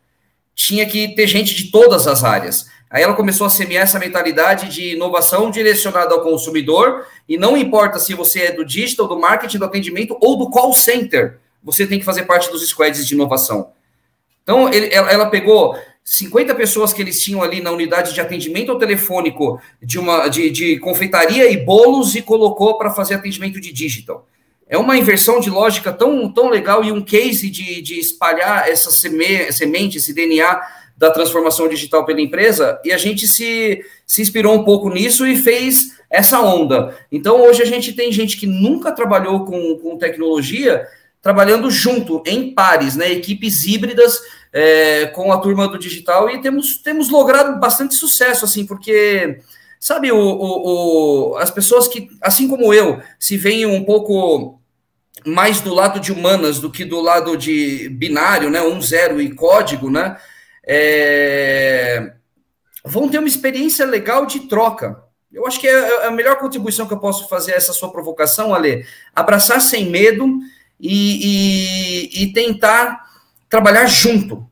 Tinha 0.55 0.85
que 0.87 1.15
ter 1.15 1.27
gente 1.29 1.55
de 1.55 1.71
todas 1.71 2.09
as 2.09 2.25
áreas. 2.25 2.67
Aí 2.91 3.03
ela 3.03 3.15
começou 3.15 3.47
a 3.47 3.51
semear 3.51 3.85
essa 3.85 3.99
mentalidade 3.99 4.69
de 4.69 4.95
inovação 4.95 5.51
direcionada 5.51 6.15
ao 6.15 6.23
consumidor, 6.23 7.05
e 7.29 7.37
não 7.37 7.57
importa 7.57 7.99
se 7.99 8.15
você 8.15 8.43
é 8.43 8.53
do 8.53 8.65
digital, 8.65 9.09
do 9.09 9.19
marketing, 9.19 9.59
do 9.59 9.65
atendimento 9.65 10.17
ou 10.21 10.39
do 10.39 10.51
call 10.51 10.73
center, 10.73 11.39
você 11.63 11.85
tem 11.87 11.99
que 11.99 12.05
fazer 12.05 12.23
parte 12.23 12.51
dos 12.51 12.67
squads 12.67 13.07
de 13.07 13.15
inovação. 13.15 13.73
Então, 14.43 14.73
ele, 14.73 14.89
ela, 14.95 15.11
ela 15.11 15.27
pegou 15.27 15.77
50 16.09 16.55
pessoas 16.55 16.93
que 16.93 17.03
eles 17.03 17.21
tinham 17.21 17.43
ali 17.43 17.61
na 17.61 17.73
unidade 17.73 18.15
de 18.15 18.21
atendimento 18.21 18.71
ao 18.71 18.79
telefônico 18.79 19.61
de 19.83 19.99
uma 19.99 20.29
de, 20.29 20.51
de 20.51 20.79
confeitaria 20.79 21.51
e 21.51 21.57
bolos 21.57 22.15
e 22.15 22.23
colocou 22.23 22.79
para 22.79 22.93
fazer 22.93 23.15
atendimento 23.15 23.61
de 23.61 23.73
digital. 23.73 24.25
É 24.69 24.79
uma 24.79 24.97
inversão 24.97 25.41
de 25.41 25.51
lógica 25.51 25.93
tão, 25.93 26.33
tão 26.33 26.49
legal 26.49 26.85
e 26.85 26.93
um 26.93 27.03
case 27.03 27.51
de, 27.51 27.83
de 27.83 27.99
espalhar 27.99 28.69
essa 28.69 28.93
seme, 28.93 29.53
semente, 29.53 29.97
esse 29.99 30.15
DNA 30.15 30.61
da 30.97 31.11
transformação 31.11 31.69
digital 31.69 32.05
pela 32.05 32.21
empresa, 32.21 32.81
e 32.85 32.93
a 32.93 32.97
gente 32.97 33.27
se, 33.29 33.85
se 34.07 34.23
inspirou 34.23 34.55
um 34.55 34.65
pouco 34.65 34.89
nisso 34.89 35.27
e 35.27 35.37
fez 35.37 35.99
essa 36.09 36.41
onda. 36.41 36.97
Então, 37.11 37.43
hoje 37.43 37.63
a 37.63 37.67
gente 37.67 37.93
tem 37.93 38.11
gente 38.13 38.37
que 38.37 38.47
nunca 38.47 38.93
trabalhou 38.93 39.45
com, 39.45 39.77
com 39.79 39.99
tecnologia 39.99 40.87
trabalhando 41.21 41.69
junto, 41.69 42.23
em 42.25 42.55
pares, 42.55 42.95
né, 42.95 43.11
equipes 43.11 43.67
híbridas 43.67 44.21
é, 44.59 45.05
com 45.09 45.31
a 45.31 45.37
turma 45.37 45.69
do 45.69 45.79
digital 45.79 46.31
e 46.31 46.41
temos, 46.41 46.79
temos 46.79 47.11
logrado 47.11 47.61
bastante 47.61 47.95
sucesso, 47.95 48.47
assim, 48.47 48.65
porque, 48.65 49.41
sabe, 49.79 50.11
o, 50.11 50.17
o, 50.17 51.33
o, 51.35 51.37
as 51.37 51.51
pessoas 51.51 51.87
que, 51.87 52.09
assim 52.23 52.49
como 52.49 52.73
eu, 52.73 53.03
se 53.21 53.37
veem 53.37 53.67
um 53.67 53.85
pouco 53.85 54.59
mais 55.27 55.61
do 55.61 55.75
lado 55.75 56.01
de 56.01 56.11
humanas 56.11 56.59
do 56.59 56.71
que 56.71 56.87
do 56.87 57.03
lado 57.03 57.37
de 57.37 57.91
binário, 57.91 58.49
né, 58.49 58.63
um 58.63 58.81
zero 58.81 59.21
e 59.21 59.35
código, 59.35 59.91
né, 59.91 60.17
é, 60.67 62.15
vão 62.83 63.11
ter 63.11 63.19
uma 63.19 63.29
experiência 63.29 63.85
legal 63.85 64.25
de 64.25 64.49
troca. 64.49 65.05
Eu 65.31 65.47
acho 65.47 65.61
que 65.61 65.69
é, 65.69 65.73
é 65.73 66.07
a 66.07 66.11
melhor 66.11 66.39
contribuição 66.39 66.87
que 66.87 66.95
eu 66.95 67.01
posso 67.01 67.29
fazer 67.29 67.53
a 67.53 67.57
essa 67.57 67.75
sua 67.75 67.93
provocação, 67.93 68.55
Ale. 68.55 68.87
Abraçar 69.15 69.61
sem 69.61 69.91
medo, 69.91 70.41
e, 70.81 72.11
e, 72.19 72.23
e 72.23 72.33
tentar 72.33 73.06
trabalhar 73.49 73.87
junto. 73.87 74.49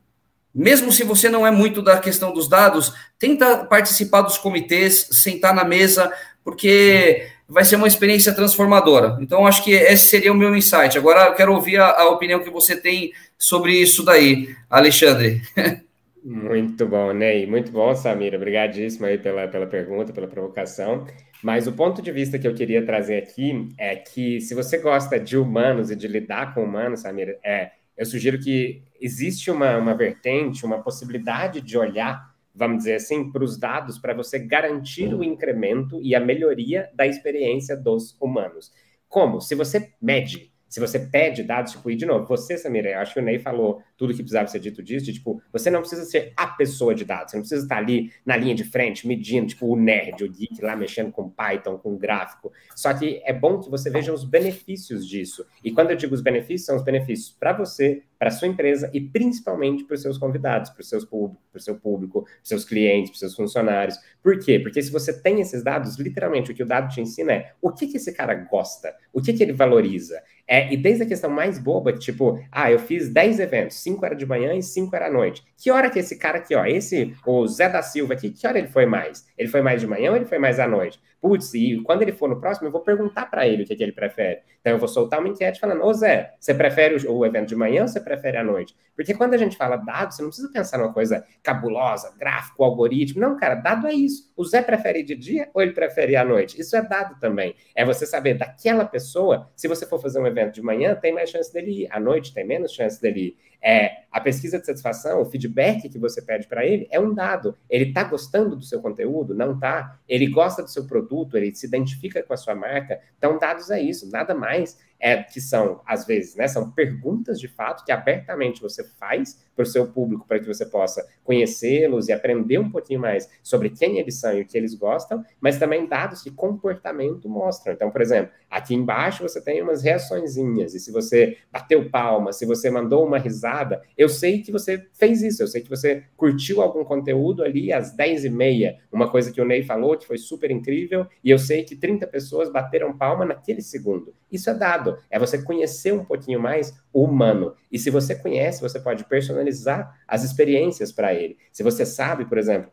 Mesmo 0.53 0.91
se 0.91 1.03
você 1.03 1.29
não 1.29 1.45
é 1.45 1.51
muito 1.51 1.81
da 1.81 1.99
questão 1.99 2.33
dos 2.33 2.47
dados, 2.47 2.93
tenta 3.19 3.65
participar 3.65 4.21
dos 4.21 4.37
comitês, 4.37 5.09
sentar 5.11 5.53
na 5.53 5.65
mesa, 5.65 6.11
porque 6.43 7.27
vai 7.47 7.65
ser 7.65 7.75
uma 7.75 7.87
experiência 7.87 8.33
transformadora. 8.33 9.17
Então, 9.19 9.45
acho 9.45 9.63
que 9.63 9.71
esse 9.71 10.07
seria 10.07 10.31
o 10.31 10.35
meu 10.35 10.55
insight. 10.55 10.97
Agora, 10.97 11.33
quero 11.33 11.53
ouvir 11.53 11.77
a, 11.77 11.89
a 11.91 12.09
opinião 12.09 12.39
que 12.39 12.49
você 12.49 12.75
tem 12.75 13.11
sobre 13.37 13.73
isso 13.73 14.03
daí, 14.03 14.55
Alexandre. 14.69 15.41
Muito 16.23 16.87
bom, 16.87 17.11
Ney. 17.11 17.45
Muito 17.45 17.71
bom, 17.71 17.93
Samira. 17.93 18.35
Obrigadíssimo 18.35 19.05
aí 19.05 19.17
pela, 19.17 19.47
pela 19.47 19.67
pergunta, 19.67 20.11
pela 20.11 20.27
provocação. 20.27 21.05
Mas 21.43 21.67
o 21.67 21.73
ponto 21.73 22.01
de 22.01 22.11
vista 22.11 22.39
que 22.39 22.47
eu 22.47 22.55
queria 22.55 22.83
trazer 22.83 23.17
aqui 23.17 23.69
é 23.77 23.95
que 23.95 24.41
se 24.41 24.55
você 24.55 24.79
gosta 24.79 25.19
de 25.19 25.37
humanos 25.37 25.91
e 25.91 25.95
de 25.95 26.07
lidar 26.07 26.55
com 26.55 26.63
humanos, 26.63 27.01
Samira, 27.01 27.37
é, 27.43 27.69
eu 27.97 28.05
sugiro 28.05 28.39
que 28.39 28.83
existe 28.99 29.49
uma, 29.49 29.77
uma 29.77 29.95
vertente, 29.95 30.65
uma 30.65 30.81
possibilidade 30.81 31.61
de 31.61 31.77
olhar, 31.77 32.35
vamos 32.53 32.79
dizer 32.79 32.95
assim, 32.95 33.31
para 33.31 33.43
os 33.43 33.57
dados 33.57 33.97
para 33.97 34.13
você 34.13 34.39
garantir 34.39 35.13
o 35.13 35.23
incremento 35.23 35.99
e 36.01 36.15
a 36.15 36.19
melhoria 36.19 36.89
da 36.93 37.05
experiência 37.05 37.75
dos 37.75 38.17
humanos. 38.19 38.71
Como? 39.07 39.39
Se 39.41 39.55
você 39.55 39.93
mede 40.01 40.53
se 40.75 40.79
você 40.81 40.99
pede 40.99 41.41
dados, 41.41 41.71
tipo, 41.71 41.89
e 41.89 41.95
de 41.95 42.05
novo, 42.05 42.27
você, 42.27 42.57
Samira, 42.57 42.99
acho 42.99 43.13
que 43.13 43.19
o 43.21 43.23
Ney 43.23 43.39
falou 43.39 43.81
tudo 43.97 44.13
que 44.13 44.21
precisava 44.21 44.47
ser 44.47 44.59
dito 44.59 44.83
disso, 44.83 45.05
de, 45.05 45.13
tipo, 45.13 45.41
você 45.51 45.69
não 45.69 45.79
precisa 45.79 46.03
ser 46.03 46.33
a 46.35 46.47
pessoa 46.47 46.93
de 46.93 47.05
dados, 47.05 47.31
você 47.31 47.37
não 47.37 47.41
precisa 47.41 47.63
estar 47.63 47.77
ali 47.77 48.11
na 48.25 48.35
linha 48.35 48.53
de 48.53 48.63
frente, 48.63 49.07
medindo, 49.07 49.47
tipo, 49.47 49.67
o 49.67 49.75
nerd, 49.75 50.23
o 50.23 50.31
geek 50.31 50.61
lá 50.61 50.75
mexendo 50.75 51.11
com 51.11 51.29
Python, 51.29 51.77
com 51.77 51.97
gráfico. 51.97 52.51
Só 52.75 52.93
que 52.93 53.21
é 53.25 53.33
bom 53.33 53.59
que 53.59 53.69
você 53.69 53.89
veja 53.89 54.13
os 54.13 54.23
benefícios 54.23 55.07
disso. 55.07 55.45
E 55.63 55.71
quando 55.71 55.91
eu 55.91 55.97
digo 55.97 56.13
os 56.13 56.21
benefícios, 56.21 56.65
são 56.65 56.75
os 56.75 56.83
benefícios 56.83 57.35
para 57.37 57.53
você, 57.53 58.03
para 58.17 58.31
sua 58.31 58.47
empresa 58.47 58.89
e 58.93 59.01
principalmente 59.01 59.83
para 59.83 59.95
os 59.95 60.01
seus 60.01 60.17
convidados, 60.17 60.69
para 60.69 60.81
o 60.81 60.83
seu 60.83 61.05
público, 61.05 61.41
para 61.51 61.61
seu 61.61 61.75
público, 61.75 62.25
seus 62.41 62.63
clientes, 62.63 63.11
para 63.11 63.19
seus 63.19 63.35
funcionários. 63.35 63.97
Por 64.21 64.39
quê? 64.39 64.59
Porque 64.59 64.81
se 64.81 64.91
você 64.91 65.13
tem 65.13 65.41
esses 65.41 65.63
dados, 65.63 65.97
literalmente 65.97 66.51
o 66.51 66.55
que 66.55 66.63
o 66.63 66.65
dado 66.65 66.89
te 66.93 67.01
ensina 67.01 67.33
é 67.33 67.51
o 67.61 67.71
que, 67.71 67.87
que 67.87 67.97
esse 67.97 68.13
cara 68.13 68.33
gosta, 68.33 68.95
o 69.13 69.21
que, 69.21 69.33
que 69.33 69.43
ele 69.43 69.53
valoriza. 69.53 70.21
É, 70.47 70.71
e 70.71 70.77
desde 70.77 71.03
a 71.03 71.07
questão 71.07 71.29
mais 71.29 71.57
boba, 71.57 71.91
tipo, 71.93 72.39
ah, 72.51 72.71
eu 72.71 72.79
fiz 72.79 73.09
10 73.09 73.39
eventos, 73.39 73.77
cinco 73.85 74.05
era 74.05 74.15
de 74.15 74.25
manhã 74.25 74.53
e 74.55 74.63
cinco 74.63 74.95
era 74.95 75.07
à 75.07 75.11
noite. 75.11 75.43
Que 75.57 75.69
hora 75.71 75.89
que 75.89 75.99
esse 75.99 76.17
cara 76.17 76.39
aqui, 76.39 76.55
ó, 76.55 76.65
esse, 76.65 77.15
o 77.25 77.47
Zé 77.47 77.69
da 77.69 77.81
Silva 77.83 78.13
aqui, 78.13 78.31
que 78.31 78.47
hora 78.47 78.57
ele 78.57 78.67
foi 78.67 78.85
mais? 78.85 79.25
Ele 79.37 79.47
foi 79.47 79.61
mais 79.61 79.79
de 79.79 79.87
manhã 79.87 80.09
ou 80.09 80.15
ele 80.15 80.25
foi 80.25 80.39
mais 80.39 80.59
à 80.59 80.67
noite? 80.67 80.99
Putz, 81.25 81.55
e 81.55 81.81
quando 81.81 82.03
ele 82.03 82.11
for 82.11 82.29
no 82.29 82.39
próximo, 82.39 82.67
eu 82.67 82.71
vou 82.71 82.81
perguntar 82.81 83.25
para 83.25 83.47
ele 83.47 83.63
o 83.63 83.65
que, 83.65 83.75
que, 83.75 83.81
ele 83.81 83.91
prefere. 83.91 84.41
Então, 84.61 84.73
eu 84.73 84.77
vou 84.77 84.87
soltar 84.87 85.19
uma 85.19 85.27
enquete 85.27 85.59
falando, 85.59 85.83
ô 85.83 85.91
Zé, 85.91 86.35
você 86.39 86.53
prefere 86.53 87.03
o, 87.07 87.25
evento 87.25 87.47
de 87.47 87.55
manhã 87.55 87.81
ou 87.81 87.87
você 87.87 87.99
prefere 87.99 88.37
à 88.37 88.43
noite? 88.43 88.75
Porque 88.95 89.11
quando 89.11 89.33
a 89.33 89.37
gente 89.37 89.57
fala 89.57 89.75
dados, 89.75 90.15
você 90.15 90.21
não 90.21 90.29
precisa 90.29 90.51
pensar 90.53 90.77
numa 90.77 90.93
coisa 90.93 91.25
cabulosa, 91.41 92.13
gráfico, 92.15 92.63
algoritmo. 92.63 93.19
Não, 93.19 93.35
cara, 93.37 93.55
dado 93.55 93.87
é 93.87 93.93
isso. 93.93 94.31
O 94.37 94.45
Zé 94.45 94.61
prefere 94.61 95.01
de 95.01 95.15
dia 95.15 95.49
ou 95.51 95.63
ele 95.63 95.71
prefere 95.71 96.15
à 96.15 96.23
noite? 96.23 96.61
Isso 96.61 96.75
é 96.75 96.83
dado 96.83 97.19
também. 97.19 97.55
É 97.73 97.83
você 97.83 98.05
saber 98.05 98.35
daquela 98.35 98.85
pessoa, 98.85 99.49
se 99.55 99.67
você 99.67 99.83
for 99.87 99.99
fazer 99.99 100.19
um 100.19 100.27
evento 100.27 100.53
de 100.53 100.61
manhã, 100.61 100.93
tem 100.93 101.11
mais 101.11 101.31
chance 101.31 101.51
dele 101.51 101.85
ir. 101.85 101.87
À 101.89 101.99
noite 101.99 102.35
tem 102.35 102.45
menos 102.45 102.71
chance 102.71 103.01
dele 103.01 103.19
ir. 103.19 103.37
É, 103.67 104.03
a 104.11 104.21
pesquisa 104.21 104.59
de 104.59 104.65
satisfação, 104.67 105.23
o 105.23 105.25
feedback 105.25 105.89
que 105.89 105.97
você 105.97 106.21
pede 106.21 106.45
para 106.47 106.63
ele 106.63 106.87
é 106.91 106.99
um 106.99 107.11
dado. 107.11 107.57
Ele 107.67 107.85
está 107.85 108.03
gostando 108.03 108.55
do 108.55 108.63
seu 108.63 108.79
conteúdo? 108.79 109.33
Não 109.33 109.53
está. 109.53 109.99
Ele 110.07 110.27
gosta 110.27 110.61
do 110.61 110.69
seu 110.69 110.85
produto? 110.85 111.14
Ele 111.37 111.55
se 111.55 111.65
identifica 111.65 112.21
com 112.23 112.33
a 112.33 112.37
sua 112.37 112.55
marca? 112.55 112.99
Então, 113.17 113.37
dados 113.39 113.69
é 113.69 113.81
isso, 113.81 114.09
nada 114.11 114.33
mais 114.35 114.77
é, 114.99 115.21
que 115.23 115.41
são, 115.41 115.81
às 115.85 116.05
vezes, 116.05 116.35
né, 116.35 116.47
são 116.47 116.71
perguntas 116.71 117.39
de 117.39 117.47
fato 117.47 117.83
que 117.85 117.91
abertamente 117.91 118.61
você 118.61 118.83
faz 118.83 119.43
para 119.55 119.63
o 119.63 119.65
seu 119.65 119.87
público, 119.87 120.27
para 120.27 120.39
que 120.39 120.47
você 120.47 120.65
possa 120.65 121.05
conhecê-los 121.23 122.09
e 122.09 122.13
aprender 122.13 122.57
um 122.57 122.69
pouquinho 122.69 122.99
mais 122.99 123.29
sobre 123.41 123.69
quem 123.69 123.99
eles 123.99 124.15
são 124.19 124.37
e 124.37 124.41
o 124.41 124.45
que 124.45 124.57
eles 124.57 124.75
gostam, 124.75 125.23
mas 125.39 125.57
também 125.57 125.87
dados 125.87 126.21
que 126.21 126.29
comportamento 126.29 127.29
mostram. 127.29 127.73
Então, 127.73 127.89
por 127.89 128.01
exemplo, 128.01 128.31
aqui 128.49 128.75
embaixo 128.75 129.23
você 129.23 129.41
tem 129.41 129.61
umas 129.61 129.81
reaçõezinhas, 129.81 130.73
e 130.73 130.79
se 130.79 130.91
você 130.91 131.37
bateu 131.51 131.89
palma, 131.89 132.33
se 132.33 132.45
você 132.45 132.69
mandou 132.69 133.05
uma 133.05 133.17
risada, 133.17 133.81
eu 133.97 134.09
sei 134.09 134.41
que 134.41 134.51
você 134.51 134.85
fez 134.93 135.21
isso, 135.21 135.41
eu 135.41 135.47
sei 135.47 135.61
que 135.61 135.69
você 135.69 136.03
curtiu 136.17 136.61
algum 136.61 136.83
conteúdo 136.83 137.43
ali 137.43 137.71
às 137.71 137.95
10h30, 137.95 138.75
uma 138.91 139.09
coisa 139.09 139.31
que 139.31 139.41
o 139.41 139.45
Ney 139.45 139.63
falou 139.63 139.97
que 139.97 140.05
foi 140.05 140.17
super 140.17 140.51
incrível, 140.51 141.07
e 141.23 141.29
eu 141.29 141.39
sei 141.39 141.63
que 141.63 141.75
30 141.75 142.05
pessoas 142.07 142.51
bateram 142.51 142.97
palma 142.97 143.25
naquele 143.25 143.61
segundo. 143.61 144.13
Isso 144.31 144.49
é 144.49 144.53
dado, 144.53 144.84
é 145.09 145.19
você 145.19 145.41
conhecer 145.41 145.93
um 145.93 146.03
pouquinho 146.03 146.39
mais 146.39 146.73
o 146.91 147.03
humano. 147.03 147.53
E 147.71 147.79
se 147.79 147.89
você 147.89 148.15
conhece, 148.15 148.61
você 148.61 148.79
pode 148.79 149.05
personalizar 149.05 149.99
as 150.07 150.23
experiências 150.23 150.91
para 150.91 151.13
ele. 151.13 151.37
Se 151.51 151.63
você 151.63 151.85
sabe, 151.85 152.25
por 152.25 152.37
exemplo, 152.37 152.71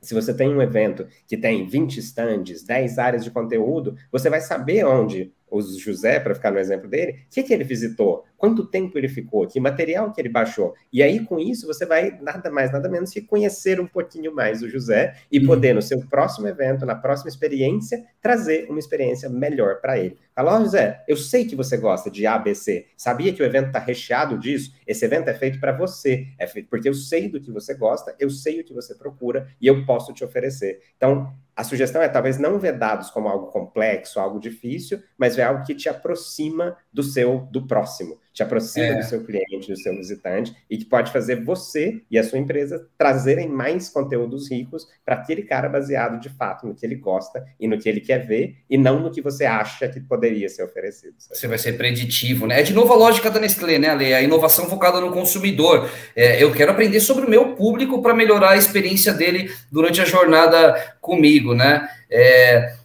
se 0.00 0.14
você 0.14 0.32
tem 0.32 0.48
um 0.48 0.62
evento 0.62 1.06
que 1.26 1.36
tem 1.36 1.66
20 1.66 1.98
stands, 1.98 2.62
10 2.62 2.98
áreas 2.98 3.24
de 3.24 3.30
conteúdo, 3.30 3.96
você 4.12 4.30
vai 4.30 4.40
saber 4.40 4.84
onde 4.84 5.32
o 5.50 5.60
José, 5.60 6.20
para 6.20 6.34
ficar 6.34 6.50
no 6.50 6.58
exemplo 6.58 6.88
dele, 6.88 7.22
o 7.26 7.30
que, 7.30 7.42
que 7.42 7.52
ele 7.52 7.64
visitou, 7.64 8.24
quanto 8.38 8.64
tempo 8.64 8.96
ele 8.96 9.08
ficou, 9.08 9.46
que 9.46 9.58
material 9.58 10.12
que 10.12 10.20
ele 10.20 10.28
baixou. 10.28 10.74
E 10.92 11.02
aí, 11.02 11.20
com 11.24 11.38
isso, 11.38 11.66
você 11.66 11.84
vai 11.84 12.16
nada 12.22 12.50
mais, 12.50 12.72
nada 12.72 12.88
menos 12.88 13.10
que 13.10 13.20
conhecer 13.20 13.80
um 13.80 13.86
pouquinho 13.86 14.34
mais 14.34 14.62
o 14.62 14.68
José 14.68 15.16
e 15.30 15.40
uhum. 15.40 15.46
poder, 15.46 15.74
no 15.74 15.82
seu 15.82 16.00
próximo 16.06 16.46
evento, 16.46 16.86
na 16.86 16.94
próxima 16.94 17.28
experiência, 17.28 18.06
trazer 18.22 18.66
uma 18.70 18.78
experiência 18.78 19.28
melhor 19.28 19.80
para 19.80 19.98
ele. 19.98 20.16
Fala, 20.34 20.56
oh, 20.56 20.62
José, 20.62 21.02
eu 21.08 21.16
sei 21.16 21.44
que 21.44 21.56
você 21.56 21.76
gosta 21.76 22.08
de 22.08 22.24
ABC. 22.24 22.86
Sabia 22.96 23.32
que 23.32 23.42
o 23.42 23.44
evento 23.44 23.66
está 23.66 23.80
recheado 23.80 24.38
disso? 24.38 24.72
Esse 24.86 25.04
evento 25.04 25.28
é 25.28 25.34
feito 25.34 25.58
para 25.58 25.72
você. 25.72 26.28
É 26.38 26.46
feito 26.46 26.68
porque 26.70 26.88
eu 26.88 26.94
sei 26.94 27.28
do 27.28 27.40
que 27.40 27.50
você 27.50 27.74
gosta, 27.74 28.14
eu 28.20 28.30
sei 28.30 28.60
o 28.60 28.64
que 28.64 28.72
você 28.72 28.94
procura 28.94 29.48
e 29.60 29.66
eu 29.66 29.84
posso 29.84 30.12
te 30.12 30.24
oferecer. 30.24 30.80
Então, 30.96 31.34
a 31.56 31.64
sugestão 31.64 32.00
é 32.00 32.08
talvez 32.08 32.38
não 32.38 32.56
ver 32.56 32.78
dados 32.78 33.10
como 33.10 33.26
algo 33.26 33.48
complexo, 33.48 34.20
algo 34.20 34.38
difícil, 34.38 35.02
mas 35.18 35.34
ver 35.34 35.42
algo 35.42 35.64
que 35.64 35.74
te 35.74 35.88
aproxima 35.88 36.76
do 36.92 37.02
seu, 37.02 37.48
do 37.50 37.66
próximo 37.66 38.16
te 38.38 38.42
aproxima 38.44 38.86
é. 38.86 38.94
do 38.94 39.04
seu 39.04 39.24
cliente, 39.24 39.68
do 39.68 39.76
seu 39.76 39.92
visitante, 39.96 40.54
e 40.70 40.78
que 40.78 40.84
pode 40.84 41.10
fazer 41.10 41.42
você 41.42 42.00
e 42.08 42.16
a 42.16 42.22
sua 42.22 42.38
empresa 42.38 42.86
trazerem 42.96 43.48
mais 43.48 43.88
conteúdos 43.88 44.48
ricos 44.48 44.86
para 45.04 45.16
aquele 45.16 45.42
cara 45.42 45.68
baseado 45.68 46.20
de 46.20 46.28
fato 46.28 46.64
no 46.64 46.72
que 46.72 46.86
ele 46.86 46.94
gosta 46.94 47.44
e 47.58 47.66
no 47.66 47.76
que 47.76 47.88
ele 47.88 48.00
quer 48.00 48.24
ver, 48.24 48.54
e 48.70 48.78
não 48.78 49.00
no 49.00 49.10
que 49.10 49.20
você 49.20 49.44
acha 49.44 49.88
que 49.88 49.98
poderia 49.98 50.48
ser 50.48 50.62
oferecido. 50.62 51.14
Sabe? 51.18 51.36
Você 51.36 51.48
vai 51.48 51.58
ser 51.58 51.72
preditivo, 51.72 52.46
né? 52.46 52.60
É 52.60 52.62
de 52.62 52.72
novo 52.72 52.92
a 52.92 52.96
lógica 52.96 53.28
da 53.28 53.40
Nestlé, 53.40 53.76
né, 53.76 53.88
Ale? 53.88 54.14
A 54.14 54.22
inovação 54.22 54.66
focada 54.66 55.00
no 55.00 55.10
consumidor. 55.10 55.90
É, 56.14 56.40
eu 56.40 56.52
quero 56.52 56.70
aprender 56.70 57.00
sobre 57.00 57.26
o 57.26 57.30
meu 57.30 57.56
público 57.56 58.00
para 58.00 58.14
melhorar 58.14 58.50
a 58.50 58.56
experiência 58.56 59.12
dele 59.12 59.50
durante 59.72 60.00
a 60.00 60.04
jornada 60.04 60.96
comigo, 61.00 61.54
né? 61.56 61.88
É, 62.08 62.77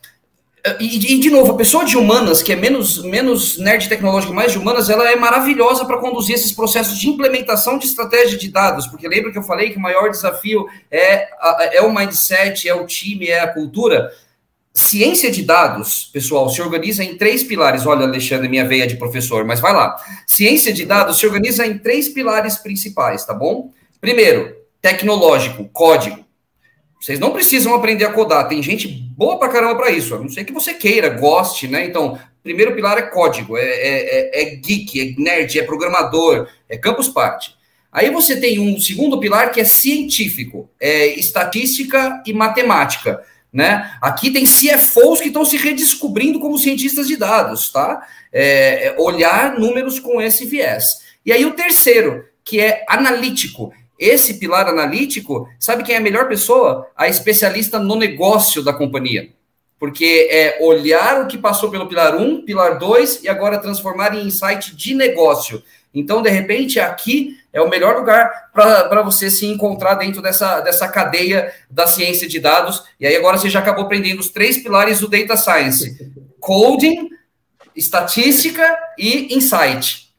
e, 0.80 1.16
e, 1.16 1.20
de 1.20 1.30
novo, 1.30 1.52
a 1.52 1.58
pessoa 1.58 1.84
de 1.84 1.98
humanas, 1.98 2.42
que 2.42 2.54
é 2.54 2.56
menos, 2.56 3.04
menos 3.04 3.58
nerd 3.58 3.90
tecnológico, 3.90 4.34
mais 4.34 4.54
de 4.54 4.58
humanas, 4.58 4.90
ela 4.90 5.12
é 5.12 5.16
maravilhosa 5.16 5.84
para 5.84 5.98
conduzir 5.98 6.36
esses 6.36 6.54
processos 6.54 6.98
de 6.98 7.10
implementação 7.10 7.78
de 7.78 7.86
estratégia 7.86 8.38
de 8.38 8.50
dados, 8.50 8.88
porque 8.88 9.06
lembra 9.06 9.30
que 9.30 9.38
eu 9.38 9.44
falei 9.44 9.72
que 9.72 9.78
o 9.78 9.82
maior 9.82 10.10
desafio 10.10 10.66
é, 10.90 11.28
é 11.74 11.82
o 11.82 11.94
mindset, 11.94 12.70
é 12.70 12.74
o 12.74 12.86
time, 12.86 13.28
é 13.28 13.42
a 13.42 13.54
cultura. 13.54 14.10
Ciência 14.74 15.30
de 15.30 15.44
dados, 15.44 16.10
pessoal, 16.14 16.50
se 16.50 16.62
organiza 16.62 17.04
em 17.04 17.18
três 17.18 17.44
pilares. 17.44 17.86
Olha, 17.86 18.06
Alexandre, 18.06 18.48
minha 18.48 18.66
veia 18.66 18.88
de 18.88 18.96
professor, 18.96 19.44
mas 19.44 19.60
vai 19.60 19.74
lá. 19.74 19.98
Ciência 20.26 20.72
de 20.72 20.86
dados 20.86 21.20
se 21.20 21.28
organiza 21.28 21.68
em 21.68 21.78
três 21.78 22.08
pilares 22.08 22.58
principais, 22.58 23.26
tá 23.26 23.34
bom? 23.34 23.70
Primeiro, 24.00 24.56
tecnológico, 24.82 25.70
código. 25.74 26.24
Vocês 27.04 27.20
não 27.20 27.32
precisam 27.32 27.76
aprender 27.76 28.06
a 28.06 28.14
codar, 28.14 28.48
tem 28.48 28.64
gente 28.64 29.13
boa 29.16 29.38
pra 29.38 29.50
caramba 29.50 29.76
para 29.76 29.92
isso, 29.92 30.16
a 30.16 30.20
não 30.20 30.30
ser 30.30 30.44
que 30.44 30.54
você 30.54 30.74
queira, 30.74 31.10
goste, 31.10 31.68
né? 31.68 31.86
Então, 31.86 32.20
primeiro 32.42 32.76
pilar 32.76 32.98
é 32.98 33.04
código, 33.04 33.58
é, 33.58 33.64
é, 33.64 34.42
é, 34.42 34.42
é 34.42 34.56
geek, 34.56 35.00
é 35.00 35.22
nerd, 35.22 35.58
é 35.58 35.64
programador, 35.64 36.48
é 36.68 36.78
campus 36.78 37.08
party. 37.08 37.56
Aí 37.92 38.10
você 38.10 38.40
tem 38.40 38.60
um 38.60 38.80
segundo 38.80 39.20
pilar 39.20 39.52
que 39.52 39.62
é 39.62 39.64
científico, 39.64 40.68
é 40.80 41.08
estatística 41.08 42.24
e 42.26 42.34
matemática, 42.34 43.24
né? 43.52 43.96
Aqui 44.02 44.32
tem 44.32 44.46
CFOs 44.46 45.22
que 45.22 45.28
estão 45.28 45.46
se 45.46 45.58
redescobrindo 45.58 46.40
como 46.40 46.58
cientistas 46.58 47.08
de 47.08 47.16
dados, 47.16 47.72
tá? 47.72 48.06
É, 48.32 48.88
é, 48.88 48.96
olhar 48.98 49.60
números 49.60 50.00
com 50.00 50.20
esse 50.20 50.44
viés. 50.44 51.04
E 51.24 51.32
aí 51.32 51.46
o 51.46 51.54
terceiro, 51.54 52.26
que 52.44 52.60
é 52.60 52.84
analítico, 52.90 53.72
esse 53.98 54.36
pilar 54.36 54.68
analítico, 54.68 55.48
sabe 55.60 55.84
quem 55.84 55.96
é 55.96 55.98
a 55.98 56.02
melhor 56.02 56.28
pessoa? 56.28 56.88
A 56.96 57.08
especialista 57.08 57.80
no 57.80 57.96
negócio 57.96 58.64
da 58.64 58.74
companhia. 58.74 59.30
Porque 59.80 60.30
é 60.32 60.60
olhar 60.62 61.22
o 61.22 61.28
que 61.28 61.38
passou 61.38 61.70
pelo 61.70 61.88
pilar 61.88 62.16
1, 62.16 62.46
pilar 62.46 62.80
2 62.80 63.24
e 63.24 63.30
agora 63.30 63.58
transformar 63.58 64.16
em 64.16 64.28
insight 64.28 64.76
de 64.76 64.94
negócio. 64.94 65.62
Então, 65.94 66.22
de 66.22 66.30
repente, 66.30 66.80
aqui 66.80 67.38
é 67.52 67.62
o 67.62 67.70
melhor 67.70 67.96
lugar 67.98 68.50
para 68.52 69.04
você 69.04 69.30
se 69.30 69.46
encontrar 69.46 69.96
dentro 69.96 70.22
dessa, 70.22 70.60
dessa 70.62 70.88
cadeia 70.88 71.54
da 71.70 71.86
ciência 71.86 72.28
de 72.28 72.40
dados. 72.40 72.84
E 73.00 73.06
aí 73.06 73.16
agora 73.16 73.38
você 73.38 73.50
já 73.50 73.60
acabou 73.60 73.86
aprendendo 73.86 74.20
os 74.20 74.30
três 74.30 74.58
pilares 74.58 75.00
do 75.00 75.08
Data 75.08 75.38
Science: 75.38 76.12
coding, 76.40 77.10
estatística 77.76 78.76
e 78.98 79.36
insight. 79.36 80.13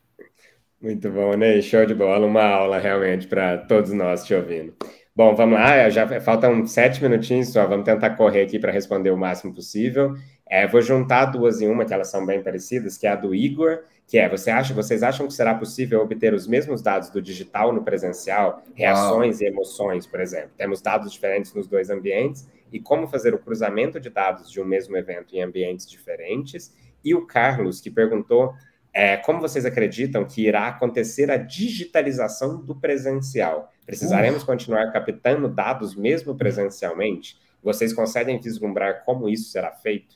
Muito 0.84 1.10
bom, 1.10 1.34
né? 1.34 1.62
Show 1.62 1.86
de 1.86 1.94
bola, 1.94 2.26
uma 2.26 2.42
aula 2.42 2.78
realmente 2.78 3.26
para 3.26 3.56
todos 3.56 3.90
nós 3.94 4.22
te 4.22 4.34
ouvindo. 4.34 4.74
Bom, 5.16 5.34
vamos 5.34 5.58
lá, 5.58 5.88
já 5.88 6.20
faltam 6.20 6.66
sete 6.66 7.02
minutinhos 7.02 7.48
só, 7.48 7.66
vamos 7.66 7.86
tentar 7.86 8.10
correr 8.10 8.42
aqui 8.42 8.58
para 8.58 8.70
responder 8.70 9.10
o 9.10 9.16
máximo 9.16 9.54
possível. 9.54 10.14
É, 10.46 10.66
vou 10.66 10.82
juntar 10.82 11.24
duas 11.24 11.62
em 11.62 11.68
uma, 11.68 11.86
que 11.86 11.94
elas 11.94 12.10
são 12.10 12.26
bem 12.26 12.42
parecidas, 12.42 12.98
que 12.98 13.06
é 13.06 13.12
a 13.12 13.16
do 13.16 13.34
Igor, 13.34 13.78
que 14.06 14.18
é, 14.18 14.28
você 14.28 14.50
acha, 14.50 14.74
vocês 14.74 15.02
acham 15.02 15.26
que 15.26 15.32
será 15.32 15.54
possível 15.54 16.02
obter 16.02 16.34
os 16.34 16.46
mesmos 16.46 16.82
dados 16.82 17.08
do 17.08 17.22
digital 17.22 17.72
no 17.72 17.82
presencial, 17.82 18.62
reações 18.74 19.40
e 19.40 19.46
emoções, 19.46 20.06
por 20.06 20.20
exemplo? 20.20 20.50
Temos 20.54 20.82
dados 20.82 21.10
diferentes 21.10 21.54
nos 21.54 21.66
dois 21.66 21.88
ambientes, 21.88 22.46
e 22.70 22.78
como 22.78 23.06
fazer 23.06 23.32
o 23.32 23.38
cruzamento 23.38 23.98
de 23.98 24.10
dados 24.10 24.50
de 24.50 24.60
um 24.60 24.66
mesmo 24.66 24.94
evento 24.98 25.34
em 25.34 25.40
ambientes 25.40 25.88
diferentes? 25.88 26.74
E 27.02 27.14
o 27.14 27.26
Carlos, 27.26 27.80
que 27.80 27.90
perguntou 27.90 28.52
é, 28.94 29.16
como 29.16 29.40
vocês 29.40 29.66
acreditam 29.66 30.24
que 30.24 30.46
irá 30.46 30.68
acontecer 30.68 31.28
a 31.28 31.36
digitalização 31.36 32.64
do 32.64 32.76
presencial? 32.76 33.72
Precisaremos 33.84 34.44
continuar 34.44 34.92
captando 34.92 35.48
dados 35.48 35.96
mesmo 35.96 36.36
presencialmente? 36.36 37.36
Vocês 37.60 37.92
conseguem 37.92 38.40
vislumbrar 38.40 39.02
como 39.04 39.28
isso 39.28 39.50
será 39.50 39.72
feito? 39.72 40.14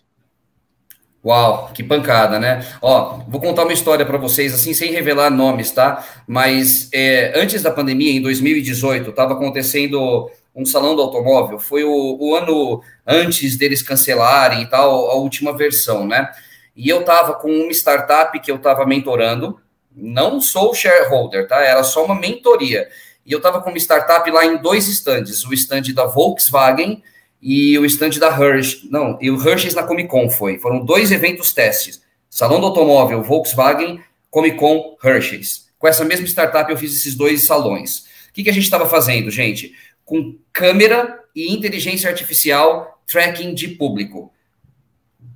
Uau, 1.24 1.72
que 1.74 1.82
pancada, 1.82 2.38
né? 2.38 2.64
Ó, 2.80 3.18
vou 3.26 3.40
contar 3.40 3.64
uma 3.64 3.72
história 3.72 4.06
para 4.06 4.16
vocês, 4.16 4.54
assim, 4.54 4.72
sem 4.72 4.92
revelar 4.92 5.28
nomes, 5.30 5.72
tá? 5.72 6.06
Mas 6.26 6.88
é, 6.94 7.32
antes 7.36 7.60
da 7.62 7.72
pandemia, 7.72 8.12
em 8.12 8.22
2018, 8.22 9.10
estava 9.10 9.34
acontecendo 9.34 10.30
um 10.54 10.64
salão 10.64 10.94
do 10.94 11.02
automóvel. 11.02 11.58
Foi 11.58 11.82
o, 11.82 12.16
o 12.20 12.36
ano 12.36 12.80
antes 13.04 13.56
deles 13.56 13.82
cancelarem 13.82 14.62
e 14.62 14.66
tal, 14.66 15.10
a 15.10 15.14
última 15.14 15.56
versão, 15.56 16.06
né? 16.06 16.30
E 16.78 16.88
eu 16.88 17.00
estava 17.00 17.34
com 17.34 17.50
uma 17.50 17.72
startup 17.72 18.38
que 18.38 18.48
eu 18.48 18.54
estava 18.54 18.86
mentorando, 18.86 19.60
não 19.92 20.40
sou 20.40 20.72
shareholder, 20.72 21.48
tá? 21.48 21.60
Era 21.60 21.82
só 21.82 22.04
uma 22.04 22.14
mentoria. 22.14 22.88
E 23.26 23.32
eu 23.32 23.38
estava 23.38 23.60
com 23.60 23.70
uma 23.70 23.78
startup 23.78 24.30
lá 24.30 24.46
em 24.46 24.58
dois 24.58 24.86
stands, 24.86 25.44
o 25.44 25.52
stand 25.52 25.92
da 25.92 26.06
Volkswagen 26.06 27.02
e 27.42 27.76
o 27.80 27.84
stand 27.84 28.10
da 28.20 28.28
Hershey. 28.28 28.88
Não, 28.92 29.18
e 29.20 29.28
o 29.28 29.36
Hershey 29.36 29.74
na 29.74 29.82
Comic 29.82 30.08
Con 30.08 30.30
foi. 30.30 30.60
Foram 30.60 30.84
dois 30.84 31.10
eventos 31.10 31.52
testes. 31.52 32.00
Salão 32.30 32.60
do 32.60 32.66
automóvel, 32.66 33.24
Volkswagen, 33.24 34.00
Comic 34.30 34.56
Con, 34.56 34.96
Hershey. 35.02 35.40
com 35.80 35.88
essa 35.88 36.04
mesma 36.04 36.28
startup 36.28 36.70
eu 36.70 36.78
fiz 36.78 36.94
esses 36.94 37.16
dois 37.16 37.44
salões. 37.44 38.04
O 38.30 38.32
que, 38.32 38.44
que 38.44 38.50
a 38.50 38.54
gente 38.54 38.62
estava 38.62 38.88
fazendo, 38.88 39.32
gente? 39.32 39.74
Com 40.04 40.38
câmera 40.52 41.24
e 41.34 41.52
inteligência 41.52 42.08
artificial, 42.08 43.02
tracking 43.04 43.52
de 43.52 43.66
público. 43.66 44.32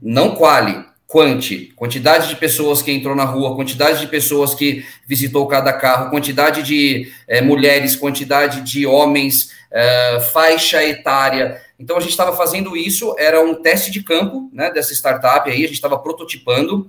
Não 0.01 0.37
quali, 0.37 0.92
quanti, 1.13 1.71
quantidade 1.77 2.27
de 2.27 2.37
pessoas 2.37 2.81
que 2.81 2.91
entrou 2.91 3.15
na 3.15 3.25
rua, 3.25 3.55
quantidade 3.55 4.01
de 4.01 4.07
pessoas 4.07 4.55
que 4.55 4.83
visitou 5.07 5.47
cada 5.47 5.71
carro, 5.71 6.09
quantidade 6.09 6.63
de 6.63 7.13
é, 7.29 7.43
mulheres, 7.43 7.95
quantidade 7.95 8.63
de 8.63 8.87
homens, 8.87 9.51
é, 9.71 10.21
faixa 10.33 10.83
etária. 10.83 11.61
Então 11.79 11.99
a 11.99 12.01
gente 12.01 12.13
estava 12.13 12.35
fazendo 12.35 12.75
isso, 12.75 13.15
era 13.19 13.43
um 13.43 13.55
teste 13.55 13.91
de 13.91 14.03
campo 14.03 14.49
né, 14.55 14.71
dessa 14.71 14.95
startup 14.95 15.51
aí, 15.51 15.59
a 15.59 15.67
gente 15.67 15.75
estava 15.75 15.99
prototipando. 15.99 16.89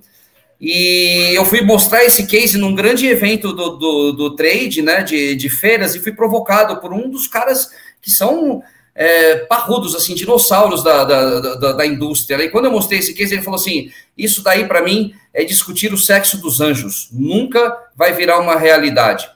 E 0.57 1.33
eu 1.35 1.43
fui 1.43 1.59
mostrar 1.59 2.05
esse 2.05 2.25
case 2.25 2.57
num 2.57 2.73
grande 2.73 3.05
evento 3.05 3.51
do, 3.51 3.71
do, 3.71 4.11
do 4.13 4.35
trade, 4.37 4.81
né, 4.81 5.03
de, 5.03 5.35
de 5.35 5.49
feiras, 5.49 5.95
e 5.95 5.99
fui 5.99 6.13
provocado 6.13 6.79
por 6.79 6.93
um 6.93 7.09
dos 7.09 7.27
caras 7.27 7.71
que 8.01 8.09
são 8.09 8.63
é, 8.95 9.37
parrudos, 9.37 9.95
assim, 9.95 10.13
dinossauros 10.13 10.83
da, 10.83 11.03
da, 11.03 11.39
da, 11.39 11.71
da, 11.73 11.85
indústria. 11.85 12.43
E 12.43 12.49
quando 12.49 12.65
eu 12.65 12.71
mostrei 12.71 12.99
esse 12.99 13.13
case, 13.13 13.33
ele 13.33 13.41
falou 13.41 13.59
assim: 13.59 13.91
Isso 14.17 14.43
daí 14.43 14.67
para 14.67 14.83
mim 14.83 15.15
é 15.33 15.43
discutir 15.43 15.91
o 15.93 15.97
sexo 15.97 16.39
dos 16.39 16.61
anjos, 16.61 17.09
nunca 17.11 17.75
vai 17.95 18.13
virar 18.13 18.39
uma 18.39 18.55
realidade. 18.55 19.29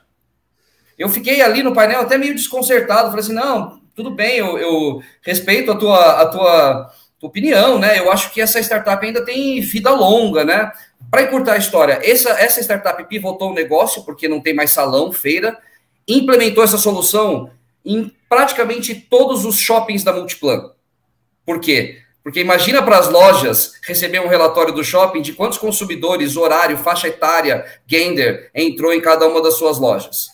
Eu 0.96 1.08
fiquei 1.08 1.40
ali 1.40 1.62
no 1.62 1.74
painel 1.74 2.00
até 2.00 2.16
meio 2.16 2.34
desconcertado, 2.34 3.10
falei 3.10 3.20
assim: 3.20 3.32
Não, 3.32 3.80
tudo 3.94 4.10
bem, 4.10 4.36
eu, 4.36 4.58
eu 4.58 5.02
respeito 5.22 5.72
a 5.72 5.76
tua, 5.76 6.22
a 6.22 6.26
tua 6.26 6.92
opinião, 7.20 7.78
né? 7.78 7.98
Eu 7.98 8.12
acho 8.12 8.32
que 8.32 8.40
essa 8.40 8.60
startup 8.60 9.04
ainda 9.04 9.24
tem 9.24 9.60
vida 9.60 9.90
longa, 9.90 10.44
né? 10.44 10.70
Para 11.10 11.22
encurtar 11.22 11.54
a 11.54 11.58
história, 11.58 12.00
essa, 12.02 12.30
essa 12.30 12.60
startup 12.60 13.02
pivotou 13.04 13.50
o 13.50 13.54
negócio 13.54 14.04
porque 14.04 14.28
não 14.28 14.40
tem 14.40 14.54
mais 14.54 14.70
salão, 14.70 15.12
feira, 15.12 15.58
implementou 16.06 16.62
essa 16.62 16.78
solução 16.78 17.50
em 17.84 18.12
praticamente 18.28 18.94
todos 18.94 19.44
os 19.44 19.58
shoppings 19.58 20.04
da 20.04 20.12
Multiplan. 20.12 20.72
Por 21.44 21.60
quê? 21.60 22.02
Porque 22.22 22.40
imagina 22.40 22.82
para 22.82 22.98
as 22.98 23.08
lojas 23.08 23.72
receber 23.86 24.20
um 24.20 24.28
relatório 24.28 24.74
do 24.74 24.84
shopping 24.84 25.22
de 25.22 25.32
quantos 25.32 25.56
consumidores, 25.56 26.36
horário, 26.36 26.76
faixa 26.76 27.08
etária, 27.08 27.64
gender 27.86 28.50
entrou 28.54 28.92
em 28.92 29.00
cada 29.00 29.26
uma 29.26 29.42
das 29.42 29.54
suas 29.54 29.78
lojas. 29.78 30.28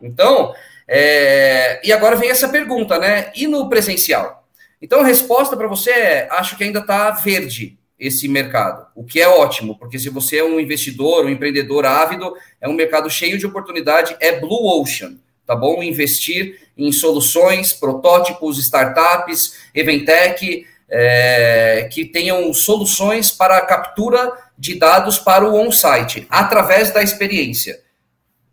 Então, 0.00 0.54
é... 0.88 1.86
e 1.86 1.92
agora 1.92 2.16
vem 2.16 2.30
essa 2.30 2.48
pergunta, 2.48 2.98
né? 2.98 3.30
E 3.36 3.46
no 3.46 3.68
presencial? 3.68 4.44
Então 4.80 5.00
a 5.00 5.04
resposta 5.04 5.56
para 5.56 5.66
você 5.66 5.90
é: 5.90 6.28
acho 6.30 6.56
que 6.56 6.64
ainda 6.64 6.80
está 6.80 7.10
verde 7.10 7.78
esse 7.98 8.28
mercado, 8.28 8.86
o 8.94 9.04
que 9.04 9.20
é 9.20 9.28
ótimo, 9.28 9.78
porque 9.78 9.98
se 9.98 10.10
você 10.10 10.38
é 10.38 10.44
um 10.44 10.58
investidor, 10.58 11.24
um 11.24 11.28
empreendedor 11.28 11.86
ávido, 11.86 12.34
é 12.60 12.68
um 12.68 12.72
mercado 12.72 13.08
cheio 13.08 13.38
de 13.38 13.46
oportunidade, 13.46 14.16
é 14.20 14.38
blue 14.40 14.80
ocean, 14.80 15.16
tá 15.46 15.54
bom? 15.54 15.82
Investir 15.82 16.60
em 16.76 16.90
soluções, 16.92 17.72
protótipos, 17.72 18.58
startups, 18.58 19.54
eventech, 19.74 20.66
é, 20.88 21.88
que 21.92 22.04
tenham 22.04 22.52
soluções 22.52 23.30
para 23.30 23.56
a 23.56 23.66
captura 23.66 24.32
de 24.58 24.78
dados 24.78 25.18
para 25.18 25.44
o 25.44 25.54
on-site, 25.54 26.26
através 26.30 26.92
da 26.92 27.02
experiência. 27.02 27.80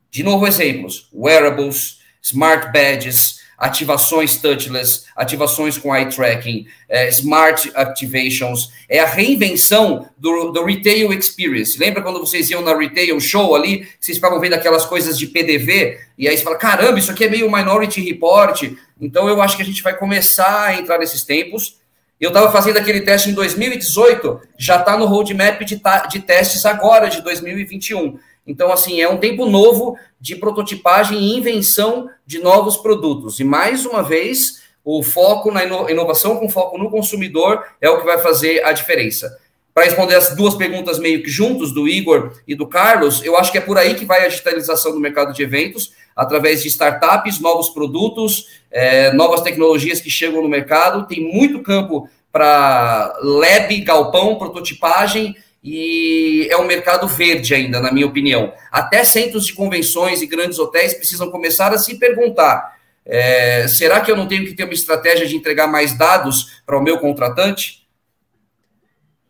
De 0.09 0.23
novo, 0.23 0.47
exemplos: 0.47 1.07
wearables, 1.13 1.99
smart 2.21 2.71
badges, 2.71 3.40
ativações 3.61 4.37
touchless, 4.37 5.03
ativações 5.15 5.77
com 5.77 5.95
eye 5.95 6.09
tracking, 6.09 6.65
é, 6.89 7.07
smart 7.09 7.71
activations, 7.75 8.71
é 8.89 8.99
a 8.99 9.05
reinvenção 9.05 10.09
do, 10.17 10.51
do, 10.51 10.65
retail 10.65 11.13
experience. 11.13 11.77
Lembra 11.77 12.01
quando 12.01 12.19
vocês 12.19 12.49
iam 12.49 12.63
na 12.63 12.75
retail 12.75 13.21
show 13.21 13.55
ali, 13.55 13.87
vocês 13.99 14.17
ficavam 14.17 14.39
vendo 14.39 14.53
aquelas 14.53 14.83
coisas 14.83 15.15
de 15.15 15.27
PDV, 15.27 15.99
e 16.17 16.27
aí 16.27 16.35
você 16.35 16.43
fala, 16.43 16.55
caramba, 16.55 16.97
isso 16.97 17.11
aqui 17.11 17.25
é 17.25 17.29
meio 17.29 17.51
Minority 17.51 18.01
Report. 18.01 18.63
Então 18.99 19.29
eu 19.29 19.39
acho 19.39 19.55
que 19.55 19.61
a 19.61 19.65
gente 19.65 19.83
vai 19.83 19.95
começar 19.95 20.65
a 20.65 20.79
entrar 20.79 20.97
nesses 20.97 21.21
tempos. 21.21 21.79
Eu 22.19 22.29
estava 22.29 22.51
fazendo 22.51 22.77
aquele 22.77 23.01
teste 23.01 23.29
em 23.29 23.33
2018, 23.33 24.41
já 24.57 24.77
está 24.77 24.97
no 24.97 25.05
roadmap 25.05 25.61
de, 25.61 25.79
de 26.09 26.19
testes 26.19 26.65
agora, 26.65 27.09
de 27.09 27.21
2021. 27.21 28.17
Então, 28.45 28.71
assim, 28.71 29.01
é 29.01 29.07
um 29.07 29.17
tempo 29.17 29.45
novo 29.45 29.97
de 30.19 30.35
prototipagem 30.35 31.17
e 31.17 31.37
invenção 31.37 32.09
de 32.25 32.39
novos 32.39 32.77
produtos. 32.77 33.39
E, 33.39 33.43
mais 33.43 33.85
uma 33.85 34.01
vez, 34.01 34.61
o 34.83 35.03
foco 35.03 35.51
na 35.51 35.63
inovação 35.63 36.37
com 36.37 36.49
foco 36.49 36.77
no 36.77 36.89
consumidor 36.89 37.63
é 37.79 37.89
o 37.89 37.99
que 37.99 38.05
vai 38.05 38.17
fazer 38.19 38.63
a 38.65 38.71
diferença. 38.71 39.37
Para 39.73 39.85
responder 39.85 40.15
as 40.15 40.35
duas 40.35 40.55
perguntas 40.55 40.99
meio 40.99 41.23
que 41.23 41.29
juntos, 41.29 41.71
do 41.71 41.87
Igor 41.87 42.33
e 42.45 42.55
do 42.55 42.67
Carlos, 42.67 43.23
eu 43.23 43.37
acho 43.37 43.51
que 43.51 43.57
é 43.57 43.61
por 43.61 43.77
aí 43.77 43.95
que 43.95 44.05
vai 44.05 44.25
a 44.25 44.27
digitalização 44.27 44.91
do 44.91 44.99
mercado 44.99 45.33
de 45.33 45.41
eventos, 45.41 45.93
através 46.15 46.61
de 46.61 46.67
startups, 46.67 47.39
novos 47.39 47.69
produtos, 47.69 48.47
é, 48.69 49.13
novas 49.13 49.41
tecnologias 49.41 50.01
que 50.01 50.09
chegam 50.09 50.41
no 50.41 50.49
mercado. 50.49 51.07
Tem 51.07 51.21
muito 51.21 51.61
campo 51.61 52.09
para 52.31 53.17
lab, 53.21 53.79
galpão, 53.81 54.35
prototipagem 54.35 55.35
e 55.63 56.47
é 56.49 56.57
um 56.57 56.65
mercado 56.65 57.07
verde 57.07 57.53
ainda, 57.53 57.79
na 57.79 57.91
minha 57.91 58.07
opinião. 58.07 58.53
Até 58.71 59.03
centros 59.03 59.45
de 59.45 59.53
convenções 59.53 60.21
e 60.21 60.27
grandes 60.27 60.57
hotéis 60.57 60.93
precisam 60.93 61.29
começar 61.29 61.71
a 61.73 61.77
se 61.77 61.99
perguntar: 61.99 62.77
é, 63.05 63.67
será 63.67 64.01
que 64.01 64.11
eu 64.11 64.15
não 64.15 64.27
tenho 64.27 64.45
que 64.45 64.53
ter 64.53 64.63
uma 64.63 64.73
estratégia 64.73 65.27
de 65.27 65.35
entregar 65.35 65.67
mais 65.67 65.97
dados 65.97 66.61
para 66.65 66.77
o 66.77 66.83
meu 66.83 66.97
contratante? 66.99 67.81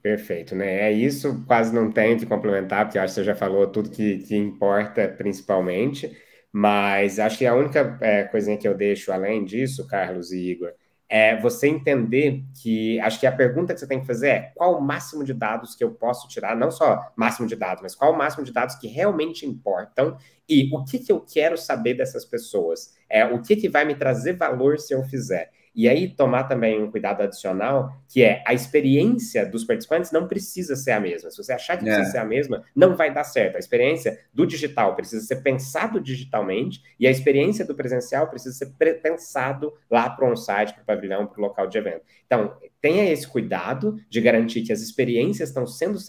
Perfeito, 0.02 0.56
né? 0.56 0.90
É 0.90 0.92
isso, 0.92 1.44
quase 1.46 1.74
não 1.74 1.92
tenho 1.92 2.18
que 2.18 2.26
complementar, 2.26 2.86
porque 2.86 2.98
acho 2.98 3.14
que 3.14 3.20
você 3.20 3.24
já 3.24 3.36
falou 3.36 3.68
tudo 3.68 3.92
que, 3.92 4.20
que 4.20 4.36
importa 4.36 5.08
principalmente, 5.08 6.18
mas 6.52 7.20
acho 7.20 7.38
que 7.38 7.46
a 7.46 7.54
única 7.54 7.98
é, 8.02 8.24
coisinha 8.24 8.58
que 8.58 8.68
eu 8.68 8.74
deixo 8.74 9.12
além 9.12 9.46
disso, 9.46 9.88
Carlos 9.88 10.32
e 10.32 10.40
Igor, 10.40 10.72
é 11.14 11.36
você 11.36 11.68
entender 11.68 12.42
que 12.64 12.98
acho 13.02 13.20
que 13.20 13.28
a 13.28 13.32
pergunta 13.34 13.74
que 13.74 13.80
você 13.82 13.86
tem 13.86 14.00
que 14.00 14.08
fazer 14.08 14.28
é 14.30 14.40
qual 14.56 14.78
o 14.78 14.82
máximo 14.82 15.26
de 15.26 15.34
dados 15.34 15.76
que 15.76 15.84
eu 15.84 15.92
posso 15.92 16.26
tirar, 16.30 16.56
não 16.56 16.72
só 16.72 17.12
máximo 17.18 17.46
de 17.50 17.56
dados, 17.58 17.84
mas 17.84 17.94
qual 17.94 18.14
o 18.14 18.18
máximo 18.18 18.46
de 18.46 18.54
dados 18.54 18.76
que 18.76 18.88
realmente 18.88 19.46
importam 19.46 20.18
e 20.48 20.70
o 20.74 20.86
que, 20.86 21.00
que 21.00 21.12
eu 21.12 21.20
quero 21.20 21.58
saber 21.58 21.96
dessas 21.96 22.24
pessoas, 22.24 22.96
é 23.10 23.26
o 23.26 23.42
que, 23.42 23.58
que 23.58 23.68
vai 23.68 23.84
me 23.84 23.94
trazer 23.94 24.38
valor 24.38 24.80
se 24.80 24.94
eu 24.94 25.04
fizer. 25.04 25.52
E 25.74 25.88
aí 25.88 26.10
tomar 26.10 26.44
também 26.44 26.82
um 26.82 26.92
cuidado 26.92 27.22
adicional, 27.22 27.92
que 28.08 28.22
é 28.22 28.44
a 28.46 28.54
experiência 28.54 29.46
dos 29.46 29.64
participantes 29.64 30.12
não 30.12 30.28
precisa 30.28 30.76
ser 30.76 30.92
a 30.92 31.00
mesma. 31.00 31.32
Se 31.32 31.38
você 31.38 31.54
achar 31.54 31.78
que 31.78 31.86
precisa 31.86 32.08
é. 32.08 32.12
ser 32.12 32.18
a 32.18 32.26
mesma, 32.26 32.64
não 32.76 32.96
vai 32.96 33.14
dar 33.14 33.24
certo. 33.24 33.56
A 33.56 33.60
experiência 33.60 34.20
do 34.34 34.46
digital 34.46 34.96
precisa 34.96 35.26
ser 35.26 35.38
pensado 35.38 36.00
digitalmente 36.00 36.82
e 37.00 37.08
a 37.08 37.12
experiência 37.12 37.66
do 37.66 37.76
presencial 37.76 38.28
precisa 38.30 38.56
ser 38.56 38.74
pensado 39.02 39.74
lá 39.90 40.10
para 40.10 40.30
um 40.30 40.36
site, 40.36 40.74
para 40.74 40.84
o 40.84 40.86
pavilhão, 40.86 41.26
para 41.26 41.40
o 41.40 41.42
local 41.42 41.68
de 41.68 41.78
evento. 41.78 42.04
Então, 42.26 42.58
tenha 42.82 43.10
esse 43.12 43.28
cuidado 43.28 43.96
de 44.10 44.20
garantir 44.20 44.64
que 44.64 44.74
as 44.74 44.82
experiências 44.82 45.50
estão 45.50 45.68
sendo 45.68 46.00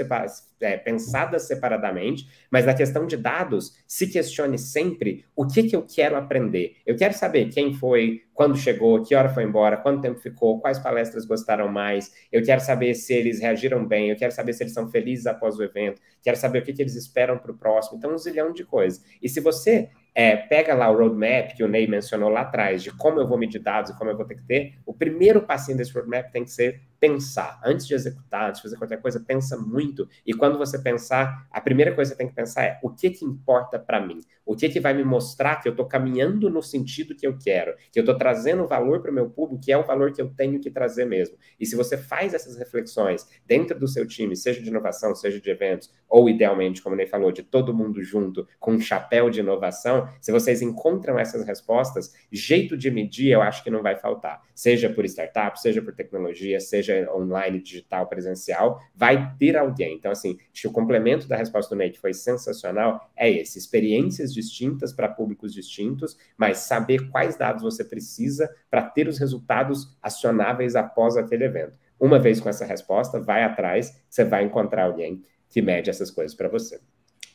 é, 0.61 0.77
pensadas 0.79 1.43
separadamente, 1.43 2.27
mas 2.51 2.65
na 2.65 2.73
questão 2.73 3.07
de 3.07 3.17
dados, 3.17 3.77
se 3.87 4.07
questione 4.07 4.59
sempre 4.59 5.25
o 5.37 5.47
que, 5.47 5.65
que 5.65 5.77
eu 5.77 5.83
quero 5.83 6.17
aprender. 6.17 6.77
Eu 6.87 6.97
quero 6.97 7.13
saber 7.13 7.51
quem 7.51 7.75
foi, 7.75 8.23
quando 8.33 8.57
chegou, 8.57 9.03
que 9.03 9.15
hora 9.15 9.29
foi 9.29 9.45
embora, 9.45 9.77
quanto 9.77 10.01
tempo 10.01 10.19
ficou, 10.19 10.61
quais 10.61 10.79
palestras 10.79 11.27
gostaram 11.27 11.69
mais, 11.69 12.11
eu 12.33 12.43
quero 12.43 12.61
saber 12.61 12.95
se 12.95 13.13
eles 13.13 13.39
reagiram 13.39 13.87
bem, 13.87 14.09
eu 14.09 14.17
quero 14.17 14.33
saber 14.33 14.55
se 14.55 14.63
eles 14.63 14.73
são 14.73 14.91
felizes 14.91 15.27
após 15.27 15.59
o 15.59 15.63
evento, 15.63 16.01
quero 16.23 16.39
saber 16.39 16.61
o 16.61 16.63
que, 16.63 16.73
que 16.73 16.81
eles 16.81 16.97
esperam 16.97 17.37
para 17.37 17.53
o 17.53 17.57
próximo. 17.57 17.99
Então, 17.99 18.15
um 18.15 18.19
zilhão 18.19 18.53
de 18.53 18.65
coisas. 18.65 19.05
E 19.21 19.29
se 19.29 19.41
você 19.41 19.91
é, 20.15 20.37
pega 20.37 20.75
lá 20.75 20.91
o 20.91 20.97
roadmap 20.97 21.55
que 21.55 21.65
o 21.65 21.69
Ney 21.69 21.87
mencionou 21.87 22.29
lá 22.29 22.43
atrás, 22.43 22.83
de 22.83 22.91
como 22.91 23.21
eu 23.21 23.27
vou 23.27 23.39
medir 23.39 23.59
dados 23.59 23.91
e 23.91 23.99
como 23.99 24.11
eu 24.11 24.17
vou 24.17 24.27
ter 24.27 24.37
que 24.37 24.45
ter, 24.45 24.75
o 24.85 24.93
primeiro 24.93 25.43
passinho 25.43 25.77
desse 25.77 25.93
roadmap 25.93 26.31
tem 26.31 26.45
que 26.45 26.51
ser 26.51 26.81
pensar. 27.03 27.61
Antes 27.65 27.85
de 27.85 27.95
executar, 27.95 28.51
antes 28.51 28.61
de 28.61 28.63
fazer 28.63 28.77
qualquer 28.77 29.03
coisa, 29.03 29.19
pensa 29.19 29.57
muito. 29.57 30.09
E 30.25 30.33
quando 30.33 30.57
você 30.57 30.79
pensar, 30.79 31.49
a 31.51 31.61
primeira 31.61 31.93
coisa 31.93 32.13
que 32.13 32.17
você 32.17 32.19
tem 32.19 32.29
que 32.29 32.35
pensar 32.35 32.63
é 32.63 32.79
o 32.81 32.91
que, 32.91 33.11
que 33.11 33.25
importa 33.25 33.77
para 33.77 34.01
mim? 34.01 34.21
O 34.47 34.55
que, 34.55 34.69
que 34.69 34.79
vai 34.79 34.95
me 34.95 35.03
mostrar 35.03 35.57
que 35.57 35.69
eu 35.69 35.73
estou 35.73 35.87
caminhando 35.87 36.49
no 36.49 36.63
sentido 36.63 37.17
que 37.17 37.27
eu 37.27 37.37
quero? 37.37 37.75
Que 37.91 37.99
eu 37.99 38.03
estou 38.03 38.17
trazendo 38.17 38.69
valor 38.69 39.03
para 39.03 39.11
o 39.11 39.15
meu 39.15 39.29
público, 39.29 39.61
que 39.65 39.73
é 39.73 39.77
o 39.77 39.85
valor 39.85 40.13
que 40.13 40.23
eu 40.23 40.29
tenho 40.29 40.61
que 40.61 40.71
trazer 40.71 41.05
mesmo. 41.05 41.37
E 41.59 41.67
se 41.67 41.75
você 41.75 41.97
faz 41.97 42.35
essas 42.35 42.57
reflexões 42.57 43.27
dentro 43.45 43.77
do 43.77 43.89
seu 43.89 44.07
time, 44.07 44.37
seja 44.37 44.63
de 44.63 44.69
inovação, 44.69 45.13
seja 45.13 45.41
de 45.41 45.51
eventos, 45.51 45.93
ou 46.09 46.29
idealmente, 46.29 46.81
como 46.83 46.95
o 46.95 46.97
Ney 46.97 47.07
falou, 47.07 47.33
de 47.33 47.43
todo 47.43 47.75
mundo 47.75 48.01
junto 48.01 48.47
com 48.61 48.75
um 48.75 48.81
chapéu 48.81 49.29
de 49.29 49.41
inovação, 49.41 50.09
se 50.21 50.31
vocês 50.31 50.63
encontram 50.63 51.19
essas 51.19 51.45
respostas, 51.45 52.13
jeito 52.31 52.77
de 52.77 52.93
medir 52.93 53.33
eu 53.33 53.43
acho 53.43 53.65
que 53.65 53.71
não 53.71 53.83
vai 53.83 53.97
faltar. 53.97 54.41
Seja 54.55 54.89
por 54.89 55.05
startup, 55.05 55.61
seja 55.61 55.83
por 55.83 55.95
tecnologia, 55.95 56.61
seja 56.61 56.92
online, 57.15 57.61
digital, 57.61 58.07
presencial, 58.07 58.81
vai 58.95 59.35
ter 59.39 59.57
alguém. 59.57 59.97
Então, 59.97 60.11
assim, 60.11 60.39
que 60.53 60.67
o 60.67 60.73
complemento 60.73 61.27
da 61.27 61.37
resposta 61.37 61.75
do 61.75 61.79
Nate 61.79 61.99
foi 61.99 62.13
sensacional, 62.15 63.11
é 63.17 63.31
esse, 63.31 63.59
experiências 63.59 64.33
distintas 64.33 64.93
para 64.93 65.09
públicos 65.09 65.53
distintos, 65.53 66.17
mas 66.37 66.59
saber 66.59 67.11
quais 67.11 67.37
dados 67.37 67.63
você 67.63 67.85
precisa 67.85 68.51
para 68.71 68.83
ter 68.83 69.09
os 69.09 69.19
resultados 69.19 69.97
acionáveis 70.03 70.77
após 70.77 71.17
aquele 71.17 71.45
evento. 71.45 71.79
Uma 71.99 72.19
vez 72.19 72.41
com 72.41 72.49
essa 72.49 72.65
resposta, 72.65 73.21
vai 73.21 73.45
atrás, 73.45 74.03
você 74.09 74.25
vai 74.25 74.45
encontrar 74.45 74.85
alguém 74.85 75.23
que 75.49 75.63
mede 75.63 75.91
essas 75.91 76.11
coisas 76.11 76.35
para 76.35 76.49
você. 76.49 76.81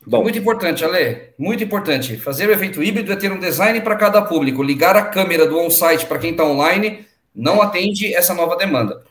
Bom. 0.05 0.23
Muito 0.23 0.37
importante, 0.37 0.85
Ale. 0.85 1.33
Muito 1.37 1.63
importante. 1.63 2.17
Fazer 2.17 2.47
o 2.47 2.51
evento 2.51 2.81
híbrido 2.81 3.11
é 3.11 3.15
ter 3.15 3.31
um 3.31 3.39
design 3.39 3.79
para 3.81 3.95
cada 3.95 4.21
público. 4.21 4.63
Ligar 4.63 4.95
a 4.95 5.05
câmera 5.05 5.45
do 5.45 5.59
on-site 5.59 6.05
para 6.05 6.19
quem 6.19 6.31
está 6.31 6.45
online 6.45 7.05
não 7.35 7.61
atende 7.61 8.13
essa 8.13 8.33
nova 8.33 8.55
demanda. 8.55 9.03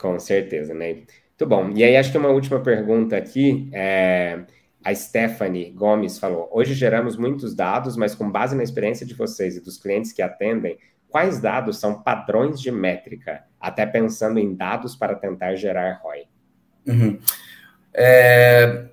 Com 0.00 0.18
certeza, 0.18 0.72
né? 0.72 0.94
Muito 0.94 1.46
bom. 1.46 1.70
E 1.74 1.84
aí, 1.84 1.96
acho 1.96 2.10
que 2.10 2.18
uma 2.18 2.30
última 2.30 2.60
pergunta 2.60 3.16
aqui. 3.16 3.68
É... 3.72 4.40
A 4.82 4.94
Stephanie 4.94 5.70
Gomes 5.72 6.18
falou: 6.18 6.48
hoje 6.50 6.72
geramos 6.72 7.14
muitos 7.14 7.54
dados, 7.54 7.96
mas 7.96 8.14
com 8.14 8.30
base 8.30 8.56
na 8.56 8.62
experiência 8.62 9.04
de 9.04 9.12
vocês 9.12 9.56
e 9.56 9.60
dos 9.60 9.76
clientes 9.76 10.10
que 10.10 10.22
atendem, 10.22 10.78
quais 11.06 11.38
dados 11.38 11.76
são 11.78 12.02
padrões 12.02 12.58
de 12.58 12.70
métrica, 12.70 13.44
até 13.60 13.84
pensando 13.84 14.38
em 14.38 14.54
dados 14.54 14.96
para 14.96 15.14
tentar 15.14 15.54
gerar 15.54 16.00
ROI? 16.02 16.24
Uhum. 16.86 17.18
É, 17.92 18.86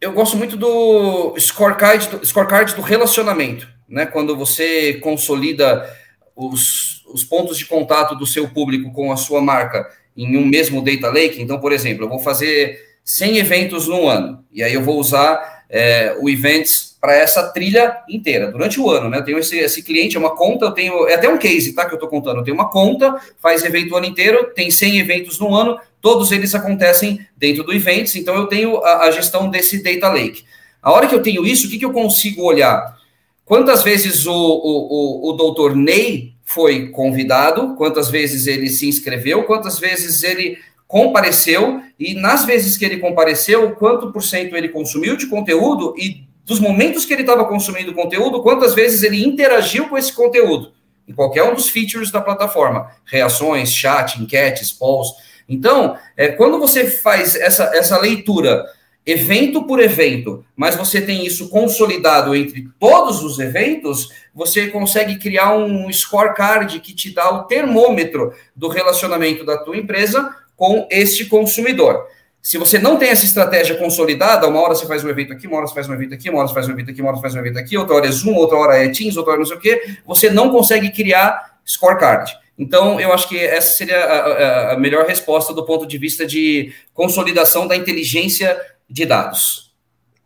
eu 0.00 0.12
gosto 0.12 0.36
muito 0.36 0.56
do 0.56 1.34
scorecard, 1.40 2.08
do 2.08 2.24
scorecard 2.24 2.72
do 2.76 2.82
relacionamento, 2.82 3.68
né? 3.88 4.06
Quando 4.06 4.36
você 4.36 4.94
consolida 4.94 5.90
os, 6.36 7.04
os 7.06 7.24
pontos 7.24 7.58
de 7.58 7.66
contato 7.66 8.14
do 8.14 8.26
seu 8.26 8.48
público 8.48 8.92
com 8.92 9.10
a 9.10 9.16
sua 9.16 9.40
marca 9.40 9.88
em 10.16 10.36
um 10.36 10.44
mesmo 10.44 10.82
data 10.82 11.08
lake. 11.08 11.40
Então, 11.40 11.58
por 11.58 11.72
exemplo, 11.72 12.04
eu 12.04 12.08
vou 12.08 12.18
fazer 12.18 12.78
100 13.04 13.38
eventos 13.38 13.88
no 13.88 14.08
ano, 14.08 14.44
e 14.52 14.62
aí 14.62 14.74
eu 14.74 14.82
vou 14.82 14.98
usar 14.98 15.64
é, 15.68 16.14
o 16.20 16.28
Events 16.28 16.96
para 17.00 17.16
essa 17.16 17.48
trilha 17.48 17.96
inteira, 18.08 18.52
durante 18.52 18.78
o 18.78 18.88
ano, 18.88 19.08
né? 19.08 19.18
Eu 19.18 19.24
tenho 19.24 19.38
esse, 19.38 19.58
esse 19.58 19.82
cliente, 19.82 20.16
é 20.16 20.20
uma 20.20 20.36
conta, 20.36 20.66
eu 20.66 20.70
tenho, 20.70 21.08
é 21.08 21.14
até 21.14 21.28
um 21.28 21.36
case, 21.36 21.74
tá, 21.74 21.84
que 21.84 21.92
eu 21.92 21.96
estou 21.96 22.08
contando, 22.08 22.38
eu 22.38 22.44
tenho 22.44 22.54
uma 22.54 22.70
conta, 22.70 23.16
faz 23.40 23.64
evento 23.64 23.92
o 23.92 23.96
ano 23.96 24.06
inteiro, 24.06 24.52
tem 24.54 24.70
100 24.70 24.98
eventos 25.00 25.40
no 25.40 25.52
ano, 25.52 25.80
todos 26.00 26.30
eles 26.30 26.54
acontecem 26.54 27.26
dentro 27.36 27.64
do 27.64 27.72
Events, 27.72 28.14
então 28.14 28.36
eu 28.36 28.46
tenho 28.46 28.76
a, 28.84 29.06
a 29.06 29.10
gestão 29.10 29.50
desse 29.50 29.82
Data 29.82 30.12
Lake. 30.12 30.44
A 30.80 30.92
hora 30.92 31.08
que 31.08 31.14
eu 31.14 31.22
tenho 31.22 31.44
isso, 31.44 31.66
o 31.66 31.70
que, 31.70 31.78
que 31.78 31.84
eu 31.84 31.92
consigo 31.92 32.42
olhar? 32.42 32.96
Quantas 33.44 33.82
vezes 33.82 34.26
o, 34.26 34.32
o, 34.32 35.28
o, 35.28 35.30
o 35.30 35.32
doutor 35.32 35.74
Ney 35.74 36.31
foi 36.52 36.88
convidado, 36.88 37.74
quantas 37.76 38.10
vezes 38.10 38.46
ele 38.46 38.68
se 38.68 38.86
inscreveu, 38.86 39.44
quantas 39.44 39.78
vezes 39.78 40.22
ele 40.22 40.58
compareceu, 40.86 41.80
e 41.98 42.14
nas 42.14 42.44
vezes 42.44 42.76
que 42.76 42.84
ele 42.84 42.98
compareceu, 42.98 43.70
quanto 43.72 44.12
por 44.12 44.22
cento 44.22 44.54
ele 44.54 44.68
consumiu 44.68 45.16
de 45.16 45.26
conteúdo 45.26 45.94
e 45.96 46.26
dos 46.44 46.60
momentos 46.60 47.06
que 47.06 47.12
ele 47.14 47.22
estava 47.22 47.44
consumindo 47.46 47.94
conteúdo, 47.94 48.42
quantas 48.42 48.74
vezes 48.74 49.02
ele 49.02 49.24
interagiu 49.24 49.88
com 49.88 49.96
esse 49.96 50.12
conteúdo, 50.12 50.72
em 51.08 51.14
qualquer 51.14 51.44
um 51.44 51.54
dos 51.54 51.70
features 51.70 52.10
da 52.10 52.20
plataforma, 52.20 52.90
reações, 53.06 53.72
chat, 53.72 54.20
enquetes, 54.20 54.70
polls. 54.70 55.14
Então, 55.48 55.96
é, 56.16 56.28
quando 56.28 56.58
você 56.58 56.86
faz 56.86 57.34
essa, 57.34 57.64
essa 57.74 57.98
leitura 57.98 58.66
evento 59.04 59.64
por 59.64 59.80
evento, 59.80 60.44
mas 60.54 60.76
você 60.76 61.00
tem 61.00 61.26
isso 61.26 61.48
consolidado 61.48 62.34
entre 62.36 62.68
todos 62.78 63.22
os 63.22 63.38
eventos, 63.38 64.10
você 64.34 64.68
consegue 64.68 65.18
criar 65.18 65.56
um 65.56 65.92
scorecard 65.92 66.78
que 66.80 66.94
te 66.94 67.12
dá 67.12 67.30
o 67.30 67.44
termômetro 67.44 68.32
do 68.54 68.68
relacionamento 68.68 69.44
da 69.44 69.58
tua 69.58 69.76
empresa 69.76 70.34
com 70.56 70.86
este 70.90 71.24
consumidor. 71.24 72.06
Se 72.40 72.58
você 72.58 72.78
não 72.78 72.96
tem 72.96 73.08
essa 73.10 73.24
estratégia 73.24 73.76
consolidada, 73.76 74.48
uma 74.48 74.60
hora 74.60 74.74
você 74.74 74.86
faz 74.86 75.04
um 75.04 75.08
evento 75.08 75.32
aqui, 75.32 75.46
uma 75.46 75.58
hora 75.58 75.66
você 75.66 75.74
faz 75.74 75.88
um 75.88 75.94
evento 75.94 76.14
aqui, 76.14 76.28
uma 76.28 76.38
hora 76.38 76.48
você 76.48 76.54
faz 76.54 76.68
um 76.68 76.72
evento 76.72 76.90
aqui, 76.90 77.00
uma 77.00 77.10
hora 77.10 77.16
você 77.16 77.22
faz 77.22 77.34
um 77.34 77.38
evento 77.38 77.58
aqui, 77.58 77.76
outra 77.76 77.94
hora 77.94 78.06
é 78.08 78.10
Zoom, 78.10 78.34
outra 78.34 78.58
hora 78.58 78.76
é 78.76 78.88
Teams, 78.88 79.16
outra 79.16 79.32
hora 79.32 79.38
não 79.40 79.46
sei 79.46 79.56
o 79.56 79.60
quê, 79.60 79.96
você 80.04 80.30
não 80.30 80.50
consegue 80.50 80.90
criar 80.90 81.58
scorecard. 81.64 82.32
Então, 82.58 83.00
eu 83.00 83.12
acho 83.12 83.28
que 83.28 83.38
essa 83.38 83.76
seria 83.76 83.98
a, 83.98 84.72
a, 84.72 84.78
melhor 84.78 85.06
resposta 85.06 85.54
do 85.54 85.64
ponto 85.64 85.86
de 85.86 85.96
vista 85.96 86.26
de 86.26 86.72
consolidação 86.92 87.66
da 87.66 87.76
inteligência 87.76 88.60
de 88.92 89.06
dados. 89.06 89.72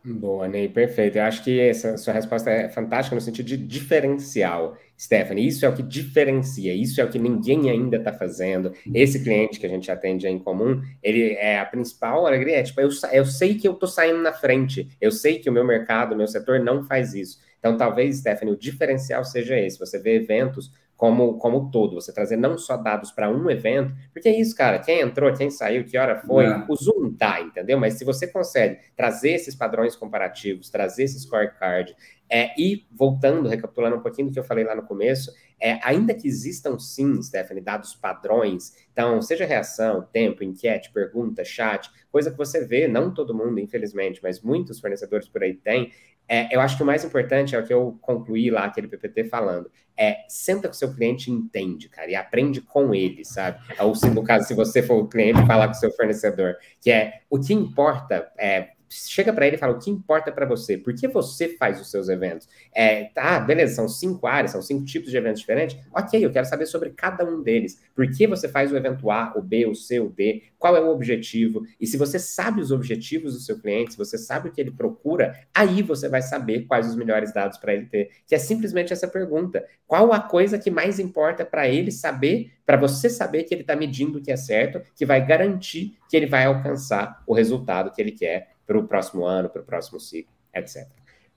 Boa, 0.03 0.47
Ney, 0.47 0.69
perfeito. 0.69 1.17
Eu 1.17 1.23
acho 1.23 1.43
que 1.43 1.59
essa 1.59 1.97
sua 1.97 2.13
resposta 2.13 2.49
é 2.49 2.69
fantástica 2.69 3.13
no 3.13 3.21
sentido 3.21 3.45
de 3.45 3.57
diferencial, 3.57 4.77
Stephanie. 4.97 5.45
Isso 5.45 5.65
é 5.65 5.69
o 5.69 5.75
que 5.75 5.83
diferencia, 5.83 6.73
isso 6.73 7.01
é 7.01 7.03
o 7.03 7.09
que 7.09 7.19
ninguém 7.19 7.69
ainda 7.69 7.97
está 7.97 8.13
fazendo. 8.13 8.71
Esse 8.93 9.21
cliente 9.21 9.59
que 9.59 9.65
a 9.65 9.69
gente 9.69 9.91
atende 9.91 10.25
em 10.27 10.39
comum, 10.39 10.81
ele 11.03 11.33
é 11.33 11.59
a 11.59 11.65
principal 11.65 12.25
alegria. 12.25 12.57
É, 12.57 12.63
tipo, 12.63 12.79
eu, 12.79 12.89
eu 13.11 13.25
sei 13.25 13.55
que 13.55 13.67
eu 13.67 13.73
estou 13.73 13.89
saindo 13.89 14.19
na 14.19 14.31
frente, 14.31 14.87
eu 15.01 15.11
sei 15.11 15.39
que 15.39 15.49
o 15.49 15.53
meu 15.53 15.65
mercado, 15.65 16.13
o 16.13 16.17
meu 16.17 16.27
setor 16.27 16.59
não 16.59 16.83
faz 16.83 17.13
isso. 17.13 17.39
Então, 17.59 17.75
talvez, 17.75 18.17
Stephanie, 18.17 18.53
o 18.53 18.57
diferencial 18.57 19.25
seja 19.25 19.59
esse. 19.59 19.77
Você 19.77 19.99
vê 19.99 20.15
eventos 20.15 20.71
como, 20.97 21.37
como 21.37 21.69
todo, 21.69 21.93
você 21.93 22.11
trazer 22.11 22.35
não 22.35 22.57
só 22.57 22.75
dados 22.75 23.11
para 23.11 23.29
um 23.29 23.49
evento, 23.51 23.93
porque 24.11 24.27
é 24.27 24.37
isso, 24.37 24.55
cara, 24.55 24.79
quem 24.79 24.99
entrou, 24.99 25.31
quem 25.31 25.51
saiu, 25.51 25.85
que 25.85 25.95
hora 25.95 26.19
foi, 26.19 26.45
é. 26.45 26.65
o 26.67 26.75
Zoom 26.75 27.13
tá, 27.13 27.39
entendeu? 27.39 27.79
Mas 27.79 27.93
se 27.93 28.03
você 28.03 28.25
consegue 28.25 28.79
trazer 28.95 29.33
esses 29.33 29.55
padrões 29.55 29.95
comparativos, 29.95 30.71
trazer 30.71 31.03
esse 31.03 31.19
scorecard, 31.19 31.95
é, 32.29 32.49
e 32.59 32.85
voltando, 32.91 33.47
recapitulando 33.47 33.95
um 33.95 34.01
pouquinho 34.01 34.27
do 34.27 34.33
que 34.33 34.39
eu 34.39 34.43
falei 34.43 34.65
lá 34.65 34.75
no 34.75 34.83
começo, 34.83 35.31
é, 35.59 35.79
ainda 35.83 36.13
que 36.13 36.27
existam 36.27 36.77
sim, 36.77 37.21
Stephanie, 37.21 37.63
dados 37.63 37.95
padrões, 37.95 38.73
então, 38.91 39.21
seja 39.21 39.45
reação, 39.45 40.01
tempo, 40.11 40.43
enquete, 40.43 40.91
pergunta, 40.91 41.45
chat, 41.45 41.89
coisa 42.11 42.31
que 42.31 42.37
você 42.37 42.65
vê, 42.65 42.87
não 42.87 43.13
todo 43.13 43.35
mundo, 43.35 43.59
infelizmente, 43.59 44.19
mas 44.21 44.41
muitos 44.41 44.79
fornecedores 44.79 45.29
por 45.29 45.43
aí 45.43 45.53
têm, 45.53 45.91
é, 46.27 46.53
eu 46.53 46.59
acho 46.59 46.75
que 46.75 46.83
o 46.83 46.85
mais 46.85 47.03
importante 47.03 47.55
é 47.55 47.59
o 47.59 47.63
que 47.63 47.73
eu 47.73 47.97
concluí 48.01 48.49
lá, 48.49 48.65
aquele 48.65 48.87
PPT 48.87 49.25
falando, 49.25 49.71
é 49.95 50.25
senta 50.27 50.67
com 50.67 50.73
seu 50.73 50.93
cliente 50.93 51.31
e 51.31 51.33
entende, 51.33 51.89
cara, 51.89 52.09
e 52.11 52.15
aprende 52.15 52.61
com 52.61 52.93
ele, 52.93 53.23
sabe? 53.23 53.59
Ou 53.79 53.95
se, 53.95 54.09
no 54.09 54.23
caso, 54.23 54.47
se 54.47 54.53
você 54.53 54.83
for 54.83 55.01
o 55.01 55.07
cliente, 55.07 55.45
falar 55.47 55.67
com 55.67 55.73
seu 55.73 55.91
fornecedor, 55.91 56.55
que 56.81 56.91
é 56.91 57.21
o 57.29 57.39
que 57.39 57.53
importa 57.53 58.31
é 58.37 58.69
chega 58.89 59.33
para 59.33 59.45
ele 59.45 59.55
e 59.55 59.59
fala 59.59 59.73
o 59.73 59.79
que 59.79 59.89
importa 59.89 60.31
para 60.31 60.45
você, 60.45 60.77
por 60.77 60.93
que 60.93 61.07
você 61.07 61.49
faz 61.57 61.79
os 61.81 61.91
seus 61.91 62.09
eventos? 62.09 62.47
É, 62.73 63.05
tá, 63.05 63.39
beleza, 63.39 63.75
são 63.75 63.87
cinco 63.87 64.27
áreas, 64.27 64.51
são 64.51 64.61
cinco 64.61 64.85
tipos 64.85 65.11
de 65.11 65.17
eventos 65.17 65.41
diferentes. 65.41 65.77
Ok, 65.93 66.23
eu 66.23 66.31
quero 66.31 66.45
saber 66.45 66.65
sobre 66.65 66.91
cada 66.91 67.25
um 67.25 67.41
deles. 67.41 67.81
Por 67.95 68.09
que 68.09 68.27
você 68.27 68.47
faz 68.47 68.71
o 68.71 68.77
evento 68.77 69.09
A, 69.11 69.33
o 69.35 69.41
B, 69.41 69.65
o 69.65 69.75
C, 69.75 69.99
o 69.99 70.09
D? 70.09 70.43
Qual 70.57 70.75
é 70.75 70.81
o 70.81 70.89
objetivo? 70.89 71.63
E 71.79 71.85
se 71.85 71.97
você 71.97 72.17
sabe 72.17 72.61
os 72.61 72.71
objetivos 72.71 73.33
do 73.33 73.39
seu 73.39 73.59
cliente, 73.59 73.91
se 73.91 73.97
você 73.97 74.17
sabe 74.17 74.49
o 74.49 74.51
que 74.51 74.61
ele 74.61 74.71
procura, 74.71 75.39
aí 75.53 75.81
você 75.81 76.09
vai 76.09 76.21
saber 76.21 76.65
quais 76.65 76.87
os 76.87 76.95
melhores 76.95 77.33
dados 77.33 77.57
para 77.57 77.73
ele 77.73 77.85
ter. 77.85 78.09
Que 78.25 78.35
é 78.35 78.39
simplesmente 78.39 78.93
essa 78.93 79.07
pergunta: 79.07 79.65
qual 79.85 80.13
a 80.13 80.19
coisa 80.19 80.57
que 80.57 80.71
mais 80.71 80.99
importa 80.99 81.45
para 81.45 81.67
ele 81.67 81.91
saber, 81.91 82.53
para 82.65 82.77
você 82.77 83.09
saber 83.09 83.43
que 83.43 83.53
ele 83.53 83.61
está 83.61 83.75
medindo 83.75 84.17
o 84.17 84.21
que 84.21 84.31
é 84.31 84.37
certo, 84.37 84.81
que 84.95 85.05
vai 85.05 85.25
garantir 85.25 85.97
que 86.09 86.15
ele 86.15 86.25
vai 86.25 86.45
alcançar 86.45 87.21
o 87.27 87.33
resultado 87.33 87.91
que 87.91 88.01
ele 88.01 88.11
quer 88.11 88.56
para 88.67 88.77
o 88.77 88.87
próximo 88.87 89.25
ano, 89.25 89.49
para 89.49 89.61
o 89.61 89.65
próximo 89.65 89.99
ciclo, 89.99 90.31
etc. 90.53 90.85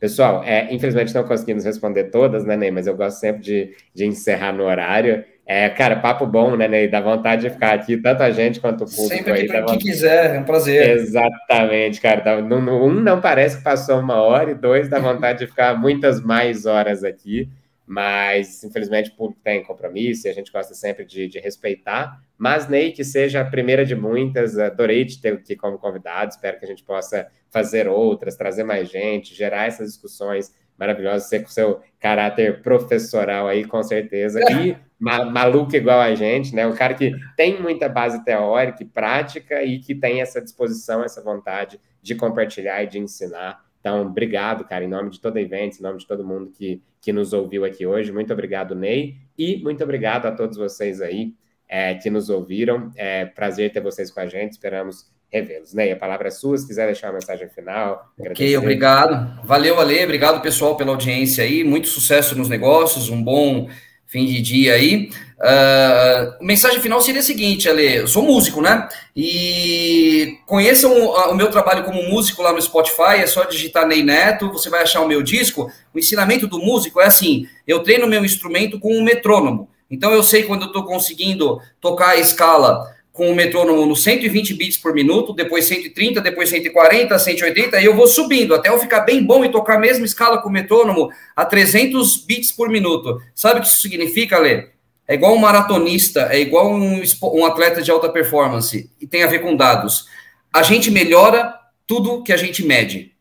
Pessoal, 0.00 0.42
é, 0.44 0.72
infelizmente 0.72 1.14
não 1.14 1.24
conseguimos 1.24 1.64
responder 1.64 2.04
todas, 2.04 2.44
né, 2.44 2.56
Ney? 2.56 2.70
Mas 2.70 2.86
eu 2.86 2.96
gosto 2.96 3.20
sempre 3.20 3.42
de, 3.42 3.76
de 3.94 4.06
encerrar 4.06 4.50
no 4.50 4.64
horário. 4.64 5.22
É, 5.46 5.68
cara, 5.68 5.96
papo 5.96 6.26
bom, 6.26 6.56
né, 6.56 6.66
Ney? 6.66 6.88
Dá 6.88 7.02
vontade 7.02 7.42
de 7.42 7.50
ficar 7.50 7.74
aqui, 7.74 7.98
tanto 7.98 8.22
a 8.22 8.30
gente 8.30 8.60
quanto 8.60 8.84
o 8.84 8.86
público. 8.86 9.14
Sempre 9.14 9.32
aí, 9.32 9.46
para 9.46 9.64
quem 9.66 9.78
quiser, 9.78 10.36
é 10.36 10.38
um 10.38 10.44
prazer. 10.44 10.96
Exatamente, 10.96 12.00
cara. 12.00 12.22
Dá, 12.22 12.40
no, 12.40 12.60
no, 12.62 12.86
um, 12.86 12.94
não 12.94 13.20
parece 13.20 13.58
que 13.58 13.64
passou 13.64 14.00
uma 14.00 14.22
hora, 14.22 14.52
e 14.52 14.54
dois, 14.54 14.88
dá 14.88 14.98
vontade 14.98 15.40
de 15.40 15.46
ficar 15.46 15.78
muitas 15.78 16.22
mais 16.22 16.64
horas 16.64 17.04
aqui 17.04 17.48
mas 17.90 18.62
infelizmente 18.62 19.10
o 19.10 19.16
público 19.16 19.40
tem 19.42 19.64
compromisso 19.64 20.28
e 20.28 20.30
a 20.30 20.32
gente 20.32 20.52
gosta 20.52 20.74
sempre 20.74 21.04
de, 21.04 21.26
de, 21.26 21.40
respeitar. 21.40 22.22
Mas, 22.38 22.68
Ney, 22.68 22.92
que 22.92 23.02
seja 23.02 23.40
a 23.40 23.44
primeira 23.44 23.84
de 23.84 23.96
muitas, 23.96 24.56
adorei 24.56 25.04
te 25.04 25.20
ter 25.20 25.32
aqui 25.32 25.56
como 25.56 25.76
convidado, 25.76 26.30
espero 26.30 26.56
que 26.56 26.64
a 26.64 26.68
gente 26.68 26.84
possa 26.84 27.26
fazer 27.50 27.88
outras, 27.88 28.36
trazer 28.36 28.62
mais 28.62 28.88
gente, 28.88 29.34
gerar 29.34 29.66
essas 29.66 29.88
discussões 29.88 30.54
maravilhosas, 30.78 31.28
ser 31.28 31.42
com 31.42 31.48
seu 31.48 31.80
caráter 31.98 32.62
professoral 32.62 33.48
aí, 33.48 33.64
com 33.64 33.82
certeza, 33.82 34.38
e 34.52 34.76
ma 34.96 35.24
maluco 35.24 35.74
igual 35.74 36.00
a 36.00 36.14
gente, 36.14 36.54
né? 36.54 36.68
O 36.68 36.76
cara 36.76 36.94
que 36.94 37.12
tem 37.36 37.60
muita 37.60 37.88
base 37.88 38.24
teórica 38.24 38.84
e 38.84 38.86
prática 38.86 39.64
e 39.64 39.80
que 39.80 39.96
tem 39.96 40.20
essa 40.20 40.40
disposição, 40.40 41.02
essa 41.02 41.20
vontade 41.20 41.80
de 42.00 42.14
compartilhar 42.14 42.84
e 42.84 42.86
de 42.86 43.00
ensinar. 43.00 43.64
Então, 43.80 44.02
obrigado, 44.02 44.64
cara, 44.64 44.84
em 44.84 44.88
nome 44.88 45.10
de 45.10 45.20
toda 45.20 45.40
a 45.40 45.42
Events, 45.42 45.80
em 45.80 45.82
nome 45.82 45.98
de 45.98 46.06
todo 46.06 46.24
mundo 46.24 46.52
que, 46.52 46.80
que 47.00 47.12
nos 47.12 47.32
ouviu 47.32 47.64
aqui 47.64 47.86
hoje. 47.86 48.12
Muito 48.12 48.32
obrigado, 48.32 48.74
Ney, 48.74 49.16
e 49.36 49.56
muito 49.62 49.82
obrigado 49.82 50.26
a 50.26 50.32
todos 50.32 50.56
vocês 50.56 51.00
aí 51.00 51.34
é, 51.68 51.94
que 51.94 52.10
nos 52.10 52.28
ouviram. 52.28 52.90
É 52.96 53.24
prazer 53.24 53.72
ter 53.72 53.80
vocês 53.80 54.10
com 54.10 54.20
a 54.20 54.26
gente, 54.26 54.52
esperamos 54.52 55.10
revê-los. 55.32 55.72
Ney, 55.72 55.92
a 55.92 55.96
palavra 55.96 56.28
é 56.28 56.30
sua, 56.30 56.58
se 56.58 56.66
quiser 56.66 56.86
deixar 56.86 57.08
uma 57.08 57.14
mensagem 57.14 57.48
final. 57.48 58.12
Ok, 58.18 58.56
obrigado. 58.56 59.46
Valeu, 59.46 59.78
Ale, 59.78 60.04
obrigado, 60.04 60.42
pessoal, 60.42 60.76
pela 60.76 60.90
audiência 60.90 61.44
aí. 61.44 61.62
Muito 61.62 61.88
sucesso 61.88 62.36
nos 62.36 62.48
negócios, 62.48 63.08
um 63.08 63.22
bom 63.22 63.68
fim 64.10 64.26
de 64.26 64.40
dia 64.42 64.74
aí. 64.74 65.08
Uh, 65.40 66.44
mensagem 66.44 66.80
final 66.80 67.00
seria 67.00 67.20
a 67.20 67.24
seguinte, 67.24 67.68
Ale, 67.68 67.96
eu 67.96 68.08
sou 68.08 68.22
músico, 68.22 68.60
né? 68.60 68.88
E 69.16 70.36
conheçam 70.46 70.92
o, 70.92 71.30
o, 71.30 71.34
meu 71.34 71.50
trabalho 71.50 71.84
como 71.84 72.02
músico 72.02 72.42
lá 72.42 72.52
no 72.52 72.60
Spotify, 72.60 73.16
é 73.16 73.26
só 73.26 73.44
digitar 73.44 73.86
Ney 73.86 74.02
Neto, 74.02 74.52
você 74.52 74.68
vai 74.68 74.82
achar 74.82 75.00
o 75.00 75.08
meu 75.08 75.22
disco. 75.22 75.72
O 75.94 75.98
ensinamento 75.98 76.46
do 76.46 76.58
músico 76.58 77.00
é 77.00 77.06
assim, 77.06 77.46
eu 77.66 77.82
treino 77.82 78.06
meu 78.06 78.24
instrumento 78.24 78.78
com 78.78 78.94
um 78.94 79.02
metrônomo. 79.02 79.68
Então 79.90 80.12
eu 80.12 80.22
sei 80.22 80.42
quando 80.42 80.62
eu 80.62 80.68
estou 80.68 80.84
conseguindo 80.84 81.60
tocar 81.80 82.10
a 82.10 82.16
escala 82.16 82.84
com 83.20 83.30
o 83.30 83.34
metrônomo 83.34 83.84
no 83.84 83.94
120 83.94 84.54
bits 84.54 84.78
por 84.78 84.94
minuto, 84.94 85.34
depois 85.34 85.66
130, 85.66 86.22
depois 86.22 86.48
140, 86.48 87.18
180, 87.18 87.78
e 87.78 87.84
eu 87.84 87.94
vou 87.94 88.06
subindo 88.06 88.54
até 88.54 88.70
eu 88.70 88.78
ficar 88.78 89.00
bem 89.00 89.22
bom 89.22 89.44
e 89.44 89.50
tocar 89.50 89.74
a 89.74 89.78
mesma 89.78 90.06
escala 90.06 90.40
com 90.40 90.48
o 90.48 90.52
metrônomo 90.52 91.12
a 91.36 91.44
300 91.44 92.24
bits 92.24 92.50
por 92.50 92.70
minuto. 92.70 93.20
Sabe 93.34 93.58
o 93.58 93.62
que 93.62 93.68
isso 93.68 93.82
significa, 93.82 94.38
Lê? 94.38 94.70
É 95.06 95.12
igual 95.12 95.34
um 95.34 95.38
maratonista, 95.38 96.30
é 96.32 96.40
igual 96.40 96.72
um, 96.72 97.02
um 97.34 97.44
atleta 97.44 97.82
de 97.82 97.90
alta 97.90 98.08
performance, 98.08 98.90
e 98.98 99.06
tem 99.06 99.22
a 99.22 99.26
ver 99.26 99.40
com 99.40 99.54
dados. 99.54 100.06
A 100.50 100.62
gente 100.62 100.90
melhora 100.90 101.54
tudo 101.86 102.22
que 102.22 102.32
a 102.32 102.38
gente 102.38 102.64
mede. 102.64 103.12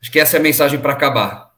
Acho 0.00 0.12
que 0.12 0.20
essa 0.20 0.36
é 0.36 0.38
a 0.38 0.42
mensagem 0.42 0.78
para 0.78 0.92
acabar. 0.92 1.49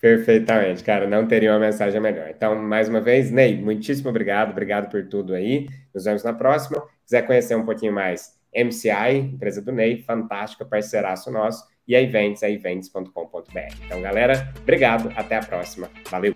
Perfeitamente, 0.00 0.82
cara. 0.82 1.06
Não 1.06 1.26
teria 1.26 1.52
uma 1.52 1.58
mensagem 1.58 2.00
melhor. 2.00 2.30
Então, 2.30 2.56
mais 2.56 2.88
uma 2.88 3.00
vez, 3.00 3.30
Ney, 3.30 3.60
muitíssimo 3.60 4.08
obrigado. 4.08 4.50
Obrigado 4.50 4.90
por 4.90 5.06
tudo 5.06 5.34
aí. 5.34 5.68
Nos 5.94 6.04
vemos 6.04 6.24
na 6.24 6.32
próxima. 6.32 6.82
Quiser 7.04 7.26
conhecer 7.26 7.54
um 7.54 7.64
pouquinho 7.64 7.92
mais, 7.92 8.32
MCI, 8.54 9.16
empresa 9.34 9.60
do 9.60 9.72
Ney, 9.72 10.02
fantástica, 10.02 10.64
parceiraço 10.64 11.30
nosso. 11.30 11.64
E 11.86 11.94
a 11.94 12.00
Events, 12.00 12.42
é 12.42 12.50
events.com.br. 12.50 13.74
Então, 13.84 14.00
galera, 14.00 14.52
obrigado. 14.62 15.12
Até 15.16 15.36
a 15.36 15.40
próxima. 15.40 15.90
Valeu! 16.08 16.34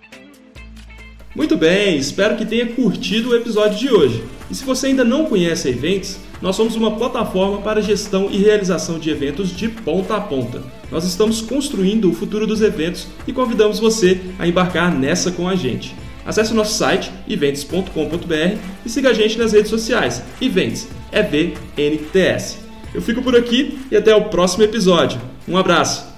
Muito 1.34 1.56
bem, 1.56 1.96
espero 1.96 2.36
que 2.36 2.46
tenha 2.46 2.72
curtido 2.74 3.30
o 3.30 3.34
episódio 3.34 3.76
de 3.76 3.92
hoje. 3.92 4.24
E 4.48 4.54
se 4.54 4.64
você 4.64 4.88
ainda 4.88 5.02
não 5.02 5.26
conhece 5.26 5.66
a 5.66 5.70
Events, 5.72 6.20
nós 6.44 6.56
somos 6.56 6.76
uma 6.76 6.90
plataforma 6.90 7.62
para 7.62 7.80
gestão 7.80 8.28
e 8.30 8.36
realização 8.36 8.98
de 8.98 9.08
eventos 9.08 9.56
de 9.56 9.66
ponta 9.66 10.14
a 10.14 10.20
ponta. 10.20 10.62
Nós 10.90 11.06
estamos 11.06 11.40
construindo 11.40 12.10
o 12.10 12.12
futuro 12.12 12.46
dos 12.46 12.60
eventos 12.60 13.08
e 13.26 13.32
convidamos 13.32 13.78
você 13.78 14.20
a 14.38 14.46
embarcar 14.46 14.94
nessa 14.94 15.32
com 15.32 15.48
a 15.48 15.56
gente. 15.56 15.96
Acesse 16.22 16.52
o 16.52 16.54
nosso 16.54 16.74
site 16.74 17.10
events.com.br 17.26 18.58
e 18.84 18.90
siga 18.90 19.08
a 19.08 19.14
gente 19.14 19.38
nas 19.38 19.52
redes 19.52 19.70
sociais. 19.70 20.22
Events, 20.38 20.86
EVNTS. 21.10 22.58
Eu 22.94 23.00
fico 23.00 23.22
por 23.22 23.34
aqui 23.34 23.78
e 23.90 23.96
até 23.96 24.14
o 24.14 24.26
próximo 24.26 24.64
episódio. 24.64 25.18
Um 25.48 25.56
abraço! 25.56 26.13